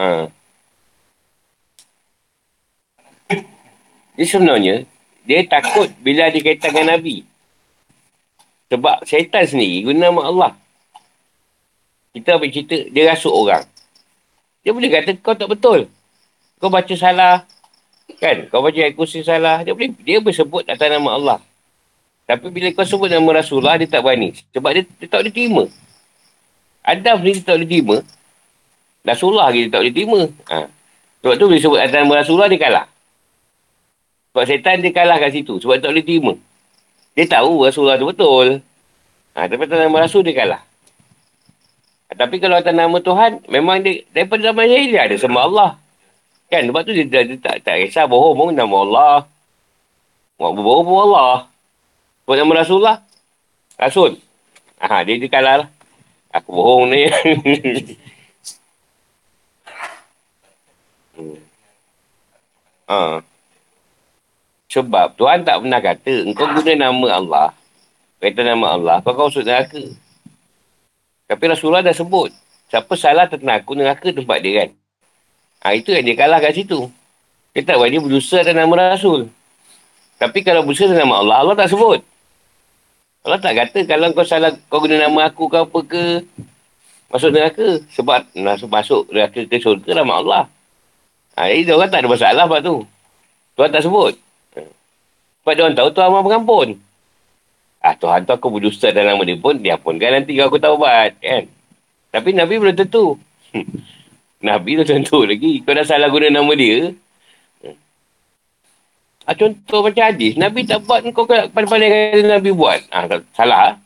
Ha. 0.00 0.32
Dia 4.16 4.24
sebenarnya, 4.24 4.88
dia 5.28 5.44
takut 5.44 5.92
bila 6.00 6.32
dia 6.32 6.40
kaitan 6.40 6.72
dengan 6.72 6.96
Nabi. 6.96 7.28
Sebab 8.72 9.04
syaitan 9.04 9.44
sendiri 9.44 9.84
guna 9.84 10.08
nama 10.08 10.22
Allah. 10.24 10.52
Kita 12.16 12.40
ambil 12.40 12.48
cerita, 12.48 12.80
dia 12.88 13.12
rasuk 13.12 13.34
orang. 13.34 13.68
Dia 14.64 14.72
boleh 14.72 14.88
kata 14.88 15.20
kau 15.20 15.36
tak 15.36 15.52
betul. 15.52 15.92
Kau 16.56 16.72
baca 16.72 16.94
salah. 16.96 17.44
Kan? 18.16 18.48
Kau 18.48 18.64
baca 18.64 18.80
kursi 18.96 19.20
salah. 19.20 19.60
Dia 19.62 19.76
boleh, 19.76 19.92
dia 20.00 20.16
boleh 20.20 20.36
sebut 20.36 20.64
atas 20.64 20.88
nama 20.88 21.10
Allah. 21.12 21.38
Tapi 22.24 22.46
bila 22.48 22.72
kau 22.72 22.86
sebut 22.86 23.10
nama 23.10 23.42
Rasulullah, 23.42 23.76
dia 23.76 23.90
tak 23.90 24.00
berani. 24.06 24.32
Sebab 24.54 24.70
dia, 24.72 24.82
dia 24.86 25.06
tak 25.10 25.18
boleh 25.22 25.34
terima. 25.34 25.64
Adam 26.80 27.16
dia 27.20 27.42
tak 27.42 27.58
boleh 27.60 27.68
terima. 27.68 27.96
Rasulullah 29.04 29.48
dia 29.48 29.68
tak 29.72 29.80
boleh 29.80 29.94
terima. 29.94 30.20
Ha. 30.52 30.68
Sebab 31.20 31.34
tu 31.36 31.46
bila 31.48 31.60
sebut 31.60 31.80
atas 31.80 32.00
Rasulullah, 32.00 32.48
dia 32.48 32.60
kalah. 32.60 32.86
Sebab 34.32 34.44
setan 34.46 34.80
dia 34.80 34.94
kalah 34.94 35.16
kat 35.18 35.30
situ. 35.34 35.58
Sebab 35.60 35.80
dia 35.80 35.84
tak 35.84 35.90
boleh 35.92 36.06
terima. 36.06 36.32
Dia 37.18 37.24
tahu 37.26 37.66
Rasulullah 37.66 37.98
tu 37.98 38.08
betul. 38.08 38.62
Ha, 39.34 39.46
tapi 39.46 39.62
atas 39.66 39.78
nama 39.78 39.96
Rasul 40.04 40.22
dia 40.22 40.34
kalah. 40.36 40.62
Tapi 42.10 42.36
kalau 42.42 42.58
atas 42.58 42.74
nama 42.74 42.96
Tuhan, 42.98 43.46
memang 43.46 43.86
dia 43.86 44.02
daripada 44.10 44.50
zaman 44.50 44.66
jahiliah 44.66 45.06
ada 45.06 45.16
sama 45.18 45.46
Allah. 45.46 45.70
Kan? 46.50 46.66
Sebab 46.66 46.82
tu 46.82 46.90
dia, 46.90 47.06
dia, 47.06 47.22
dia 47.22 47.38
tak, 47.38 47.62
tak 47.62 47.78
kisah 47.86 48.10
bohong 48.10 48.34
pun 48.34 48.50
nama 48.50 48.76
Allah. 48.82 49.16
Buat 50.34 50.50
bohong 50.58 50.86
pun 50.86 50.98
Allah. 51.10 51.46
Sebab 52.26 52.34
nama 52.34 52.52
Rasulullah. 52.62 52.96
Rasul. 53.78 54.18
Ha, 54.82 55.06
dia, 55.06 55.14
dia 55.18 55.30
kalah 55.30 55.66
lah. 55.66 55.68
Aku 56.34 56.50
bohong 56.54 56.90
ni. 56.90 57.06
ha. 62.90 63.20
Sebab 64.70 65.18
Tuhan 65.18 65.42
tak 65.42 65.66
pernah 65.66 65.80
kata, 65.82 66.14
engkau 66.30 66.46
guna 66.54 66.72
nama 66.78 67.06
Allah. 67.18 67.48
Kata 68.22 68.40
nama 68.46 68.66
Allah, 68.78 68.96
kau 69.02 69.16
kau 69.18 69.26
usut 69.26 69.42
neraka. 69.42 69.82
Tapi 71.26 71.44
Rasulullah 71.50 71.82
dah 71.82 71.94
sebut. 71.94 72.30
Siapa 72.70 72.94
salah 72.94 73.26
tentang 73.26 73.58
aku, 73.58 73.74
neraka 73.74 74.14
tempat 74.14 74.38
dia 74.38 74.62
kan. 74.62 74.70
Ha, 75.66 75.74
itu 75.74 75.90
yang 75.90 76.06
dia 76.06 76.14
kalah 76.14 76.38
kat 76.38 76.54
situ. 76.54 76.86
Dia 77.50 77.66
tak 77.66 77.82
buat 77.82 77.90
dia 77.90 77.98
berdusta 77.98 78.46
dan 78.46 78.62
nama 78.62 78.94
Rasul. 78.94 79.26
Tapi 80.22 80.38
kalau 80.46 80.62
berdusta 80.62 80.94
dan 80.94 81.02
nama 81.02 81.18
Allah, 81.18 81.36
Allah 81.42 81.54
tak 81.58 81.74
sebut. 81.74 81.98
Allah 83.26 83.42
tak 83.42 83.58
kata 83.58 83.78
kalau 83.90 84.14
kau 84.14 84.22
salah, 84.22 84.54
kau 84.70 84.78
guna 84.78 85.02
nama 85.02 85.28
aku 85.28 85.50
ke 85.50 85.58
apa 85.58 85.78
ke, 85.82 86.04
masuk 87.10 87.34
neraka. 87.34 87.82
Sebab 87.90 88.22
masuk, 88.38 88.68
masuk 88.70 89.02
neraka 89.10 89.40
ke 89.50 89.56
surga 89.58 89.98
nama 89.98 90.22
Allah. 90.22 90.42
Ha, 91.38 91.50
jadi 91.50 91.62
dia 91.66 91.74
orang 91.78 91.90
tak 91.90 92.00
ada 92.02 92.08
masalah 92.10 92.44
sebab 92.46 92.60
tu. 92.62 92.76
Tuhan 93.54 93.70
tak 93.70 93.82
sebut. 93.86 94.14
Sebab 95.40 95.52
dia 95.56 95.62
orang 95.64 95.76
tahu 95.78 95.88
Tuhan 95.94 96.08
mahu 96.10 96.24
mengampun. 96.26 96.68
Ah 97.80 97.96
Tuhan 97.96 98.28
tu 98.28 98.32
aku 98.36 98.52
berdusta 98.52 98.92
dalam 98.92 99.16
nama 99.16 99.24
dia 99.24 99.40
pun, 99.40 99.56
dia 99.56 99.76
pun 99.80 99.96
kan 99.96 100.12
nanti 100.12 100.36
aku 100.36 100.60
taubat. 100.60 101.16
Kan? 101.16 101.48
Tapi 102.12 102.30
Nabi 102.36 102.60
belum 102.60 102.76
tentu. 102.76 103.16
Nabi 104.48 104.80
tu 104.80 104.84
tentu 104.84 105.24
lagi. 105.24 105.64
Kau 105.64 105.72
dah 105.72 105.84
salah 105.84 106.08
guna 106.12 106.28
nama 106.28 106.52
dia. 106.52 106.92
Ha, 109.28 109.36
contoh 109.36 109.80
macam 109.84 110.04
hadis. 110.10 110.34
Nabi 110.34 110.66
tak 110.66 110.82
buat 110.84 111.04
kau 111.12 111.28
pandai-pandai 111.28 111.88
kata 112.18 112.40
Nabi 112.40 112.50
buat. 112.50 112.80
Ha, 112.90 113.06
salah. 113.36 113.78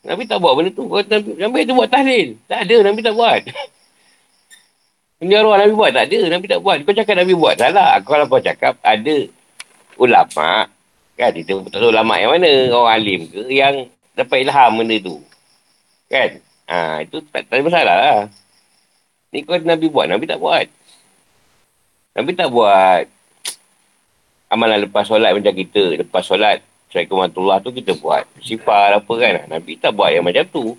Nabi 0.00 0.24
tak 0.24 0.40
buat 0.40 0.56
benda 0.56 0.70
tu. 0.72 0.88
Nabi, 0.88 1.30
Nabi 1.36 1.58
tu 1.68 1.74
buat 1.76 1.90
tahlil. 1.92 2.40
Tak 2.48 2.64
ada. 2.64 2.76
Nabi 2.88 3.00
tak 3.04 3.14
buat. 3.14 3.42
Ini 5.20 5.32
arwah 5.36 5.60
Nabi 5.60 5.72
buat. 5.76 5.92
Tak 5.92 6.04
ada. 6.08 6.18
Nabi 6.32 6.46
tak 6.48 6.60
buat. 6.64 6.76
Kau 6.80 6.96
cakap 6.96 7.14
Nabi 7.20 7.32
buat. 7.36 7.54
Salah. 7.60 8.00
Kalau 8.00 8.24
kau 8.24 8.40
cakap 8.40 8.80
ada 8.80 9.16
ulama. 10.00 10.64
Kan? 11.20 11.30
Kita 11.36 11.60
tak 11.68 11.76
tahu 11.76 11.92
ulama 11.92 12.16
yang 12.16 12.32
mana. 12.32 12.50
Orang 12.72 12.92
alim 12.96 13.20
ke. 13.28 13.40
Yang 13.52 13.92
dapat 14.16 14.48
ilham 14.48 14.70
benda 14.80 14.96
tu. 15.04 15.16
Kan? 16.08 16.40
Ha, 16.70 17.04
itu 17.04 17.20
tak, 17.28 17.44
tak 17.50 17.60
ada 17.60 17.62
masalah 17.66 17.96
lah. 18.00 18.18
Ni 19.30 19.44
kau 19.44 19.60
Nabi 19.60 19.86
buat, 19.92 20.06
Nabi 20.08 20.24
tak 20.24 20.40
buat. 20.40 20.66
Nabi 22.16 22.30
tak 22.34 22.48
buat 22.50 23.04
amalan 24.50 24.88
lepas 24.88 25.06
solat 25.06 25.36
macam 25.36 25.52
kita. 25.52 26.00
Lepas 26.00 26.26
solat, 26.26 26.64
Assalamualaikum 26.90 27.16
warahmatullahi 27.22 27.62
tu 27.62 27.70
kita 27.70 27.92
buat. 28.02 28.24
Sifar 28.42 28.98
apa 28.98 29.12
kan. 29.14 29.46
Nabi 29.46 29.78
tak 29.78 29.94
buat 29.94 30.10
yang 30.10 30.26
macam 30.26 30.42
tu. 30.50 30.74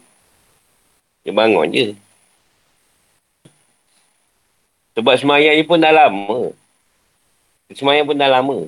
Dia 1.24 1.32
bangun 1.32 1.72
je. 1.72 1.96
Sebab 4.98 5.16
semayang 5.16 5.56
ni 5.56 5.64
pun 5.64 5.80
dah 5.80 5.94
lama. 5.94 6.52
Semayang 7.72 8.06
pun 8.08 8.18
dah 8.20 8.28
lama. 8.28 8.68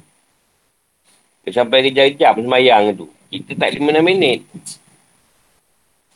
Sampai 1.51 1.83
kejap-kejap 1.91 2.39
semayang 2.39 2.95
tu. 2.95 3.11
Kita 3.27 3.57
tak 3.59 3.75
5-6 3.75 3.99
minit. 3.99 4.39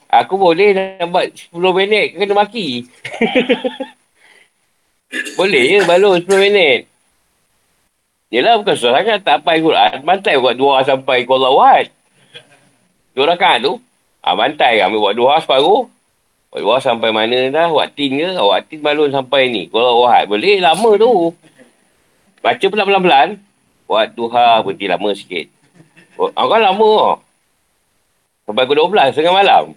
Aku 0.08 0.40
boleh 0.40 0.72
nak 0.72 1.12
buat 1.12 1.28
10 1.36 1.52
minit 1.76 2.16
kena 2.16 2.32
maki. 2.32 2.88
boleh 5.40 5.64
je 5.68 5.78
balon 5.84 6.24
10 6.24 6.32
minit. 6.40 6.88
Yelah 8.28 8.60
bukan 8.60 8.76
susah 8.76 9.00
sangat 9.00 9.24
tak 9.24 9.44
apa 9.44 9.56
Quran. 9.56 10.04
Bantai 10.04 10.36
buat 10.36 10.56
dua 10.56 10.84
sampai 10.84 11.24
kau 11.24 11.40
lawat. 11.40 11.88
Dua 13.16 13.24
rakaat 13.24 13.64
tu. 13.64 13.80
Ha, 14.20 14.36
bantai 14.36 14.84
ambil 14.84 15.00
buat 15.00 15.16
dua 15.16 15.40
separuh. 15.40 15.88
Dua 16.54 16.80
sampai 16.80 17.12
mana 17.12 17.52
dah. 17.52 17.68
Waktin 17.70 18.18
ke. 18.18 18.30
Waktin 18.40 18.80
balon 18.80 19.12
sampai 19.12 19.52
ni. 19.52 19.68
Kalau 19.68 20.08
wahat 20.08 20.32
boleh 20.32 20.64
lama 20.64 20.90
tu. 20.96 21.36
Baca 22.40 22.66
pula 22.66 22.88
pelan-pelan. 22.88 23.38
Buat 23.88 24.16
duha 24.16 24.64
berhenti 24.64 24.88
lama 24.88 25.10
sikit. 25.16 25.48
Oh, 26.18 26.32
kan 26.32 26.62
lama. 26.64 27.22
Sampai 28.48 28.64
ke 28.64 28.74
12 28.74 29.16
tengah 29.16 29.36
malam. 29.36 29.76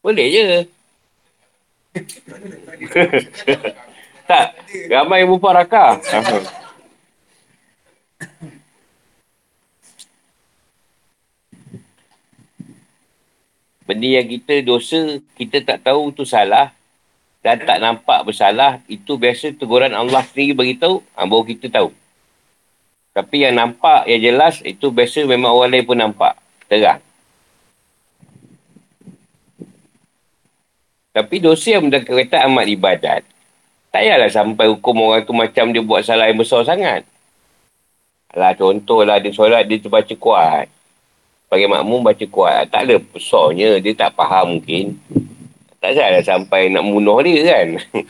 Boleh 0.00 0.26
je. 0.32 0.48
tak. 4.30 4.46
Ramai 4.88 5.26
yang 5.26 5.30
mufarakah. 5.36 6.00
Benda 13.90 14.06
yang 14.06 14.30
kita 14.30 14.62
dosa, 14.62 15.18
kita 15.34 15.66
tak 15.66 15.90
tahu 15.90 16.14
tu 16.14 16.22
salah 16.22 16.70
dan 17.42 17.58
tak 17.58 17.82
nampak 17.82 18.22
bersalah, 18.22 18.78
itu 18.86 19.18
biasa 19.18 19.50
teguran 19.58 19.90
Allah 19.90 20.22
sendiri 20.30 20.54
beritahu, 20.54 21.02
ha, 21.18 21.26
baru 21.26 21.42
kita 21.42 21.66
tahu. 21.66 21.90
Tapi 23.10 23.42
yang 23.42 23.58
nampak, 23.58 24.06
yang 24.06 24.22
jelas, 24.22 24.62
itu 24.62 24.94
biasa 24.94 25.26
memang 25.26 25.50
orang 25.50 25.74
lain 25.74 25.82
pun 25.82 25.98
nampak. 25.98 26.38
Terang. 26.70 27.02
Tapi 31.10 31.36
dosa 31.42 31.74
yang 31.74 31.90
berkaitan 31.90 32.46
amat 32.46 32.70
ibadat, 32.70 33.22
tak 33.90 34.06
payahlah 34.06 34.30
sampai 34.30 34.70
hukum 34.70 35.10
orang 35.10 35.26
tu 35.26 35.34
macam 35.34 35.74
dia 35.74 35.82
buat 35.82 36.06
salah 36.06 36.30
yang 36.30 36.38
besar 36.38 36.62
sangat. 36.62 37.02
Alah 38.30 38.54
contohlah 38.54 39.18
dia 39.18 39.34
solat, 39.34 39.66
dia 39.66 39.82
terbaca 39.82 40.14
kuat. 40.14 40.70
Bagi 41.50 41.66
makmum 41.66 42.06
baca 42.06 42.24
kuat. 42.30 42.70
Tak 42.70 42.86
ada 42.86 43.02
besarnya, 43.02 43.82
dia 43.82 43.90
tak 43.98 44.14
faham 44.14 44.56
mungkin. 44.62 44.94
Tak 45.82 45.98
salah 45.98 46.22
sampai 46.22 46.70
nak 46.70 46.86
bunuh 46.86 47.18
dia 47.26 47.42
kan. 47.42 47.68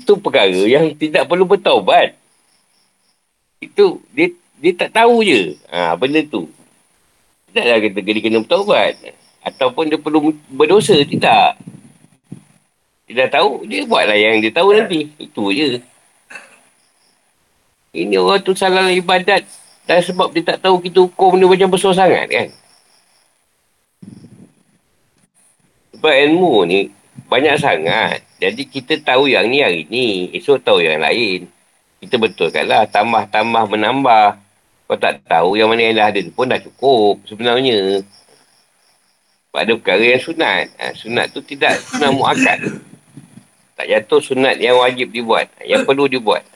Itu 0.00 0.16
perkara 0.16 0.64
yang 0.64 0.96
tidak 0.96 1.28
perlu 1.28 1.44
bertaubat. 1.44 2.16
Itu, 3.60 4.00
dia 4.16 4.32
dia 4.56 4.72
tak 4.72 4.96
tahu 4.96 5.20
je. 5.20 5.52
Ha, 5.68 5.92
benda 6.00 6.24
tu. 6.24 6.48
Taklah 7.52 7.78
kita 7.84 7.98
dia 8.00 8.24
kena 8.24 8.40
bertaubat. 8.40 8.96
Ataupun 9.44 9.92
dia 9.92 10.00
perlu 10.00 10.32
berdosa. 10.48 10.96
Tidak. 10.96 11.50
Dia 13.06 13.14
dah 13.14 13.28
tahu, 13.38 13.68
dia 13.68 13.84
buatlah 13.84 14.16
yang 14.16 14.40
dia 14.40 14.50
tahu 14.50 14.72
nanti. 14.72 15.12
Itu 15.20 15.52
je. 15.52 15.78
Ini 17.92 18.16
orang 18.16 18.42
tu 18.42 18.56
salah 18.56 18.88
ibadat. 18.90 19.44
Dan 19.86 20.02
sebab 20.02 20.34
dia 20.34 20.42
tak 20.42 20.66
tahu 20.66 20.82
kita 20.82 20.98
hukum 21.06 21.38
dia 21.38 21.46
macam 21.46 21.70
besar 21.70 21.94
sangat 21.94 22.26
kan. 22.26 22.48
Sebab 25.94 26.14
ilmu 26.26 26.66
ni 26.66 26.90
banyak 27.30 27.56
sangat. 27.56 28.20
Jadi 28.42 28.66
kita 28.66 28.98
tahu 29.00 29.30
yang 29.30 29.46
ni 29.46 29.62
hari 29.62 29.86
ni. 29.86 30.28
Esok 30.34 30.60
tahu 30.60 30.82
yang 30.82 30.98
lain. 30.98 31.46
Kita 32.02 32.18
betulkanlah. 32.18 32.90
Tambah-tambah 32.90 33.64
menambah. 33.70 34.28
Kau 34.86 34.94
tak 34.94 35.22
tahu 35.26 35.58
yang 35.58 35.66
mana 35.66 35.82
yang 35.82 35.98
dah 35.98 36.06
ada 36.14 36.22
pun 36.30 36.46
dah 36.46 36.62
cukup 36.62 37.18
sebenarnya 37.26 38.06
pada 39.50 39.74
perkara 39.74 40.14
yang 40.14 40.22
sunat. 40.22 40.70
Ha, 40.78 40.94
sunat 40.94 41.26
tu 41.34 41.42
tidak 41.42 41.74
sunat 41.90 42.10
muakat. 42.14 42.58
Tak 43.74 43.86
jatuh 43.90 44.22
sunat 44.22 44.62
yang 44.62 44.78
wajib 44.78 45.10
dibuat. 45.10 45.50
Yang 45.66 45.82
perlu 45.90 46.06
dibuat. 46.06 46.46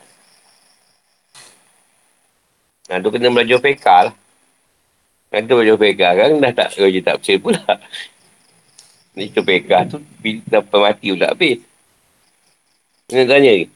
Nah, 2.91 2.99
tu 2.99 3.15
kena 3.15 3.31
belajar 3.31 3.63
fekal 3.63 4.11
lah. 4.11 4.15
Kan 5.31 5.47
tu 5.47 5.55
belajar 5.55 5.79
fekal 5.79 6.13
kan 6.19 6.31
dah 6.43 6.53
tak 6.59 6.69
kerja 6.75 7.01
tak 7.07 7.17
bersih 7.23 7.39
pula. 7.39 7.63
Ni 9.15 9.31
tu 9.31 9.47
fekal 9.47 9.87
tu 9.87 10.03
dapat 10.51 10.79
mati 10.83 11.15
pula 11.15 11.31
habis. 11.31 11.63
Kena 13.07 13.31
tanya 13.31 13.63
ni. 13.63 13.71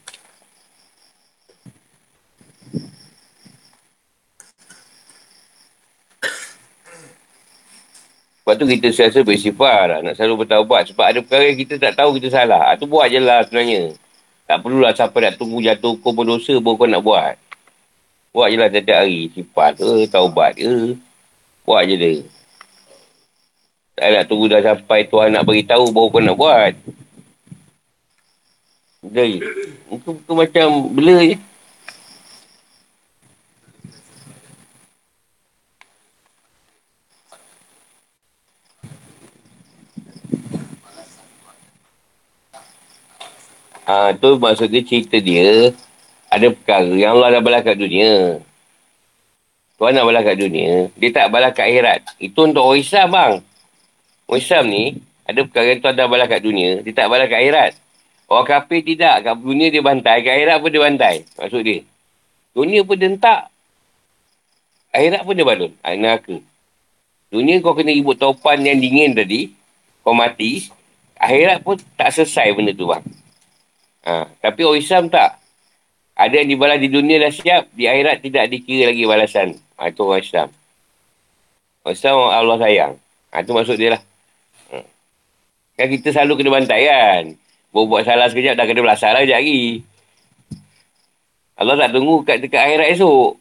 Sebab 8.43 8.61
tu 8.61 8.67
kita 8.67 8.87
selalu 8.91 9.31
bersifar 9.31 9.79
lah. 9.89 9.99
Nak 10.03 10.19
selalu 10.19 10.43
bertaubat. 10.43 10.91
Sebab 10.91 11.05
ada 11.07 11.19
perkara 11.23 11.49
yang 11.49 11.59
kita 11.63 11.79
tak 11.79 11.95
tahu 11.95 12.19
kita 12.19 12.27
salah. 12.35 12.75
Itu 12.75 12.83
ah, 12.83 12.89
buat 12.91 13.07
je 13.07 13.19
lah 13.23 13.47
sebenarnya. 13.47 13.95
Tak 14.45 14.59
perlulah 14.61 14.91
siapa 14.91 15.17
nak 15.17 15.39
tunggu 15.39 15.63
jatuh 15.63 15.95
hukum 15.97 16.13
berdosa 16.13 16.53
baru 16.59 16.75
kau 16.77 16.85
nak 16.85 17.01
buat. 17.01 17.44
Buat 18.35 18.51
je 18.51 18.57
lah 18.59 18.67
setiap 18.67 18.99
hari. 18.99 19.31
Sifar 19.31 19.71
ke, 19.79 20.11
taubat 20.11 20.59
ke. 20.59 20.99
Buat 21.63 21.87
je 21.87 21.95
dia. 21.95 22.11
Tak 23.95 24.11
nak 24.11 24.23
tunggu 24.27 24.51
dah 24.51 24.59
sampai 24.59 25.07
Tuhan 25.07 25.31
nak 25.31 25.47
beritahu 25.47 25.87
baru 25.95 26.11
kau 26.11 26.19
nak 26.19 26.35
buat. 26.35 26.73
Jadi, 29.07 29.39
itu, 29.87 30.09
itu 30.19 30.31
macam 30.35 30.67
bela 30.91 31.17
je. 31.23 31.37
Ha, 43.85 44.11
tu 44.19 44.35
maksudnya 44.41 44.81
cerita 44.83 45.21
dia 45.23 45.71
ada 46.35 46.51
perkara 46.51 46.91
yang 46.91 47.15
Allah 47.15 47.39
dah 47.39 47.41
balas 47.41 47.63
kat 47.63 47.79
dunia. 47.79 48.43
Tuhan 49.79 49.91
nak 49.95 50.03
balas 50.03 50.23
kat 50.27 50.35
dunia. 50.35 50.91
Dia 50.99 51.09
tak 51.15 51.27
balas 51.31 51.55
kat 51.55 51.71
akhirat. 51.71 51.99
Itu 52.19 52.43
untuk 52.43 52.63
orang 52.67 52.83
Islam 52.83 53.07
bang. 53.15 53.33
Orang 54.27 54.41
Islam 54.43 54.63
ni 54.67 54.83
ada 55.23 55.39
perkara 55.47 55.65
yang 55.71 55.79
Tuhan 55.79 55.95
dah 55.95 56.07
balas 56.11 56.27
kat 56.27 56.41
dunia. 56.43 56.71
Dia 56.83 56.91
tak 56.91 57.07
balas 57.07 57.27
kat 57.31 57.39
akhirat. 57.39 57.71
Orang 58.27 58.47
kafir 58.51 58.83
tidak. 58.83 59.15
Kat 59.23 59.35
dunia 59.39 59.67
dia 59.71 59.79
bantai. 59.79 60.17
Kat 60.27 60.33
akhirat 60.35 60.57
pun 60.59 60.69
dia 60.75 60.81
bantai. 60.83 61.15
Maksud 61.39 61.61
dia. 61.63 61.79
Dunia 62.51 62.79
pun 62.83 62.95
dia. 62.99 63.35
Akhirat 64.91 65.21
pun 65.23 65.33
dia 65.39 65.45
balon. 65.47 65.71
Ha, 65.87 65.95
neraka. 65.95 66.35
Dunia 67.31 67.63
kau 67.63 67.75
kena 67.75 67.95
ribut 67.95 68.19
taupan 68.19 68.59
yang 68.59 68.79
dingin 68.79 69.15
tadi. 69.15 69.55
Kau 70.03 70.11
mati. 70.11 70.67
Akhirat 71.15 71.63
pun 71.63 71.79
tak 71.95 72.11
selesai 72.11 72.51
benda 72.51 72.75
tu 72.75 72.91
bang. 72.91 73.03
Ha, 74.03 74.27
tapi 74.43 74.67
orang 74.67 74.83
Islam 74.83 75.07
tak. 75.07 75.44
Ada 76.15 76.43
yang 76.43 76.49
dibalas 76.55 76.79
di 76.79 76.87
dunia 76.87 77.19
dah 77.19 77.31
siap, 77.31 77.75
di 77.75 77.91
akhirat 77.91 78.23
tidak 78.23 78.47
dikira 78.47 78.95
lagi 78.95 79.03
balasan. 79.03 79.59
Ha, 79.75 79.91
itu 79.91 79.99
orang 80.07 80.23
Islam. 80.23 80.47
Orang 81.83 81.95
Islam 81.99 82.15
Allah 82.31 82.57
sayang. 82.63 82.93
Ha, 83.35 83.43
itu 83.43 83.51
maksud 83.51 83.75
dia 83.75 83.99
lah. 83.99 84.01
Ha. 84.71 84.77
Kan 85.75 85.87
kita 85.91 86.15
selalu 86.15 86.39
kena 86.39 86.49
bantai 86.55 86.81
kan. 86.87 87.23
Baru 87.75 87.91
buat 87.91 88.07
salah 88.07 88.31
sekejap, 88.31 88.55
dah 88.55 88.63
kena 88.63 88.79
belasah 88.79 89.11
lah 89.11 89.27
sekejap 89.27 89.39
lagi. 89.43 89.83
Allah 91.55 91.75
tak 91.79 91.91
tunggu 91.95 92.23
kat 92.23 92.37
dekat 92.43 92.63
akhirat 92.63 92.87
esok. 92.95 93.39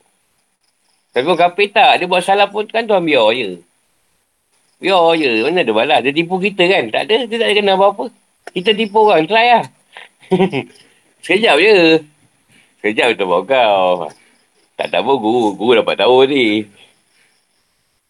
Tapi 1.14 1.26
orang 1.30 1.40
kafir 1.46 1.70
tak. 1.70 2.02
Dia 2.02 2.10
buat 2.10 2.22
salah 2.26 2.50
pun 2.50 2.66
kan 2.66 2.86
Tuhan 2.86 3.06
biar 3.06 3.30
je. 3.38 3.62
Biar 4.82 5.14
je. 5.14 5.30
Mana 5.46 5.62
ada 5.62 5.72
balas. 5.74 5.98
Dia 6.02 6.10
tipu 6.10 6.42
kita 6.42 6.66
kan. 6.66 6.90
Tak 6.90 7.06
ada. 7.06 7.26
Dia 7.30 7.36
tak 7.38 7.46
ada 7.50 7.54
kena 7.54 7.72
apa-apa. 7.78 8.10
Kita 8.50 8.74
tipu 8.74 9.06
orang. 9.06 9.26
Try 9.30 9.46
lah. 9.54 9.64
Sekejap 11.26 11.56
je. 11.62 12.02
Sekejap 12.84 13.16
kita 13.16 13.24
buat 13.24 13.48
kau. 13.48 14.12
Tak 14.76 14.92
apa 14.92 15.12
guru. 15.16 15.56
Guru 15.56 15.80
dapat 15.80 16.04
tahu 16.04 16.28
ni. 16.28 16.68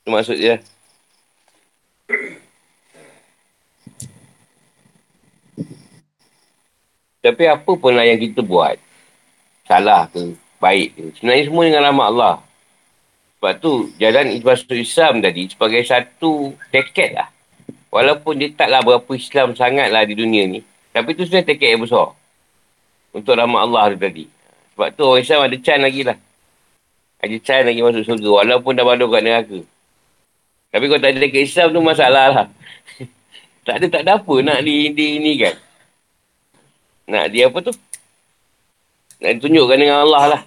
Itu 0.02 0.08
maksud 0.10 0.34
dia. 0.34 0.58
Tapi 7.22 7.42
apa 7.46 7.70
pun 7.78 7.94
lah 7.94 8.02
yang 8.02 8.18
kita 8.18 8.42
buat. 8.42 8.74
Salah 9.70 10.10
ke, 10.10 10.34
baik 10.58 10.98
ke. 10.98 11.04
Sebenarnya 11.22 11.46
semua 11.46 11.62
dengan 11.70 11.82
rahmat 11.86 12.06
Allah. 12.10 12.36
Sebab 13.38 13.52
tu, 13.62 13.94
jalan 14.02 14.34
masuk 14.42 14.74
Islam 14.74 15.22
tadi 15.22 15.54
sebagai 15.54 15.86
satu 15.86 16.50
teket 16.74 17.14
lah. 17.14 17.30
Walaupun 17.94 18.42
dia 18.42 18.50
taklah 18.50 18.82
berapa 18.82 19.10
Islam 19.14 19.54
sangat 19.54 19.86
lah 19.94 20.02
di 20.02 20.18
dunia 20.18 20.50
ni. 20.50 20.66
Tapi 20.90 21.14
tu 21.14 21.22
sebenarnya 21.22 21.54
teket 21.54 21.78
yang 21.78 21.86
besar. 21.86 22.10
Untuk 23.14 23.38
rahmat 23.38 23.62
Allah 23.70 23.94
tu 23.94 24.02
tadi. 24.02 24.33
Sebab 24.74 24.88
tu 24.98 25.06
orang 25.06 25.22
Islam 25.22 25.40
ada 25.46 25.56
can 25.62 25.78
lagi 25.78 26.02
lah. 26.02 26.18
Ada 27.22 27.36
can 27.38 27.62
lagi 27.62 27.80
masuk 27.80 28.02
surga. 28.02 28.28
Walaupun 28.42 28.74
dah 28.74 28.82
balur 28.82 29.06
kat 29.14 29.22
neraka. 29.22 29.58
Tapi 30.74 30.84
kalau 30.90 31.00
tak 31.00 31.10
ada 31.14 31.18
teket 31.22 31.42
Islam 31.46 31.66
tu 31.70 31.80
masalah 31.80 32.26
lah. 32.34 32.46
tak 33.66 33.74
ada, 33.78 33.86
tak 33.86 34.02
ada 34.02 34.18
apa 34.18 34.34
nak 34.42 34.58
di, 34.66 34.90
di 34.90 35.22
ni 35.22 35.38
kan. 35.38 35.54
Nak 37.06 37.30
dia 37.30 37.46
apa 37.46 37.58
tu? 37.62 37.70
Nak 39.22 39.30
ditunjukkan 39.38 39.78
dengan 39.78 40.02
Allah 40.02 40.24
lah. 40.34 40.42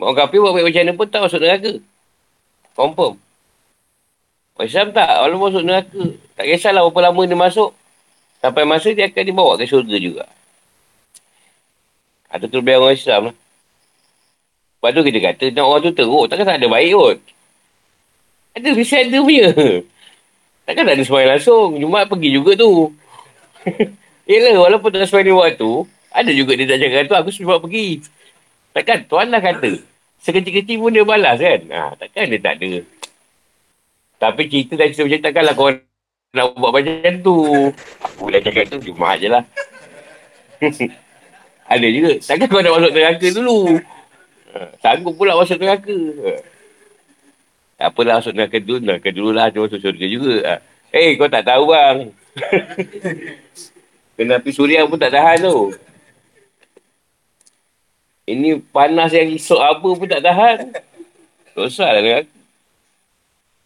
Orang 0.00 0.16
kafir 0.16 0.40
buat 0.40 0.56
baik 0.56 0.72
macam 0.72 0.80
mana 0.80 0.92
pun 0.96 1.06
tak 1.12 1.20
masuk 1.28 1.40
neraka. 1.44 1.72
Confirm. 2.72 3.14
Orang 4.56 4.68
Islam 4.72 4.88
tak. 4.96 5.12
Walaupun 5.20 5.46
masuk 5.52 5.64
neraka. 5.68 6.02
Tak 6.40 6.44
kisahlah 6.48 6.82
berapa 6.88 7.12
lama 7.12 7.22
dia 7.28 7.36
masuk. 7.36 7.70
Sampai 8.40 8.64
masa 8.64 8.88
dia 8.96 9.12
akan 9.12 9.24
dibawa 9.28 9.60
ke 9.60 9.68
syurga 9.68 10.00
juga. 10.00 10.24
Atau 12.30 12.46
kelebihan 12.46 12.78
orang 12.80 12.96
Islam 12.96 13.20
lah. 13.30 13.36
Lepas 14.80 14.90
tu 14.96 15.02
kita 15.04 15.18
kata, 15.20 15.44
nak 15.52 15.66
orang 15.66 15.82
tu 15.84 15.92
teruk. 15.92 16.24
Takkan 16.30 16.46
tak 16.46 16.58
ada 16.62 16.68
baik 16.72 16.90
kot. 16.96 17.18
Ada 18.56 18.68
visi 18.72 18.96
ada 18.96 19.18
punya. 19.20 19.48
Takkan 20.64 20.82
tak 20.88 20.94
ada 20.96 21.02
semuanya 21.04 21.28
langsung. 21.36 21.76
Jumat 21.76 22.08
pergi 22.08 22.30
juga 22.32 22.56
tu. 22.56 22.94
Yelah, 24.30 24.56
walaupun 24.56 24.88
tak 24.94 25.04
sesuai 25.04 25.26
buat 25.34 25.52
tu, 25.58 25.84
ada 26.14 26.30
juga 26.30 26.54
dia 26.54 26.64
tak 26.70 26.78
cakap 26.80 27.02
tu, 27.10 27.16
aku 27.18 27.30
sebab 27.34 27.58
pergi. 27.66 28.00
Takkan 28.72 29.04
tuan 29.10 29.28
lah 29.28 29.42
kata. 29.42 29.82
Sekecil-kecil 30.22 30.78
pun 30.78 30.94
dia 30.94 31.04
balas 31.04 31.36
kan. 31.36 31.60
Ha, 31.68 31.98
takkan 31.98 32.30
dia 32.30 32.40
tak 32.40 32.54
ada. 32.62 32.72
Tapi 34.20 34.42
cerita 34.46 34.78
dah 34.78 34.86
cerita 34.86 35.02
macam 35.04 35.20
takkanlah 35.26 35.54
kau 35.58 35.68
nak 36.30 36.46
buat 36.54 36.72
macam 36.72 37.14
tu. 37.20 37.36
Aku 38.06 38.30
dah 38.30 38.40
cakap 38.40 38.64
tu, 38.70 38.78
cuma 38.80 39.18
je 39.18 39.28
lah. 39.28 39.44
ada 41.70 41.86
juga. 41.86 42.12
Takkan 42.18 42.46
kau 42.50 42.58
nak 42.58 42.74
masuk 42.74 42.92
neraka 42.92 43.26
dulu. 43.30 43.58
Sanggup 44.82 45.14
pula 45.14 45.38
masuk 45.38 45.62
neraka. 45.62 45.98
Tak 47.78 47.86
apalah 47.94 48.18
masuk 48.18 48.34
neraka 48.34 48.58
dulu. 48.58 48.78
Neraka 48.82 49.08
dulu 49.14 49.30
lah. 49.30 49.46
Cuma 49.54 49.70
masuk 49.70 49.78
surga 49.78 50.06
juga. 50.10 50.34
Eh, 50.42 50.58
hey, 50.90 51.08
kau 51.14 51.30
tak 51.30 51.46
tahu 51.46 51.70
bang. 51.70 52.10
Kena 54.18 54.42
api 54.42 54.50
suria 54.50 54.82
pun 54.84 54.98
tak 54.98 55.14
tahan 55.14 55.46
tu. 55.46 55.70
Ini 58.26 58.58
panas 58.74 59.14
yang 59.14 59.30
esok 59.30 59.62
apa 59.62 59.88
pun 59.94 60.08
tak 60.10 60.26
tahan. 60.26 60.74
Dosa 61.54 61.86
lah 61.86 62.02
dengan 62.02 62.24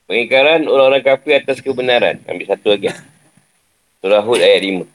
Pengikaran 0.04 0.68
orang-orang 0.68 1.00
kafir 1.00 1.40
atas 1.40 1.64
kebenaran. 1.64 2.20
Ambil 2.28 2.44
satu 2.44 2.76
lagi. 2.76 2.92
Surah 4.04 4.20
Hud 4.20 4.36
ayat 4.36 4.60
5. 4.84 4.93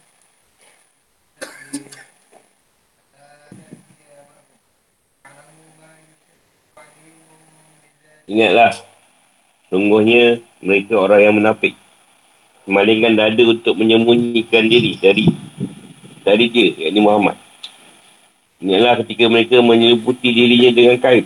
Ingatlah. 8.29 8.77
Sungguhnya 9.73 10.37
mereka 10.61 11.01
orang 11.01 11.21
yang 11.25 11.35
menafik 11.41 11.73
memalingkan 12.69 13.17
dada 13.17 13.43
untuk 13.49 13.73
menyembunyikan 13.73 14.69
diri 14.69 14.93
dari 15.01 15.25
dari 16.21 16.45
dia, 16.53 16.69
yakni 16.85 17.01
Muhammad. 17.01 17.33
Inilah 18.61 19.01
ketika 19.01 19.25
mereka 19.25 19.57
menyeliputi 19.65 20.29
dirinya 20.29 20.69
dengan 20.69 21.01
kain. 21.01 21.25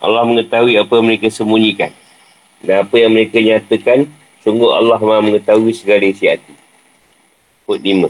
Allah 0.00 0.24
mengetahui 0.24 0.80
apa 0.80 0.92
yang 0.96 1.06
mereka 1.06 1.28
sembunyikan. 1.28 1.92
Dan 2.62 2.86
apa 2.86 2.94
yang 2.96 3.12
mereka 3.12 3.42
nyatakan, 3.42 4.08
sungguh 4.40 4.70
Allah 4.70 4.96
maha 4.96 5.20
mengetahui 5.20 5.74
segala 5.76 6.06
isi 6.06 6.30
hati. 6.30 6.54
Kut 7.66 7.82
lima. 7.82 8.08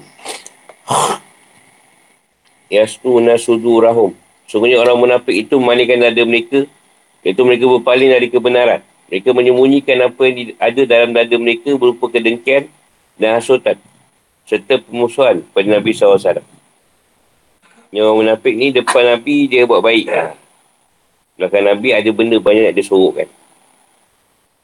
Yastu 2.68 3.20
nasudu 3.25 3.81
rahum. 3.81 4.12
Sungguhnya 4.47 4.81
orang 4.85 5.01
munafik 5.01 5.33
itu 5.49 5.57
memalingkan 5.57 5.99
dada 6.01 6.23
mereka, 6.29 6.68
iaitu 7.23 7.43
mereka 7.47 7.64
berpaling 7.70 8.11
dari 8.11 8.29
kebenaran. 8.29 8.81
Mereka 9.09 9.31
menyembunyikan 9.31 9.99
apa 10.09 10.20
yang 10.27 10.57
ada 10.59 10.83
dalam 10.89 11.11
dada 11.14 11.37
mereka 11.39 11.70
berupa 11.79 12.11
kedengkian 12.11 12.66
dan 13.16 13.39
hasutan. 13.39 13.79
Serta 14.49 14.83
pemusuhan 14.83 15.47
pada 15.55 15.68
Nabi 15.70 15.95
SAW. 15.95 16.43
Yang 17.93 18.05
orang 18.09 18.18
munafik 18.25 18.55
ni 18.57 18.73
depan 18.75 19.05
Nabi 19.05 19.47
dia 19.47 19.68
buat 19.68 19.85
baik. 19.85 20.09
Belakang 21.39 21.64
Nabi 21.68 21.89
ada 21.95 22.11
benda 22.11 22.37
banyak 22.41 22.73
dia 22.75 22.85
sorokkan. 22.85 23.29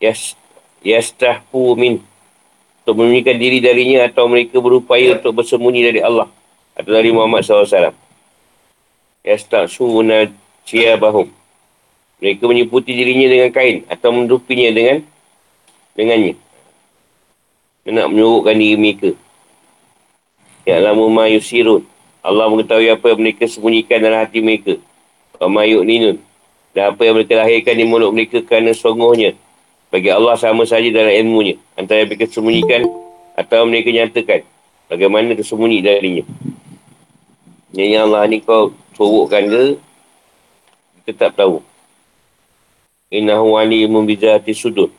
Yas, 0.02 0.34
yastahfu 0.82 1.78
min. 1.78 2.02
Untuk 2.82 3.04
menyembunyikan 3.04 3.36
diri 3.36 3.58
darinya 3.60 4.08
atau 4.08 4.26
mereka 4.32 4.58
berupaya 4.64 5.20
untuk 5.20 5.44
bersembunyi 5.44 5.92
dari 5.92 6.00
Allah. 6.00 6.26
Atau 6.72 6.88
dari 6.88 7.12
Muhammad 7.12 7.44
SAW. 7.44 7.92
Yastahfu 9.22 10.00
najiyabahum. 10.00 11.37
Mereka 12.18 12.42
menyeputi 12.50 12.90
dirinya 12.94 13.26
dengan 13.30 13.50
kain 13.54 13.86
atau 13.86 14.10
menutupinya 14.10 14.74
dengan 14.74 14.96
dengannya. 15.94 16.34
Dia 17.86 17.90
nak 17.94 18.10
menyurukkan 18.10 18.54
diri 18.58 18.76
mereka. 18.76 19.10
Ya 20.66 20.82
lama 20.82 21.06
ma 21.08 21.24
yusirun. 21.30 21.86
Allah 22.20 22.50
mengetahui 22.50 22.90
apa 22.90 23.14
yang 23.14 23.20
mereka 23.22 23.46
sembunyikan 23.46 24.02
dalam 24.02 24.20
hati 24.20 24.42
mereka. 24.42 24.76
Wa 25.38 25.46
ma 25.46 25.62
yu'ninun. 25.64 26.18
Dan 26.74 26.92
apa 26.92 27.00
yang 27.06 27.16
mereka 27.16 27.38
lahirkan 27.38 27.74
di 27.78 27.84
mulut 27.86 28.12
mereka 28.12 28.42
kerana 28.44 28.74
sungguhnya. 28.74 29.32
Bagi 29.88 30.12
Allah 30.12 30.36
sama 30.36 30.68
saja 30.68 30.90
dalam 30.92 31.14
ilmunya. 31.14 31.56
Antara 31.78 32.04
yang 32.04 32.12
mereka 32.12 32.28
sembunyikan 32.28 32.84
atau 33.38 33.64
mereka 33.64 33.88
nyatakan. 33.94 34.42
Bagaimana 34.90 35.38
tersembunyi 35.38 35.78
darinya. 35.80 36.24
Yang 37.72 38.00
Allah 38.04 38.22
ni 38.26 38.42
kau 38.42 38.74
sorokkan 38.98 39.48
ke? 39.48 39.64
Kita 41.06 41.28
tak 41.28 41.44
tahu. 41.44 41.60
Innahu 43.08 43.56
alimun 43.56 44.04
bizati 44.04 44.52
sudur. 44.52 44.92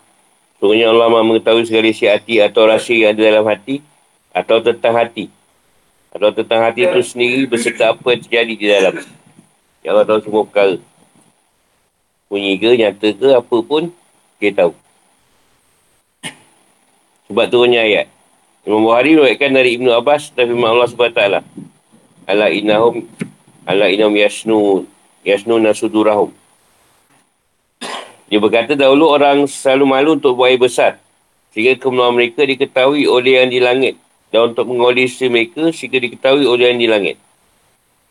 Sungguhnya 0.58 0.90
Allah 0.90 1.08
maha 1.14 1.24
mengetahui 1.24 1.70
segala 1.70 1.88
isi 1.94 2.10
hati 2.10 2.42
atau 2.42 2.66
rasa 2.66 2.92
yang 2.92 3.14
ada 3.14 3.22
dalam 3.22 3.46
hati 3.46 3.86
atau 4.34 4.58
tentang 4.60 4.98
hati. 4.98 5.30
Atau 6.10 6.34
tentang 6.34 6.66
hati 6.66 6.90
itu 6.90 7.00
sendiri 7.06 7.46
beserta 7.46 7.94
apa 7.94 8.02
yang 8.12 8.22
terjadi 8.26 8.54
di 8.58 8.66
dalam. 8.66 8.96
Ya 9.86 9.94
Allah 9.94 10.10
tahu 10.10 10.20
semua 10.26 10.42
perkara. 10.44 10.82
Bunyi 12.30 12.58
ke, 12.58 12.78
nyata 12.78 13.10
ke, 13.14 13.30
apa 13.34 13.58
pun, 13.62 13.94
kita 14.42 14.66
tahu. 14.66 14.74
Sebab 17.30 17.46
turunnya 17.50 17.86
ayat. 17.86 18.10
Imam 18.66 18.86
Bukhari 18.86 19.18
meruatkan 19.18 19.54
dari 19.54 19.78
Ibnu 19.78 19.90
Abbas 19.94 20.34
dan 20.34 20.50
firman 20.50 20.78
Allah 20.78 20.90
SWT. 20.90 21.22
Ala 22.30 22.46
innahum, 22.54 23.06
ala 23.66 23.90
innahum 23.90 24.14
yasnu, 24.18 24.86
yasnu 25.26 25.58
nasudurahum. 25.58 26.30
Dia 28.30 28.38
berkata 28.38 28.78
dahulu 28.78 29.10
orang 29.10 29.50
selalu 29.50 29.86
malu 29.90 30.10
untuk 30.22 30.38
buaya 30.38 30.54
besar. 30.54 31.02
Sehingga 31.50 31.82
kemenuhan 31.82 32.14
mereka 32.14 32.46
diketahui 32.46 33.10
oleh 33.10 33.42
yang 33.42 33.50
di 33.50 33.58
langit. 33.58 33.98
Dan 34.30 34.54
untuk 34.54 34.70
mengoleh 34.70 35.10
isteri 35.10 35.34
mereka 35.34 35.74
sehingga 35.74 35.98
diketahui 35.98 36.46
oleh 36.46 36.70
yang 36.70 36.78
di 36.78 36.86
langit. 36.86 37.18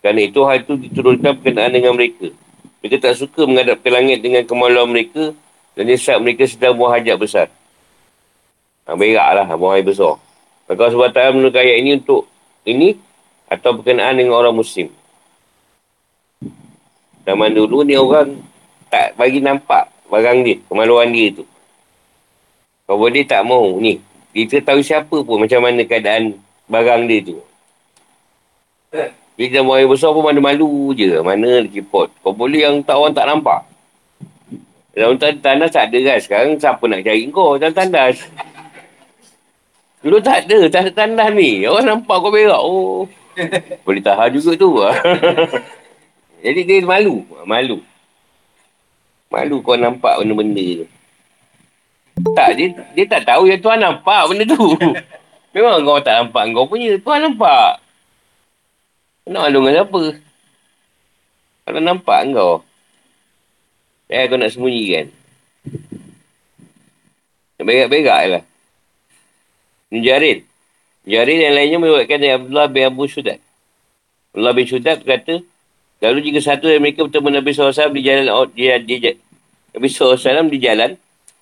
Kerana 0.03 0.19
itu 0.19 0.43
hal 0.43 0.67
itu 0.67 0.75
diturunkan 0.75 1.39
berkenaan 1.39 1.71
dengan 1.71 1.95
mereka. 1.95 2.35
Mereka 2.83 2.95
tak 2.99 3.15
suka 3.15 3.47
menghadap 3.47 3.79
ke 3.79 3.87
langit 3.87 4.19
dengan 4.19 4.43
kemaluan 4.43 4.91
mereka. 4.91 5.31
Dan 5.79 5.87
saat 5.95 6.19
mereka 6.19 6.43
sedang 6.43 6.75
buang 6.75 6.91
hajat 6.91 7.15
besar. 7.15 7.47
Ha, 8.83 8.99
berak 8.99 9.27
lah 9.31 9.47
buang 9.55 9.79
air 9.79 9.87
besar. 9.87 10.19
Maka 10.67 10.91
sebab 10.91 11.09
tak 11.15 11.31
menurut 11.31 11.55
ayat 11.55 11.79
ini 11.79 11.95
untuk 11.95 12.27
ini 12.67 12.99
atau 13.47 13.71
berkenaan 13.79 14.19
dengan 14.19 14.35
orang 14.35 14.51
muslim. 14.51 14.91
Zaman 17.23 17.55
dulu 17.55 17.87
ni 17.87 17.95
orang 17.95 18.35
tak 18.91 19.15
bagi 19.15 19.39
nampak 19.39 19.87
barang 20.09 20.37
dia, 20.43 20.57
kemaluan 20.65 21.13
dia 21.13 21.31
tu. 21.31 21.45
Kau 22.89 22.97
boleh 22.97 23.21
tak 23.21 23.45
mau 23.45 23.77
ni. 23.77 24.01
Kita 24.33 24.61
tahu 24.65 24.81
siapa 24.81 25.21
pun 25.21 25.45
macam 25.45 25.61
mana 25.61 25.85
keadaan 25.85 26.33
barang 26.65 27.05
dia 27.05 27.21
tu. 27.21 27.37
Bila 29.39 29.61
orang 29.63 29.87
besar 29.87 30.09
pun 30.11 30.25
mana 30.25 30.41
malu 30.41 30.91
je. 30.97 31.21
Mana 31.21 31.63
lagi 31.63 31.79
pot. 31.79 32.09
Kau 32.25 32.33
boleh 32.33 32.65
yang 32.65 32.81
tak 32.81 32.97
orang 32.97 33.13
tak 33.13 33.29
nampak. 33.29 33.61
Dalam 34.97 35.15
tandas 35.15 35.71
tak 35.71 35.93
ada 35.93 35.97
kan. 36.01 36.19
Sekarang 36.19 36.49
siapa 36.59 36.83
nak 36.89 37.05
cari 37.05 37.23
kau 37.31 37.55
dalam 37.55 37.71
tandas. 37.71 38.25
Dulu 40.03 40.17
tak 40.19 40.49
ada. 40.49 40.67
Tak 40.67 40.81
ada 40.83 40.91
tandas 40.91 41.29
ni. 41.37 41.63
Orang 41.63 41.87
nampak 41.87 42.17
kau 42.19 42.33
berak. 42.33 42.59
Oh. 42.59 43.07
Boleh 43.87 44.01
tahan 44.03 44.33
juga 44.35 44.51
tu. 44.59 44.69
Jadi 46.43 46.61
dia 46.67 46.83
malu. 46.83 47.23
Malu. 47.47 47.79
Malu 49.29 49.61
kau 49.61 49.77
nampak 49.77 50.17
benda-benda 50.21 50.83
tu. 50.83 50.87
Tak, 52.33 52.49
dia, 52.57 52.67
dia 52.97 53.05
tak 53.05 53.23
tahu 53.29 53.45
yang 53.45 53.61
Tuhan 53.61 53.79
nampak 53.79 54.21
benda 54.25 54.43
tu. 54.49 54.73
Memang 55.53 55.85
kau 55.85 56.01
tak 56.01 56.25
nampak 56.25 56.49
kau 56.53 56.65
punya. 56.65 56.97
Tuhan 56.97 57.29
nampak. 57.29 57.77
Nak 59.29 59.41
malu 59.45 59.61
dengan 59.61 59.73
siapa? 59.85 60.01
Kalau 61.69 61.81
nampak 61.85 62.19
kau. 62.33 62.55
Eh, 64.09 64.25
kau 64.25 64.41
nak 64.41 64.49
sembunyi 64.49 64.83
kan? 64.89 65.07
Berak-berak 67.61 68.21
lah. 68.33 68.43
Jarin. 69.93 70.41
Jarin 71.05 71.37
yang 71.37 71.53
lainnya 71.53 71.77
menyebutkan 71.77 72.17
dari 72.17 72.33
Abdullah 72.33 72.65
bin 72.65 72.83
Abu 72.89 73.05
Syudat. 73.05 73.37
Abdullah 74.33 74.53
bin 74.57 74.65
Syudat 74.65 74.97
berkata, 75.05 75.45
Lalu 75.99 76.31
jika 76.31 76.39
satu 76.39 76.71
dari 76.71 76.79
mereka 76.79 77.03
bertemu 77.03 77.29
Nabi 77.39 77.49
SAW 77.51 77.91
di 77.91 78.01
jalan, 78.07 78.25
oh, 78.31 78.47
dia, 78.47 78.79
dia, 78.79 79.19
Nabi 79.75 79.87
SAW 79.91 80.47
di 80.47 80.59
jalan, 80.63 80.95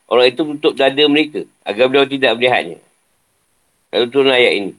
orang 0.10 0.26
itu 0.34 0.42
tutup 0.58 0.74
dada 0.74 1.04
mereka 1.06 1.46
agar 1.62 1.86
beliau 1.86 2.10
tidak 2.10 2.34
melihatnya. 2.42 2.78
Lalu 3.94 4.06
turun 4.10 4.34
ayat 4.34 4.54
ini. 4.58 4.72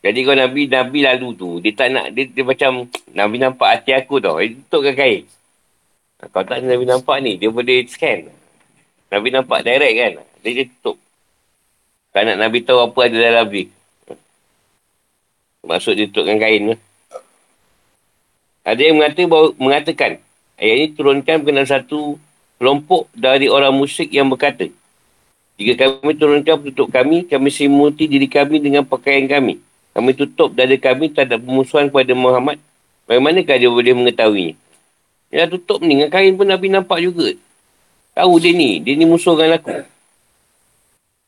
Jadi 0.00 0.18
kalau 0.24 0.38
Nabi, 0.40 0.62
Nabi 0.70 0.98
lalu 1.04 1.28
tu, 1.36 1.50
dia 1.60 1.72
tak 1.76 1.92
nak, 1.92 2.06
dia, 2.14 2.24
dia 2.30 2.44
macam, 2.46 2.88
Nabi 3.12 3.36
nampak 3.36 3.68
hati 3.68 3.92
aku 3.92 4.16
tau. 4.22 4.40
Dia 4.40 4.56
tutupkan 4.56 4.94
kain. 4.96 5.28
Kalau 6.20 6.44
tak 6.46 6.64
Nabi 6.64 6.84
nampak 6.88 7.16
ni, 7.20 7.36
dia 7.36 7.52
boleh 7.52 7.84
scan. 7.84 8.30
Nabi 9.10 9.28
nampak 9.28 9.60
direct 9.66 9.96
kan. 9.98 10.12
Dia, 10.40 10.50
dia 10.56 10.64
tutup. 10.70 10.96
Tak 12.10 12.26
nak 12.26 12.36
Nabi 12.42 12.58
tahu 12.66 12.78
apa 12.82 13.00
ada 13.06 13.16
dalam 13.18 13.46
dia. 13.50 13.70
Maksud 15.62 15.94
dia 15.94 16.06
tutupkan 16.10 16.38
kain 16.42 16.74
tu. 16.74 16.76
Ada 18.64 18.80
yang 18.80 19.00
mengata, 19.00 19.22
bahawa, 19.24 19.48
mengatakan, 19.56 20.10
ayat 20.60 20.74
ini 20.76 20.86
turunkan 20.92 21.40
berkenaan 21.40 21.68
satu 21.68 22.20
kelompok 22.60 23.08
dari 23.16 23.48
orang 23.48 23.72
musyrik 23.72 24.12
yang 24.12 24.28
berkata, 24.28 24.68
jika 25.60 26.00
kami 26.00 26.16
turunkan 26.16 26.56
penutup 26.56 26.88
kami, 26.88 27.28
kami 27.28 27.48
simuti 27.52 28.08
diri 28.08 28.24
kami 28.24 28.64
dengan 28.64 28.80
pakaian 28.80 29.28
kami. 29.28 29.60
Kami 29.92 30.10
tutup 30.16 30.56
dada 30.56 30.72
kami 30.80 31.12
tak 31.12 31.28
ada 31.28 31.36
pemusuhan 31.36 31.92
kepada 31.92 32.16
Muhammad. 32.16 32.56
Bagaimanakah 33.04 33.56
dia 33.60 33.68
boleh 33.68 33.92
mengetahuinya? 33.92 34.54
Dia 35.28 35.50
tutup 35.50 35.84
ni 35.84 36.00
dengan 36.00 36.08
kain 36.08 36.32
pun 36.38 36.48
Nabi 36.48 36.72
nampak 36.72 37.04
juga. 37.04 37.36
Tahu 38.16 38.32
dia 38.40 38.56
ni. 38.56 38.80
Dia 38.80 38.96
ni 38.96 39.04
musuh 39.04 39.36
dengan 39.36 39.60
aku. 39.60 39.84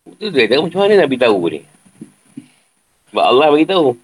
Betul 0.08 0.30
dia. 0.32 0.58
Macam 0.58 0.80
mana 0.80 0.94
Nabi 1.04 1.16
tahu 1.20 1.38
ni? 1.52 1.60
Sebab 3.12 3.24
Allah 3.28 3.52
beritahu. 3.52 3.98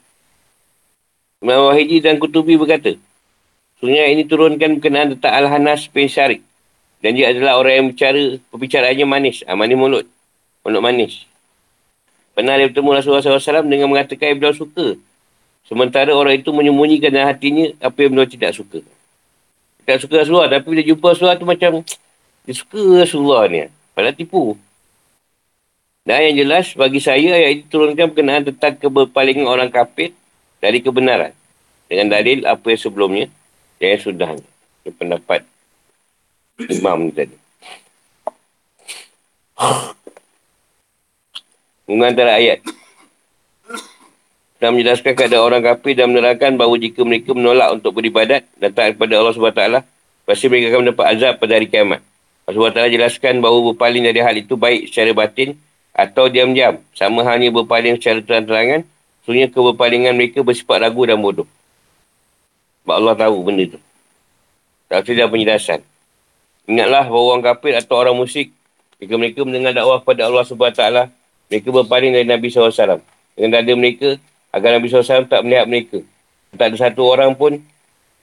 Imam 1.41 1.71
Wahidi 1.71 2.03
dan 2.03 2.19
Kutubi 2.21 2.59
berkata, 2.59 2.99
Sungai 3.79 4.11
ini 4.11 4.27
turunkan 4.27 4.83
berkenaan 4.83 5.15
letak 5.15 5.31
Al-Hanas 5.31 5.87
bin 5.87 6.11
Syarik. 6.11 6.43
Dan 6.99 7.15
dia 7.15 7.31
adalah 7.31 7.63
orang 7.63 7.75
yang 7.79 7.87
bicara, 7.95 8.23
perbicaraannya 8.51 9.07
manis. 9.07 9.47
Ha, 9.47 9.55
manis 9.55 9.79
mulut. 9.79 10.07
Mulut 10.67 10.83
manis. 10.83 11.23
Pernah 12.35 12.59
dia 12.59 12.67
bertemu 12.71 12.91
Rasulullah 12.91 13.23
SAW 13.23 13.71
dengan 13.71 13.87
mengatakan 13.87 14.35
yang 14.35 14.39
beliau 14.43 14.55
suka. 14.55 14.99
Sementara 15.63 16.11
orang 16.11 16.43
itu 16.43 16.51
menyembunyikan 16.51 17.15
dalam 17.15 17.31
hatinya 17.31 17.71
apa 17.79 17.99
yang 18.03 18.19
beliau 18.19 18.27
tidak 18.27 18.51
suka. 18.59 18.83
Tak 19.87 20.03
suka 20.03 20.27
Rasulullah. 20.27 20.51
Tapi 20.51 20.67
bila 20.67 20.83
jumpa 20.83 21.07
Rasulullah 21.15 21.39
tu 21.39 21.47
macam, 21.47 21.71
dia 22.43 22.55
suka 22.59 22.83
Rasulullah 22.99 23.47
ni. 23.47 23.71
Padahal 23.95 24.15
tipu. 24.19 24.59
Dan 26.03 26.35
yang 26.35 26.47
jelas, 26.47 26.75
bagi 26.75 26.99
saya, 26.99 27.37
ayat 27.37 27.63
itu 27.63 27.65
turunkan 27.71 28.11
berkenaan 28.11 28.43
tentang 28.43 28.75
keberpalingan 28.75 29.47
orang 29.47 29.71
kafir 29.71 30.17
dari 30.59 30.83
kebenaran. 30.83 31.31
Dengan 31.87 32.11
dalil 32.11 32.43
apa 32.43 32.65
yang 32.75 32.81
sebelumnya. 32.81 33.27
Yang 33.79 34.11
sudah 34.11 34.35
Ini 34.85 34.91
pendapat 34.95 35.47
Imam 36.67 37.07
ni 37.07 37.13
tadi. 37.15 37.37
Mengantara 41.87 42.43
ayat. 42.43 42.59
Dan 44.59 44.75
menjelaskan 44.75 45.15
kepada 45.15 45.39
orang 45.39 45.63
kafir 45.63 45.95
dan 45.95 46.11
menerangkan 46.11 46.59
bahawa 46.59 46.75
jika 46.83 47.07
mereka 47.07 47.31
menolak 47.31 47.79
untuk 47.79 47.95
beribadat 47.95 48.43
dan 48.59 48.75
taat 48.75 48.99
kepada 48.99 49.23
Allah 49.23 49.31
SWT, 49.31 49.63
pasti 50.27 50.51
mereka 50.51 50.75
akan 50.75 50.81
mendapat 50.83 51.05
azab 51.15 51.39
pada 51.39 51.53
hari 51.55 51.71
kiamat. 51.71 52.03
Allah 52.43 52.59
SWT 52.59 52.91
jelaskan 52.91 53.39
bahawa 53.39 53.71
berpaling 53.71 54.03
dari 54.03 54.19
hal 54.19 54.35
itu 54.35 54.59
baik 54.59 54.91
secara 54.91 55.15
batin 55.15 55.55
atau 55.95 56.27
diam-diam. 56.27 56.83
Sama 56.91 57.23
halnya 57.23 57.55
berpaling 57.55 58.03
secara 58.03 58.19
terang-terangan, 58.19 58.83
sebenarnya 59.23 59.49
keberpalingan 59.55 60.15
mereka 60.19 60.43
bersifat 60.43 60.83
ragu 60.83 61.07
dan 61.07 61.23
bodoh. 61.23 61.47
Sebab 62.89 63.05
Allah 63.05 63.21
tahu 63.21 63.45
benda 63.45 63.69
itu. 63.69 63.77
Tak 64.89 65.05
ada 65.05 65.29
penjelasan. 65.29 65.85
Ingatlah 66.65 67.05
bahawa 67.05 67.37
orang 67.37 67.45
kafir 67.45 67.77
atau 67.77 68.01
orang 68.01 68.17
musyrik, 68.17 68.49
jika 68.97 69.13
mereka 69.21 69.45
mendengar 69.45 69.77
dakwah 69.77 70.01
kepada 70.01 70.25
Allah 70.25 70.41
SWT, 70.49 71.13
mereka 71.53 71.69
berpaling 71.69 72.17
dari 72.17 72.25
Nabi 72.25 72.49
SAW. 72.49 73.05
Dengan 73.37 73.61
dada 73.61 73.73
mereka, 73.77 74.17
agar 74.57 74.81
Nabi 74.81 74.89
SAW 74.89 75.29
tak 75.29 75.45
melihat 75.45 75.69
mereka. 75.69 76.01
Tak 76.57 76.73
ada 76.73 76.77
satu 76.81 77.05
orang 77.05 77.37
pun 77.37 77.61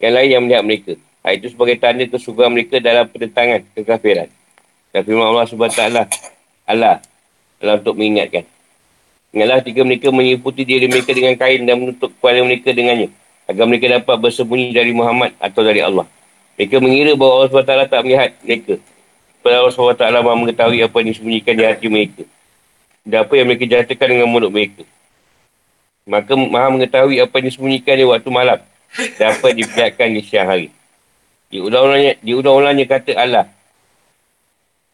yang 0.02 0.18
lain 0.18 0.30
yang 0.34 0.42
melihat 0.42 0.66
mereka. 0.66 0.94
Hal 1.22 1.38
itu 1.38 1.54
sebagai 1.54 1.78
tanda 1.78 2.02
kesukaan 2.10 2.50
mereka 2.50 2.82
dalam 2.82 3.06
pertentangan 3.06 3.62
kekafiran. 3.78 4.34
Dan 4.90 5.02
firman 5.06 5.30
Allah 5.30 5.46
SWT, 5.46 5.82
Allah, 6.66 6.98
Allah 7.62 7.76
untuk 7.78 8.02
mengingatkan. 8.02 8.50
Ingatlah 9.30 9.62
ketika 9.62 9.86
mereka 9.86 10.10
menyiputi 10.10 10.66
diri 10.66 10.90
mereka 10.90 11.14
dengan 11.14 11.38
kain 11.38 11.62
dan 11.70 11.78
menutup 11.78 12.10
kepala 12.18 12.42
mereka 12.42 12.74
dengannya 12.74 13.14
agar 13.46 13.66
mereka 13.70 13.86
dapat 14.02 14.16
bersembunyi 14.18 14.74
dari 14.74 14.92
Muhammad 14.92 15.34
atau 15.38 15.62
dari 15.62 15.82
Allah. 15.82 16.10
Mereka 16.58 16.82
mengira 16.82 17.12
bahawa 17.14 17.46
Allah 17.46 17.50
SWT 17.52 17.92
tak 17.92 18.02
melihat 18.02 18.32
mereka. 18.42 18.74
Sebab 19.44 19.52
Allah 19.54 19.74
SWT 19.76 20.04
mahu 20.26 20.38
mengetahui 20.48 20.80
apa 20.82 20.96
yang 21.04 21.08
disembunyikan 21.14 21.54
di 21.54 21.64
hati 21.68 21.88
mereka. 21.92 22.24
Dan 23.06 23.18
apa 23.22 23.34
yang 23.38 23.46
mereka 23.46 23.66
jatuhkan 23.70 24.08
dengan 24.10 24.28
mulut 24.32 24.50
mereka. 24.50 24.82
Maka 26.10 26.34
maha 26.34 26.68
mengetahui 26.74 27.22
apa 27.22 27.34
yang 27.38 27.46
disembunyikan 27.54 27.94
di 28.00 28.06
waktu 28.08 28.30
malam. 28.34 28.60
Dan 29.20 29.26
apa 29.36 29.46
yang 29.52 29.58
diperlihatkan 29.62 30.08
di 30.10 30.22
siang 30.26 30.48
hari. 30.50 30.68
Diulang-ulangnya, 31.54 32.14
diulang-ulangnya 32.26 32.86
kata 32.90 33.12
Allah. 33.14 33.46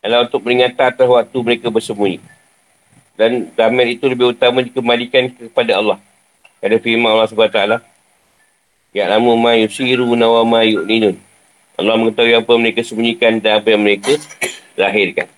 Allah 0.01 0.25
untuk 0.25 0.41
peringatan 0.41 0.81
atas 0.81 1.07
waktu 1.07 1.37
mereka 1.45 1.69
bersembunyi. 1.69 2.19
Dan 3.15 3.53
damai 3.53 3.95
itu 3.95 4.09
lebih 4.09 4.33
utama 4.33 4.65
dikembalikan 4.65 5.29
kepada 5.29 5.77
Allah. 5.77 5.97
Ada 6.57 6.81
firman 6.81 7.13
Allah 7.13 7.29
SWT. 7.29 7.90
Ya'lamu 8.91 9.39
ma 9.39 9.55
yusiruna 9.55 10.27
wa 10.27 10.43
ma 10.43 10.61
yu'linun. 10.67 11.15
Allah 11.79 11.95
mengetahui 11.95 12.35
apa 12.35 12.51
mereka 12.59 12.83
sembunyikan 12.83 13.39
dan 13.39 13.63
apa 13.63 13.71
yang 13.71 13.79
mereka 13.87 14.19
lahirkan. 14.75 15.31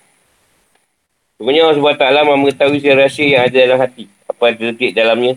Sebenarnya 1.38 1.70
Allah 1.70 1.78
SWT 1.78 2.34
mengetahui 2.34 2.78
secara 2.82 3.06
rahsia 3.06 3.26
yang 3.30 3.42
ada 3.46 3.54
dalam 3.54 3.78
hati. 3.78 4.10
Apa 4.26 4.42
yang 4.50 4.56
terdetik 4.58 4.90
dalamnya. 4.98 5.34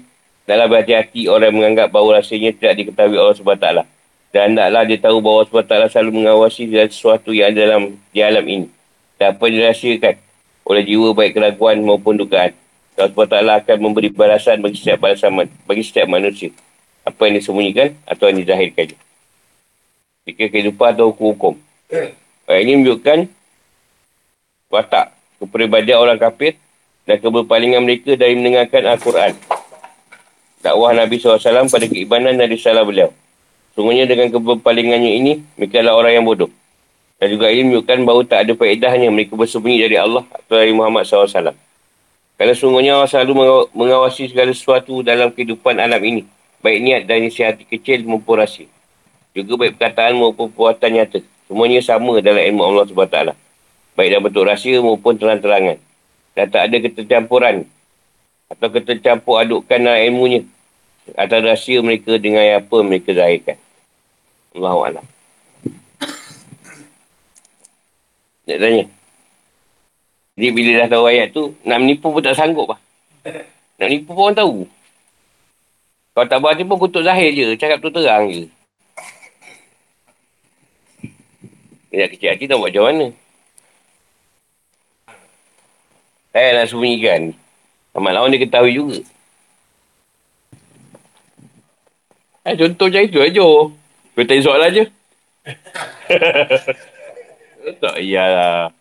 Dalam 0.50 0.66
hati-hati 0.66 1.30
orang 1.30 1.54
menganggap 1.54 1.94
bahawa 1.94 2.18
rahsianya 2.18 2.58
tidak 2.58 2.74
diketahui 2.82 3.22
Allah 3.22 3.38
SWT. 3.38 3.68
Dan 4.34 4.58
taklah 4.58 4.84
dia 4.90 4.98
tahu 4.98 5.18
bahawa 5.22 5.38
Allah 5.46 5.86
SWT 5.86 5.94
selalu 5.94 6.12
mengawasi 6.18 6.62
sesuatu 6.90 7.30
yang 7.38 7.54
ada 7.54 7.70
dalam 7.70 8.02
di 8.10 8.20
alam 8.26 8.46
ini. 8.50 8.68
Dan 9.22 9.38
apa 9.38 9.46
yang 9.46 9.62
dirahsiakan 9.62 10.16
oleh 10.66 10.82
jiwa 10.90 11.14
baik 11.14 11.38
keraguan 11.38 11.86
maupun 11.86 12.18
dugaan. 12.18 12.50
Allah 12.98 13.14
SWT 13.14 13.38
akan 13.62 13.78
memberi 13.78 14.10
balasan 14.10 14.58
bagi 14.58 14.82
setiap 14.82 15.06
balasan 15.06 15.30
bagi 15.70 15.86
setiap 15.86 16.10
manusia 16.10 16.50
apa 17.08 17.32
yang 17.32 17.40
disembunyikan 17.40 17.96
atau 18.04 18.28
yang 18.28 18.44
dizahirkan. 18.44 18.92
Jika 20.28 20.52
kehidupan 20.52 21.00
atau 21.00 21.16
hukum-hukum. 21.16 21.56
Ayat 22.44 22.68
ini 22.68 22.84
menunjukkan 22.84 23.32
watak 24.68 25.16
kepribadian 25.40 26.04
orang 26.04 26.20
kafir 26.20 26.60
dan 27.08 27.24
keberpalingan 27.24 27.80
mereka 27.80 28.20
dari 28.20 28.36
mendengarkan 28.36 28.84
Al-Quran. 28.92 29.40
Dakwah 30.60 30.92
Nabi 30.92 31.16
SAW 31.16 31.72
pada 31.72 31.86
keibanan 31.88 32.36
dan 32.36 32.52
risalah 32.52 32.84
beliau. 32.84 33.16
Sungguhnya 33.72 34.04
dengan 34.04 34.28
keberpalingannya 34.34 35.12
ini, 35.16 35.40
mereka 35.56 35.80
adalah 35.80 36.04
orang 36.04 36.20
yang 36.20 36.26
bodoh. 36.28 36.52
Dan 37.22 37.32
juga 37.32 37.48
ini 37.48 37.72
menunjukkan 37.72 37.98
bahawa 38.04 38.22
tak 38.28 38.40
ada 38.44 38.54
faedahnya 38.58 39.08
mereka 39.08 39.40
bersembunyi 39.40 39.88
dari 39.88 39.96
Allah 39.96 40.28
atau 40.28 40.60
dari 40.60 40.76
Muhammad 40.76 41.08
SAW. 41.08 41.56
Kerana 42.36 42.54
sungguhnya 42.54 43.00
Allah 43.00 43.10
selalu 43.10 43.32
mengawasi 43.72 44.28
segala 44.28 44.52
sesuatu 44.52 45.02
dalam 45.02 45.32
kehidupan 45.32 45.80
alam 45.80 46.02
ini 46.04 46.28
Baik 46.62 46.80
niat 46.82 47.02
dan 47.06 47.22
isi 47.26 47.46
hati 47.46 47.64
kecil 47.64 48.04
maupun 48.10 48.42
rahsia. 48.42 48.66
Juga 49.38 49.54
baik 49.66 49.78
perkataan 49.78 50.18
maupun 50.18 50.50
perbuatan 50.50 50.90
nyata. 50.90 51.20
Semuanya 51.46 51.80
sama 51.86 52.18
dalam 52.20 52.42
ilmu 52.42 52.62
Allah 52.66 52.84
SWT. 52.90 53.18
Baik 53.94 54.08
dalam 54.10 54.24
bentuk 54.26 54.44
rahsia 54.50 54.82
maupun 54.82 55.14
terang-terangan. 55.16 55.78
Dan 56.34 56.46
tak 56.50 56.62
ada 56.70 56.78
ketercampuran. 56.82 57.56
Atau 58.50 58.68
ketercampur 58.74 59.38
adukkan 59.38 59.78
dalam 59.78 60.02
ilmunya. 60.02 60.42
Atau 61.14 61.40
rahsia 61.46 61.80
mereka 61.86 62.18
dengan 62.18 62.44
apa 62.58 62.78
mereka 62.82 63.14
zahirkan. 63.14 63.58
Allah 64.58 64.74
Allah. 64.74 65.06
Nak 68.48 68.58
tanya. 68.64 68.86
Jadi 70.38 70.50
bila 70.54 70.72
dah 70.86 70.88
tahu 70.94 71.04
ayat 71.10 71.28
tu, 71.34 71.44
nak 71.66 71.78
menipu 71.82 72.14
pun 72.14 72.22
tak 72.22 72.38
sanggup 72.38 72.70
lah. 72.70 72.80
Nak 73.82 73.88
menipu 73.90 74.14
pun 74.14 74.34
tahu. 74.34 74.70
Kalau 76.18 76.26
tak 76.34 76.42
baca 76.42 76.58
pun 76.66 76.82
kutuk 76.82 77.06
zahir 77.06 77.30
je. 77.30 77.54
Cakap 77.62 77.78
tu 77.78 77.94
terang 77.94 78.26
je. 78.26 78.50
Dia 81.94 82.10
kecil 82.10 82.34
hati 82.34 82.50
tak 82.50 82.58
buat 82.58 82.74
macam 82.74 82.90
mana. 82.90 83.06
Saya 86.34 86.58
nak 86.58 86.74
sembunyikan. 86.74 87.38
Amat 87.94 88.18
lawan 88.18 88.34
dia 88.34 88.42
ketahui 88.42 88.74
juga. 88.74 88.98
Eh, 92.50 92.58
contoh 92.66 92.90
macam 92.90 93.06
itu 93.06 93.20
aja. 93.22 93.46
Kau 94.18 94.26
tanya 94.26 94.42
soalan 94.42 94.74
je. 94.74 94.84
tak 97.86 97.96
iyalah. 98.02 98.74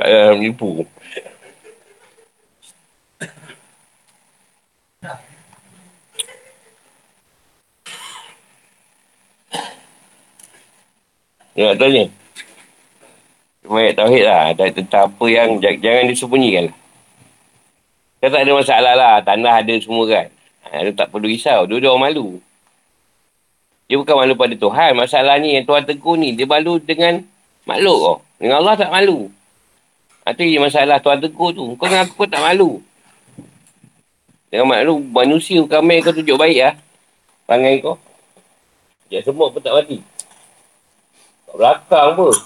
Tak 0.00 0.06
payah 0.08 0.32
menipu. 0.40 0.88
Dia 11.60 11.76
nak 11.76 11.76
tanya. 11.76 12.08
Cuma 13.60 13.84
ayat 13.84 13.92
tauhid 14.00 14.24
lah. 14.24 14.56
Tentang 14.56 15.12
apa 15.12 15.24
yang 15.28 15.60
jangan 15.60 16.08
disembunyikan. 16.08 16.72
Kan 18.16 18.32
tak 18.32 18.48
ada 18.48 18.52
masalah 18.56 18.94
lah. 18.96 19.14
Tanah 19.20 19.60
ada 19.60 19.74
semua 19.76 20.08
kan. 20.08 20.32
Ha, 20.64 20.88
dia 20.88 20.96
tak 20.96 21.12
perlu 21.12 21.28
risau. 21.28 21.68
Dua-dua 21.68 21.92
orang 21.92 22.08
malu. 22.08 22.40
Dia 23.92 24.00
bukan 24.00 24.24
malu 24.24 24.40
pada 24.40 24.56
Tuhan. 24.56 24.96
Masalah 24.96 25.36
ni 25.36 25.60
yang 25.60 25.68
Tuhan 25.68 25.84
tegur 25.84 26.16
ni. 26.16 26.32
Dia 26.32 26.48
malu 26.48 26.80
dengan 26.80 27.20
makhluk 27.68 27.98
kau. 28.08 28.16
Dengan 28.40 28.64
Allah 28.64 28.80
tak 28.80 28.88
malu. 28.88 29.28
Itu 30.24 30.40
ha, 30.40 30.64
masalah 30.64 30.96
Tuhan 30.96 31.20
tegur 31.20 31.52
tu. 31.52 31.76
Kau 31.76 31.84
dengan 31.84 32.08
aku 32.08 32.24
tak 32.24 32.40
malu. 32.40 32.80
Dengan 34.48 34.64
malu 34.64 34.96
manusia 35.12 35.60
kami 35.68 36.00
kau 36.00 36.16
tunjuk 36.16 36.40
baik 36.40 36.56
lah. 36.56 36.74
Pangai 37.44 37.84
kau. 37.84 38.00
Ya 39.12 39.20
semua 39.20 39.52
pun 39.52 39.60
tak 39.60 39.76
mati. 39.76 40.00
Kat 41.50 41.58
belakang 41.58 42.08
pun. 42.14 42.36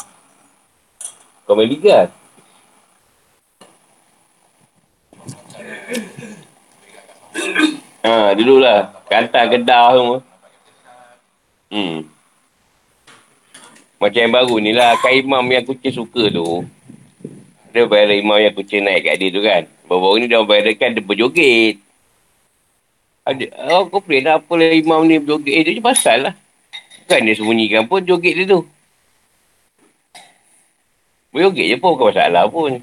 Kau 1.44 1.52
main 1.52 1.68
ligat. 1.68 2.08
Ha, 8.00 8.32
dululah. 8.32 8.96
Kantar 9.12 9.52
kedah 9.52 9.92
semua. 9.92 10.18
Hmm. 11.68 12.08
Macam 14.00 14.20
yang 14.24 14.32
baru 14.32 14.56
ni 14.56 14.72
lah. 14.72 14.96
Kak 14.96 15.12
Imam 15.12 15.44
yang 15.52 15.68
kucing 15.68 15.92
suka 15.92 16.32
tu. 16.32 16.64
Dia 17.74 17.90
bayar 17.90 18.14
imam 18.14 18.38
yang 18.38 18.54
kucing 18.54 18.86
naik 18.86 19.02
kat 19.02 19.18
dia 19.18 19.34
tu 19.34 19.42
kan. 19.42 19.66
Baru-baru 19.90 20.22
ni 20.22 20.26
dia 20.30 20.38
bayarkan 20.40 20.94
dia 20.94 21.02
berjoget. 21.02 21.76
Ada, 23.26 23.44
oh, 23.74 23.90
kau 23.90 23.98
pernah 23.98 24.38
apa 24.38 24.52
lah 24.54 24.70
imam 24.72 25.02
ni 25.04 25.18
berjoget. 25.18 25.52
Eh, 25.52 25.62
dia 25.66 25.76
je 25.76 25.82
pasal 25.82 26.30
lah. 26.30 26.34
Bukan 27.04 27.20
dia 27.26 27.34
sembunyikan 27.34 27.84
pun 27.90 28.00
joget 28.06 28.32
dia 28.38 28.46
tu. 28.46 28.62
Berjoget 31.34 31.66
je 31.66 31.76
pun 31.82 31.98
bukan 31.98 32.14
masalah 32.14 32.46
pun. 32.46 32.78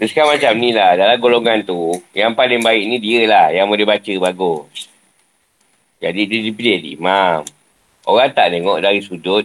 Terus 0.00 0.16
kan 0.16 0.24
macam 0.24 0.56
ni 0.56 0.72
lah. 0.72 0.96
Dalam 0.96 1.20
golongan 1.20 1.60
tu, 1.62 1.92
yang 2.16 2.32
paling 2.32 2.64
baik 2.64 2.82
ni 2.88 2.96
dia 2.96 3.28
lah. 3.28 3.52
Yang 3.52 3.66
boleh 3.68 3.86
baca 3.86 4.12
bagus. 4.32 4.88
Jadi 6.00 6.20
dia 6.26 6.40
dipilih 6.48 6.96
imam. 6.96 7.44
Orang 8.08 8.32
tak 8.32 8.56
tengok 8.56 8.80
dari 8.80 9.04
sudut 9.04 9.44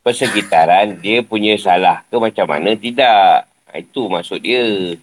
persekitaran 0.00 0.96
dia 0.98 1.20
punya 1.20 1.54
salah 1.60 2.02
ke 2.08 2.16
macam 2.16 2.48
mana. 2.48 2.72
Tidak. 2.72 3.46
Itu 3.76 4.08
maksud 4.08 4.40
dia. 4.40 4.96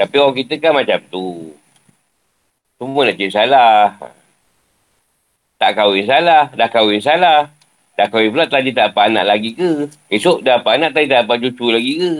Tapi 0.00 0.16
orang 0.16 0.32
kita 0.32 0.56
kan 0.56 0.72
macam 0.72 0.96
tu. 1.12 1.52
Semua 2.80 3.04
nak 3.04 3.20
cari 3.20 3.28
salah. 3.28 4.00
Tak 5.60 5.76
kahwin 5.76 6.08
salah. 6.08 6.48
Dah 6.56 6.72
kahwin 6.72 7.04
salah. 7.04 7.52
Dah 8.00 8.08
kahwin 8.08 8.32
pula 8.32 8.48
tadi 8.48 8.72
tak 8.72 8.96
dapat 8.96 9.12
anak 9.12 9.28
lagi 9.28 9.52
ke? 9.52 9.92
Esok 10.08 10.40
dah 10.40 10.56
dapat 10.56 10.80
anak 10.80 10.96
tadi 10.96 11.04
tak 11.04 11.28
dapat 11.28 11.36
cucu 11.44 11.66
lagi 11.68 11.92
ke? 12.00 12.12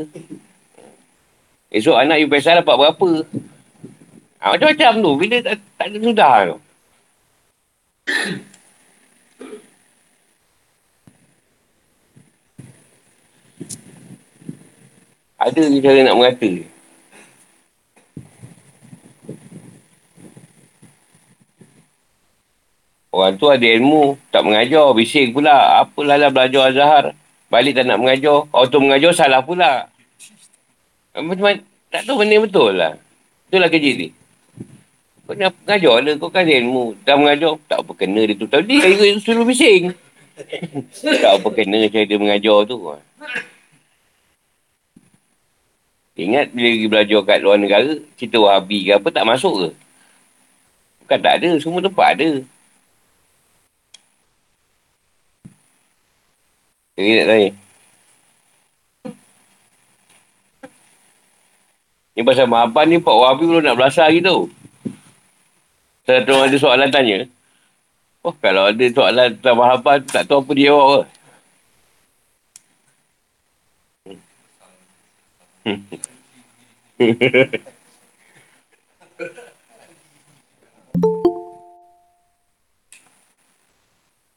Esok 1.73 1.97
anak 1.97 2.21
you 2.21 2.29
biasa 2.29 2.61
dapat 2.61 2.77
berapa? 2.77 3.11
Ha, 4.45 4.53
macam-macam 4.53 4.93
tu. 5.01 5.13
Bila 5.17 5.37
tak, 5.41 5.57
tak 5.81 5.87
ada 5.89 5.99
sudah 6.05 6.37
tu. 6.53 6.59
Ada 15.41 15.63
cara 15.81 15.99
nak 16.05 16.17
mengata. 16.21 16.80
Orang 23.11 23.35
tu 23.43 23.51
ada 23.51 23.67
ilmu, 23.67 24.15
tak 24.31 24.47
mengajar, 24.47 24.87
bising 24.95 25.35
pula. 25.35 25.83
Apalah 25.83 26.15
lah 26.15 26.31
belajar 26.31 26.71
Azhar. 26.71 27.05
Balik 27.51 27.75
tak 27.75 27.91
nak 27.91 27.99
mengajar. 27.99 28.47
Orang 28.55 28.71
tu 28.71 28.79
mengajar, 28.79 29.11
salah 29.11 29.43
pula. 29.43 29.91
Macam 31.19 31.43
mana? 31.43 31.59
Tak 31.91 32.07
tahu 32.07 32.23
benda 32.23 32.39
betul 32.39 32.71
lah. 32.79 32.95
Itulah 33.51 33.67
kerja 33.67 33.91
dia. 33.99 34.09
Kau 35.27 35.35
nak 35.35 35.51
mengajar 35.67 35.95
lah. 36.07 36.15
Kau 36.23 36.31
kan 36.31 36.47
ilmu. 36.47 36.95
Tak 37.03 37.19
mengajar. 37.19 37.53
Tak 37.67 37.79
apa 37.83 37.93
kena 37.99 38.23
dia 38.31 38.39
tu. 38.39 38.47
Tapi 38.47 38.79
dia 38.79 38.87
ikut 38.87 39.19
suruh 39.27 39.43
bising. 39.43 39.91
tak 41.23 41.33
apa 41.35 41.49
kena 41.51 41.91
cara 41.91 42.07
dia 42.07 42.15
mengajar 42.15 42.59
tu. 42.71 42.79
Ingat 46.15 46.55
bila 46.55 46.69
pergi 46.71 46.87
belajar 46.87 47.21
kat 47.27 47.39
luar 47.43 47.57
negara, 47.59 47.91
cerita 48.15 48.37
Wahabi 48.39 48.87
ke 48.87 48.93
apa 48.93 49.09
tak 49.11 49.25
masuk 49.27 49.55
ke? 49.57 49.69
Bukan 51.03 51.19
tak 51.19 51.35
ada. 51.43 51.51
Semua 51.59 51.83
tempat 51.83 52.07
ada. 52.15 52.29
Jadi 56.97 57.11
nak 57.17 57.27
tanya. 57.27 57.51
Ni 62.15 62.21
pasal 62.27 62.47
Mahaban 62.51 62.87
ni 62.91 62.99
Pak 63.01 63.17
Wahabi 63.17 63.45
belum 63.49 63.65
nak 63.65 63.77
belasah 63.79 64.11
lagi 64.11 64.21
tu. 64.21 64.51
Satu 66.05 66.35
ada 66.37 66.57
soalan 66.59 66.91
tanya. 66.91 67.25
Oh 68.21 68.35
kalau 68.37 68.69
ada 68.69 68.85
soalan 68.93 69.33
tentang 69.39 69.57
Mahaban 69.57 70.05
tak 70.05 70.29
tahu 70.29 70.45
apa 70.45 70.53
dia 70.53 70.69
jawab 70.75 71.09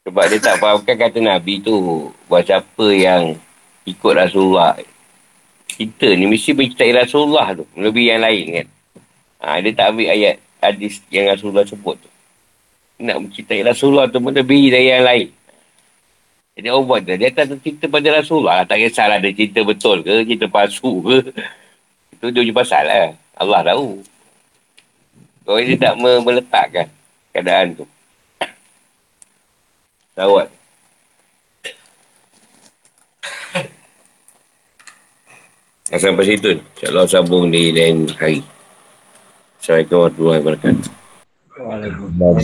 Sebab 0.03 0.23
dia 0.27 0.39
tak 0.43 0.59
fahamkan 0.59 0.95
kata 0.99 1.19
Nabi 1.23 1.63
tu. 1.63 2.11
Buat 2.27 2.43
siapa 2.43 2.87
yang 2.91 3.39
ikut 3.87 4.13
Rasulullah. 4.19 4.75
Kita 5.63 6.11
ni 6.19 6.27
mesti 6.27 6.51
mencintai 6.51 6.91
Rasulullah 6.91 7.55
tu. 7.55 7.63
Lebih 7.79 8.11
yang 8.11 8.19
lain 8.19 8.45
kan. 8.51 8.67
Ha, 9.43 9.63
dia 9.63 9.71
tak 9.71 9.95
ambil 9.95 10.11
ayat 10.11 10.35
hadis 10.59 10.99
yang 11.07 11.31
Rasulullah 11.31 11.63
sebut 11.63 11.95
tu. 11.95 12.09
Nak 12.99 13.17
mencintai 13.23 13.63
Rasulullah 13.63 14.11
tu 14.11 14.19
lebih 14.19 14.75
dari 14.75 14.91
yang 14.91 15.07
lain. 15.07 15.31
Jadi 16.53 16.67
buat 16.69 17.01
dia. 17.01 17.15
Dia 17.15 17.31
tak 17.31 17.55
cinta 17.63 17.87
pada 17.87 18.07
Rasulullah. 18.11 18.67
Tak 18.67 18.83
kisahlah 18.83 19.23
dia 19.23 19.31
cinta 19.31 19.63
betul 19.63 20.03
ke, 20.03 20.27
cinta 20.27 20.45
palsu 20.51 20.99
ke. 20.99 21.17
Itu 22.19 22.27
dia 22.29 22.43
punya 22.43 22.53
pasal 22.59 22.83
lah. 22.85 23.07
Allah 23.39 23.59
tahu. 23.71 24.03
Kalau 25.47 25.59
dia 25.63 25.75
tak 25.79 25.95
meletakkan 25.97 26.87
keadaan 27.31 27.67
tu. 27.79 27.85
Rawat. 30.13 30.45
Sampai 35.93 36.25
situ. 36.25 36.57
InsyaAllah 36.57 37.05
sambung 37.09 37.53
di 37.53 37.69
lain 37.73 38.09
hari. 38.17 38.41
Assalamualaikum 39.61 39.97
warahmatullahi 39.97 40.39
wabarakatuh. 40.41 40.89
Waalaikumsalam. 41.53 42.41